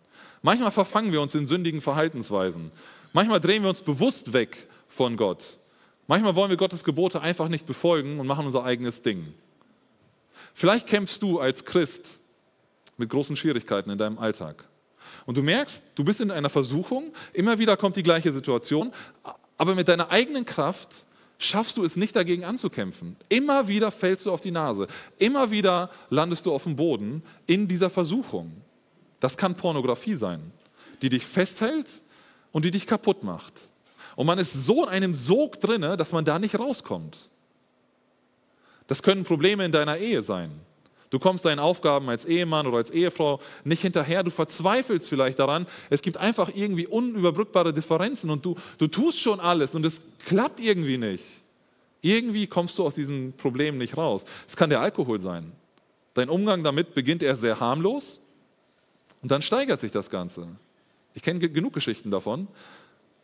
Manchmal 0.43 0.71
verfangen 0.71 1.13
wir 1.13 1.21
uns 1.21 1.35
in 1.35 1.47
sündigen 1.47 1.81
Verhaltensweisen. 1.81 2.71
Manchmal 3.13 3.41
drehen 3.41 3.63
wir 3.63 3.71
uns 3.71 3.83
bewusst 3.83 4.33
weg 4.33 4.69
von 4.89 5.17
Gott. 5.17 5.59
Manchmal 6.07 6.35
wollen 6.35 6.51
wir 6.51 6.57
Gottes 6.57 6.85
Gebote 6.85 7.21
einfach 7.21 7.49
nicht 7.49 7.67
befolgen 7.67 8.21
und 8.21 8.27
machen 8.27 8.47
unser 8.47 8.65
eigenes 8.65 9.03
Ding. 9.03 9.35
Vielleicht 10.55 10.87
kämpfst 10.87 11.23
du 11.23 11.41
als 11.41 11.65
Christ 11.65 12.21
mit 12.97 13.11
großen 13.11 13.37
Schwierigkeiten 13.37 13.91
in 13.91 13.99
deinem 13.99 14.19
Alltag. 14.19 14.69
Und 15.25 15.37
du 15.37 15.43
merkst, 15.43 15.83
du 15.95 16.05
bist 16.05 16.21
in 16.21 16.31
einer 16.31 16.49
Versuchung, 16.49 17.13
immer 17.33 17.59
wieder 17.59 17.77
kommt 17.77 17.97
die 17.97 18.03
gleiche 18.03 18.33
Situation, 18.33 18.93
Aber 19.59 19.75
mit 19.75 19.89
deiner 19.89 20.11
eigenen 20.11 20.45
Kraft 20.45 21.07
schaffst 21.39 21.77
du 21.77 21.85
es 21.85 21.97
nicht 21.97 22.17
dagegen 22.17 22.45
anzukämpfen. 22.45 23.17
Immer 23.29 23.69
wieder 23.69 23.91
fällst 23.91 24.27
du 24.27 24.33
auf 24.33 24.41
die 24.41 24.51
Nase. 24.51 24.87
Immer 25.19 25.51
wieder 25.51 25.91
landest 26.11 26.47
du 26.47 26.53
auf 26.53 26.65
dem 26.65 26.77
Boden 26.77 27.23
in 27.47 27.69
dieser 27.69 27.91
Versuchung. 27.91 28.53
Das 29.21 29.37
kann 29.37 29.57
Pornografie 29.57 30.15
sein, 30.15 30.53
die 31.03 31.09
dich 31.09 31.25
festhält 31.25 32.03
und 32.53 32.65
die 32.65 32.71
dich 32.71 32.87
kaputt 32.87 33.23
macht. 33.23 33.55
Und 34.17 34.27
man 34.27 34.39
ist 34.39 34.53
so 34.53 34.83
in 34.85 34.89
einem 34.89 35.15
Sog 35.15 35.61
drinne, 35.61 35.97
dass 35.97 36.11
man 36.11 36.25
da 36.25 36.39
nicht 36.39 36.59
rauskommt. 36.59 37.31
Das 38.89 39.03
können 39.03 39.25
Probleme 39.25 39.65
in 39.65 39.73
deiner 39.73 39.99
Ehe 39.99 40.23
sein. 40.23 40.51
Du 41.11 41.19
kommst 41.19 41.45
deinen 41.45 41.61
Aufgaben 41.61 42.09
als 42.09 42.25
Ehemann 42.25 42.67
oder 42.67 42.79
als 42.79 42.91
Ehefrau 42.91 43.41
nicht 43.65 43.83
hinterher. 43.83 44.23
Du 44.23 44.31
verzweifelst 44.31 45.09
vielleicht 45.09 45.39
daran. 45.39 45.67
Es 45.91 46.03
gibt 46.03 46.17
einfach 46.17 46.51
irgendwie 46.55 46.87
unüberbrückbare 46.87 47.73
Differenzen 47.73 48.31
und 48.31 48.45
du, 48.45 48.57
du 48.79 48.89
tust 48.89 49.21
schon 49.21 49.39
alles 49.39 49.75
und 49.75 49.87
es 49.87 50.01
klappt 50.27 50.61
irgendwie 50.61 50.99
nicht. 50.99 51.25
Irgendwie 52.01 52.47
kommst 52.47 52.79
du 52.79 52.85
aus 52.85 52.95
diesem 52.95 53.35
Problem 53.35 53.79
nicht 53.79 53.97
raus. 53.97 54.25
Es 54.49 54.57
kann 54.57 54.71
der 54.71 54.81
Alkohol 54.81 55.21
sein. 55.21 55.53
Dein 56.15 56.29
Umgang 56.29 56.65
damit 56.65 56.95
beginnt 56.95 57.23
erst 57.23 57.43
sehr 57.43 57.61
harmlos 57.61 58.21
und 59.23 59.31
dann 59.31 59.43
steigert 59.43 59.81
sich 59.81 59.93
das 59.93 60.11
Ganze. 60.11 60.49
Ich 61.15 61.23
kenne 61.23 61.41
genug 61.41 61.73
Geschichten 61.73 62.11
davon, 62.11 62.49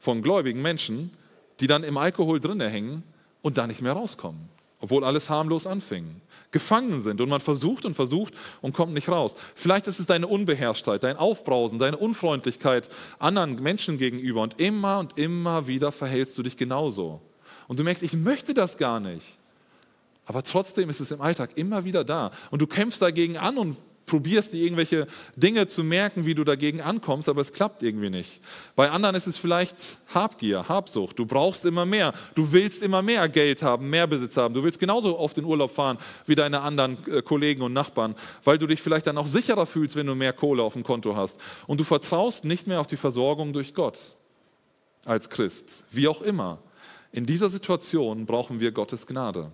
von 0.02 0.20
gläubigen 0.20 0.60
Menschen, 0.62 1.12
die 1.60 1.68
dann 1.68 1.84
im 1.84 1.96
Alkohol 1.96 2.40
drinne 2.40 2.68
hängen 2.68 3.04
und 3.40 3.56
da 3.56 3.68
nicht 3.68 3.82
mehr 3.82 3.92
rauskommen 3.92 4.48
obwohl 4.82 5.04
alles 5.04 5.30
harmlos 5.30 5.64
anfing. 5.64 6.20
Gefangen 6.50 7.02
sind 7.02 7.20
und 7.20 7.28
man 7.28 7.40
versucht 7.40 7.84
und 7.84 7.94
versucht 7.94 8.34
und 8.62 8.74
kommt 8.74 8.92
nicht 8.94 9.08
raus. 9.08 9.36
Vielleicht 9.54 9.86
ist 9.86 10.00
es 10.00 10.06
deine 10.06 10.26
Unbeherrschtheit, 10.26 11.04
dein 11.04 11.16
Aufbrausen, 11.16 11.78
deine 11.78 11.96
Unfreundlichkeit 11.96 12.88
anderen 13.20 13.62
Menschen 13.62 13.96
gegenüber 13.96 14.42
und 14.42 14.58
immer 14.58 14.98
und 14.98 15.16
immer 15.16 15.68
wieder 15.68 15.92
verhältst 15.92 16.36
du 16.36 16.42
dich 16.42 16.56
genauso. 16.56 17.20
Und 17.68 17.78
du 17.78 17.84
merkst, 17.84 18.02
ich 18.02 18.14
möchte 18.14 18.54
das 18.54 18.76
gar 18.76 18.98
nicht. 18.98 19.38
Aber 20.26 20.42
trotzdem 20.42 20.90
ist 20.90 20.98
es 20.98 21.12
im 21.12 21.20
Alltag 21.20 21.50
immer 21.54 21.84
wieder 21.84 22.02
da. 22.02 22.32
Und 22.50 22.60
du 22.60 22.66
kämpfst 22.66 23.00
dagegen 23.00 23.36
an 23.36 23.58
und 23.58 23.76
probierst 24.06 24.52
dir 24.52 24.62
irgendwelche 24.62 25.06
Dinge 25.36 25.66
zu 25.66 25.84
merken, 25.84 26.26
wie 26.26 26.34
du 26.34 26.44
dagegen 26.44 26.80
ankommst, 26.80 27.28
aber 27.28 27.40
es 27.40 27.52
klappt 27.52 27.82
irgendwie 27.82 28.10
nicht. 28.10 28.40
Bei 28.76 28.90
anderen 28.90 29.14
ist 29.14 29.26
es 29.26 29.38
vielleicht 29.38 29.76
Habgier, 30.14 30.68
Habsucht. 30.68 31.18
Du 31.18 31.26
brauchst 31.26 31.64
immer 31.64 31.86
mehr. 31.86 32.12
Du 32.34 32.52
willst 32.52 32.82
immer 32.82 33.02
mehr 33.02 33.28
Geld 33.28 33.62
haben, 33.62 33.88
mehr 33.90 34.06
Besitz 34.06 34.36
haben. 34.36 34.54
Du 34.54 34.62
willst 34.62 34.78
genauso 34.78 35.18
oft 35.18 35.38
in 35.38 35.44
Urlaub 35.44 35.70
fahren 35.70 35.98
wie 36.26 36.34
deine 36.34 36.60
anderen 36.60 36.98
äh, 37.06 37.22
Kollegen 37.22 37.62
und 37.62 37.72
Nachbarn, 37.72 38.14
weil 38.44 38.58
du 38.58 38.66
dich 38.66 38.82
vielleicht 38.82 39.06
dann 39.06 39.18
auch 39.18 39.26
sicherer 39.26 39.66
fühlst, 39.66 39.96
wenn 39.96 40.06
du 40.06 40.14
mehr 40.14 40.32
Kohle 40.32 40.62
auf 40.62 40.74
dem 40.74 40.82
Konto 40.82 41.16
hast. 41.16 41.40
Und 41.66 41.80
du 41.80 41.84
vertraust 41.84 42.44
nicht 42.44 42.66
mehr 42.66 42.80
auf 42.80 42.86
die 42.86 42.96
Versorgung 42.96 43.52
durch 43.52 43.74
Gott 43.74 44.16
als 45.04 45.28
Christ, 45.30 45.84
wie 45.90 46.08
auch 46.08 46.22
immer. 46.22 46.58
In 47.12 47.26
dieser 47.26 47.48
Situation 47.48 48.24
brauchen 48.24 48.60
wir 48.60 48.72
Gottes 48.72 49.06
Gnade. 49.06 49.52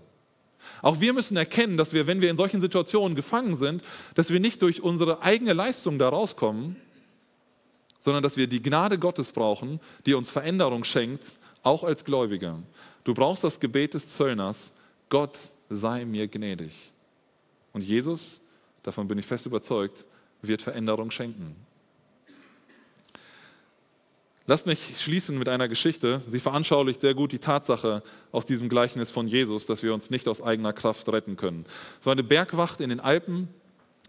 Auch 0.83 1.01
wir 1.01 1.12
müssen 1.12 1.37
erkennen, 1.37 1.77
dass 1.77 1.93
wir, 1.93 2.07
wenn 2.07 2.21
wir 2.21 2.31
in 2.31 2.37
solchen 2.37 2.61
Situationen 2.61 3.16
gefangen 3.16 3.57
sind, 3.57 3.83
dass 4.14 4.31
wir 4.31 4.41
nicht 4.41 4.62
durch 4.62 4.83
unsere 4.83 5.23
eigene 5.23 5.53
Leistung 5.53 5.99
da 5.99 6.09
rauskommen, 6.09 6.77
sondern 7.99 8.23
dass 8.23 8.37
wir 8.37 8.47
die 8.47 8.62
Gnade 8.62 8.99
Gottes 8.99 9.33
brauchen, 9.33 9.81
die 10.07 10.14
uns 10.14 10.31
Veränderung 10.31 10.85
schenkt, 10.85 11.25
auch 11.62 11.83
als 11.85 12.05
Gläubige. 12.05 12.57
Du 13.05 13.14
brauchst 13.14 13.45
das 13.45 13.61
Gebet 13.61 13.95
des 13.95 14.09
Zöllners, 14.09 14.73
Gott 15.09 15.39
sei 15.69 16.05
mir 16.05 16.29
gnädig. 16.29 16.93
Und 17.73 17.83
Jesus, 17.83 18.41
davon 18.83 19.09
bin 19.09 19.19
ich 19.19 19.27
fest 19.27 19.47
überzeugt, 19.47 20.05
wird 20.43 20.62
Veränderung 20.62 21.11
schenken. 21.11 21.57
Lasst 24.49 24.64
mich 24.64 24.99
schließen 24.99 25.38
mit 25.38 25.46
einer 25.46 25.68
Geschichte. 25.68 26.22
Sie 26.26 26.40
veranschaulicht 26.40 27.03
sehr 27.03 27.12
gut 27.12 27.32
die 27.32 27.38
Tatsache 27.38 28.03
aus 28.32 28.46
diesem 28.46 28.70
Gleichnis 28.70 29.11
von 29.11 29.28
Jesus, 29.28 29.66
dass 29.66 29.82
wir 29.82 29.92
uns 29.92 30.09
nicht 30.09 30.26
aus 30.26 30.40
eigener 30.40 30.72
Kraft 30.72 31.07
retten 31.11 31.36
können. 31.36 31.66
Es 32.01 32.07
war 32.07 32.12
eine 32.12 32.24
Bergwacht 32.24 32.80
in 32.80 32.88
den 32.88 32.99
Alpen 32.99 33.49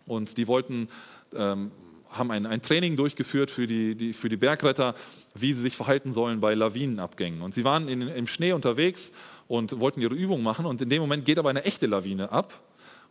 und 0.07 0.37
die 0.37 0.47
wollten, 0.47 0.87
ähm, 1.35 1.71
haben 2.07 2.31
ein, 2.31 2.45
ein, 2.45 2.61
Training 2.61 2.95
durchgeführt 2.95 3.51
für 3.51 3.67
die, 3.67 3.95
die, 3.95 4.13
für 4.13 4.29
die 4.29 4.37
Bergretter, 4.37 4.95
wie 5.35 5.51
sie 5.51 5.61
sich 5.61 5.75
verhalten 5.75 6.13
sollen 6.13 6.39
bei 6.39 6.53
Lawinenabgängen. 6.53 7.41
Und 7.41 7.53
sie 7.53 7.65
waren 7.65 7.89
in, 7.89 8.01
im 8.01 8.25
Schnee 8.25 8.53
unterwegs 8.53 9.11
und 9.49 9.81
wollten 9.81 9.99
ihre 9.99 10.15
Übung 10.15 10.41
machen 10.41 10.65
und 10.65 10.81
in 10.81 10.87
dem 10.87 11.01
Moment 11.01 11.25
geht 11.25 11.37
aber 11.37 11.49
eine 11.49 11.65
echte 11.65 11.85
Lawine 11.85 12.31
ab 12.31 12.61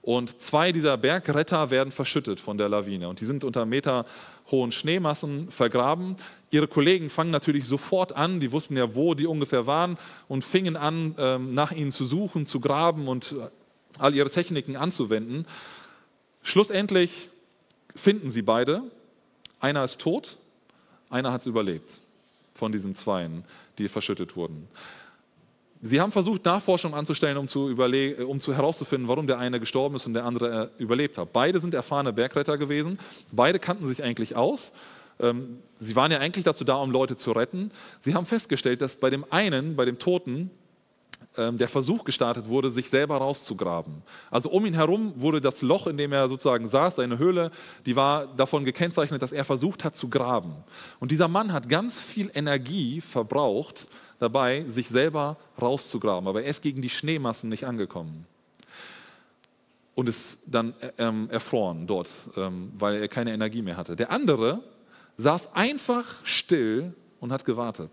und 0.02 0.40
zwei 0.40 0.72
dieser 0.72 0.96
Bergretter 0.96 1.70
werden 1.70 1.92
verschüttet 1.92 2.40
von 2.40 2.56
der 2.56 2.68
Lawine. 2.68 3.08
Und 3.08 3.20
die 3.20 3.24
sind 3.24 3.44
unter 3.44 3.66
meterhohen 3.66 4.72
Schneemassen 4.72 5.50
vergraben. 5.50 6.16
Ihre 6.50 6.68
Kollegen 6.68 7.10
fangen 7.10 7.30
natürlich 7.30 7.66
sofort 7.66 8.12
an, 8.12 8.40
die 8.40 8.52
wussten 8.52 8.76
ja, 8.76 8.94
wo 8.94 9.14
die 9.14 9.26
ungefähr 9.26 9.66
waren, 9.66 9.98
und 10.28 10.44
fingen 10.44 10.76
an, 10.76 11.14
ähm, 11.18 11.52
nach 11.52 11.72
ihnen 11.72 11.90
zu 11.90 12.04
suchen, 12.04 12.46
zu 12.46 12.60
graben 12.60 13.08
und 13.08 13.32
äh, 13.32 13.48
all 13.98 14.14
ihre 14.14 14.30
Techniken 14.30 14.76
anzuwenden. 14.76 15.46
Schlussendlich 16.42 17.28
finden 17.94 18.30
sie 18.30 18.42
beide. 18.42 18.82
Einer 19.60 19.84
ist 19.84 20.00
tot, 20.00 20.38
einer 21.10 21.32
hat 21.32 21.42
es 21.42 21.46
überlebt 21.46 22.00
von 22.54 22.72
diesen 22.72 22.94
Zweien, 22.94 23.44
die 23.78 23.88
verschüttet 23.88 24.36
wurden. 24.36 24.68
Sie 25.80 26.00
haben 26.00 26.10
versucht, 26.10 26.44
Nachforschung 26.44 26.94
anzustellen, 26.94 27.36
um 27.36 27.46
zu, 27.46 27.76
um 28.26 28.40
zu 28.40 28.54
herauszufinden, 28.54 29.08
warum 29.08 29.26
der 29.26 29.38
eine 29.38 29.60
gestorben 29.60 29.96
ist 29.96 30.06
und 30.06 30.14
der 30.14 30.24
andere 30.24 30.70
äh, 30.78 30.82
überlebt 30.82 31.18
hat. 31.18 31.32
Beide 31.32 31.60
sind 31.60 31.72
erfahrene 31.72 32.12
Bergretter 32.12 32.58
gewesen. 32.58 32.98
Beide 33.30 33.58
kannten 33.58 33.86
sich 33.86 34.02
eigentlich 34.02 34.34
aus. 34.34 34.72
Ähm, 35.20 35.58
sie 35.74 35.94
waren 35.94 36.10
ja 36.10 36.18
eigentlich 36.18 36.44
dazu 36.44 36.64
da, 36.64 36.74
um 36.74 36.90
Leute 36.90 37.16
zu 37.16 37.32
retten. 37.32 37.70
Sie 38.00 38.14
haben 38.14 38.26
festgestellt, 38.26 38.80
dass 38.80 38.96
bei 38.96 39.10
dem 39.10 39.24
einen, 39.30 39.76
bei 39.76 39.84
dem 39.84 39.98
Toten, 39.98 40.50
ähm, 41.36 41.58
der 41.58 41.68
Versuch 41.68 42.04
gestartet 42.04 42.48
wurde, 42.48 42.70
sich 42.70 42.90
selber 42.90 43.18
rauszugraben. 43.18 44.02
Also 44.30 44.50
um 44.50 44.66
ihn 44.66 44.74
herum 44.74 45.12
wurde 45.16 45.40
das 45.40 45.62
Loch, 45.62 45.86
in 45.86 45.96
dem 45.96 46.12
er 46.12 46.28
sozusagen 46.28 46.66
saß, 46.66 46.96
seine 46.96 47.18
Höhle, 47.18 47.52
die 47.86 47.94
war 47.94 48.26
davon 48.36 48.64
gekennzeichnet, 48.64 49.22
dass 49.22 49.30
er 49.30 49.44
versucht 49.44 49.84
hat 49.84 49.96
zu 49.96 50.08
graben. 50.08 50.54
Und 50.98 51.12
dieser 51.12 51.28
Mann 51.28 51.52
hat 51.52 51.68
ganz 51.68 52.00
viel 52.00 52.30
Energie 52.34 53.00
verbraucht, 53.00 53.88
dabei, 54.18 54.64
sich 54.66 54.88
selber 54.88 55.36
rauszugraben. 55.60 56.28
Aber 56.28 56.42
er 56.42 56.50
ist 56.50 56.62
gegen 56.62 56.82
die 56.82 56.90
Schneemassen 56.90 57.48
nicht 57.48 57.66
angekommen. 57.66 58.26
Und 59.94 60.08
ist 60.08 60.38
dann 60.46 60.74
ähm, 60.98 61.28
erfroren 61.30 61.86
dort, 61.86 62.08
ähm, 62.36 62.72
weil 62.78 62.96
er 62.96 63.08
keine 63.08 63.32
Energie 63.32 63.62
mehr 63.62 63.76
hatte. 63.76 63.96
Der 63.96 64.12
andere 64.12 64.62
saß 65.16 65.54
einfach 65.54 66.14
still 66.24 66.94
und 67.18 67.32
hat 67.32 67.44
gewartet. 67.44 67.90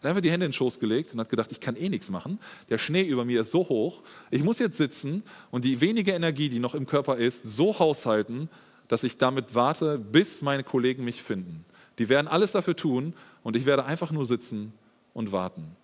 Er 0.00 0.04
hat 0.04 0.10
einfach 0.10 0.22
die 0.22 0.30
Hände 0.30 0.46
in 0.46 0.50
den 0.50 0.54
Schoß 0.54 0.80
gelegt 0.80 1.12
und 1.12 1.20
hat 1.20 1.28
gedacht, 1.28 1.52
ich 1.52 1.60
kann 1.60 1.76
eh 1.76 1.90
nichts 1.90 2.10
machen. 2.10 2.38
Der 2.70 2.78
Schnee 2.78 3.02
über 3.02 3.26
mir 3.26 3.42
ist 3.42 3.50
so 3.50 3.68
hoch. 3.68 4.02
Ich 4.30 4.42
muss 4.42 4.58
jetzt 4.58 4.78
sitzen 4.78 5.22
und 5.50 5.64
die 5.64 5.80
wenige 5.82 6.12
Energie, 6.12 6.48
die 6.48 6.58
noch 6.58 6.74
im 6.74 6.86
Körper 6.86 7.16
ist, 7.16 7.44
so 7.44 7.78
haushalten, 7.78 8.48
dass 8.88 9.04
ich 9.04 9.18
damit 9.18 9.54
warte, 9.54 9.98
bis 9.98 10.40
meine 10.40 10.64
Kollegen 10.64 11.04
mich 11.04 11.22
finden. 11.22 11.66
Die 11.98 12.08
werden 12.08 12.28
alles 12.28 12.52
dafür 12.52 12.76
tun 12.76 13.14
und 13.42 13.56
ich 13.56 13.66
werde 13.66 13.84
einfach 13.84 14.10
nur 14.10 14.24
sitzen 14.24 14.72
und 15.16 15.32
warten. 15.32 15.74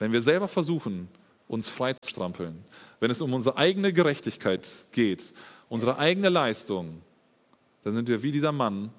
Wenn 0.00 0.10
wir 0.10 0.20
selber 0.20 0.48
versuchen, 0.48 1.08
uns 1.46 1.68
freizustrampeln, 1.68 2.58
wenn 2.98 3.10
es 3.10 3.20
um 3.20 3.32
unsere 3.32 3.56
eigene 3.56 3.92
Gerechtigkeit 3.92 4.66
geht, 4.90 5.32
unsere 5.68 5.96
eigene 5.96 6.28
Leistung, 6.28 7.02
dann 7.84 7.94
sind 7.94 8.08
wir 8.08 8.24
wie 8.24 8.32
dieser 8.32 8.50
Mann, 8.50 8.90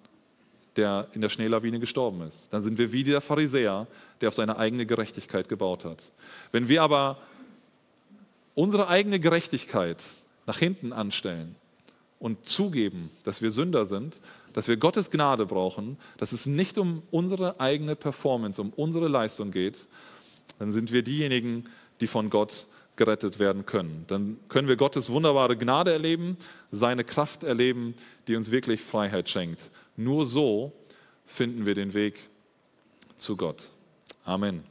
der 0.77 1.09
in 1.11 1.19
der 1.19 1.27
Schneelawine 1.27 1.81
gestorben 1.81 2.21
ist. 2.21 2.53
Dann 2.53 2.61
sind 2.61 2.77
wir 2.77 2.93
wie 2.93 3.03
der 3.03 3.19
Pharisäer, 3.19 3.85
der 4.21 4.29
auf 4.29 4.35
seine 4.35 4.57
eigene 4.57 4.85
Gerechtigkeit 4.85 5.49
gebaut 5.49 5.83
hat. 5.83 6.13
Wenn 6.53 6.69
wir 6.69 6.81
aber 6.81 7.17
unsere 8.55 8.87
eigene 8.87 9.19
Gerechtigkeit 9.19 10.01
nach 10.47 10.59
hinten 10.59 10.93
anstellen 10.93 11.57
und 12.17 12.45
zugeben, 12.45 13.09
dass 13.25 13.41
wir 13.41 13.51
Sünder 13.51 13.85
sind, 13.85 14.21
dass 14.53 14.67
wir 14.67 14.77
Gottes 14.77 15.11
Gnade 15.11 15.45
brauchen, 15.45 15.97
dass 16.17 16.31
es 16.31 16.45
nicht 16.45 16.77
um 16.77 17.03
unsere 17.11 17.59
eigene 17.59 17.95
Performance, 17.95 18.61
um 18.61 18.71
unsere 18.71 19.07
Leistung 19.07 19.51
geht, 19.51 19.87
dann 20.59 20.71
sind 20.71 20.91
wir 20.91 21.03
diejenigen, 21.03 21.65
die 22.01 22.07
von 22.07 22.29
Gott 22.29 22.67
gerettet 22.95 23.39
werden 23.39 23.65
können. 23.65 24.05
Dann 24.07 24.37
können 24.49 24.67
wir 24.67 24.75
Gottes 24.75 25.11
wunderbare 25.11 25.57
Gnade 25.57 25.91
erleben, 25.91 26.37
seine 26.71 27.03
Kraft 27.03 27.43
erleben, 27.43 27.95
die 28.27 28.35
uns 28.35 28.51
wirklich 28.51 28.81
Freiheit 28.81 29.29
schenkt. 29.29 29.71
Nur 29.97 30.25
so 30.25 30.71
finden 31.25 31.65
wir 31.65 31.75
den 31.75 31.93
Weg 31.93 32.29
zu 33.15 33.37
Gott. 33.37 33.71
Amen. 34.25 34.63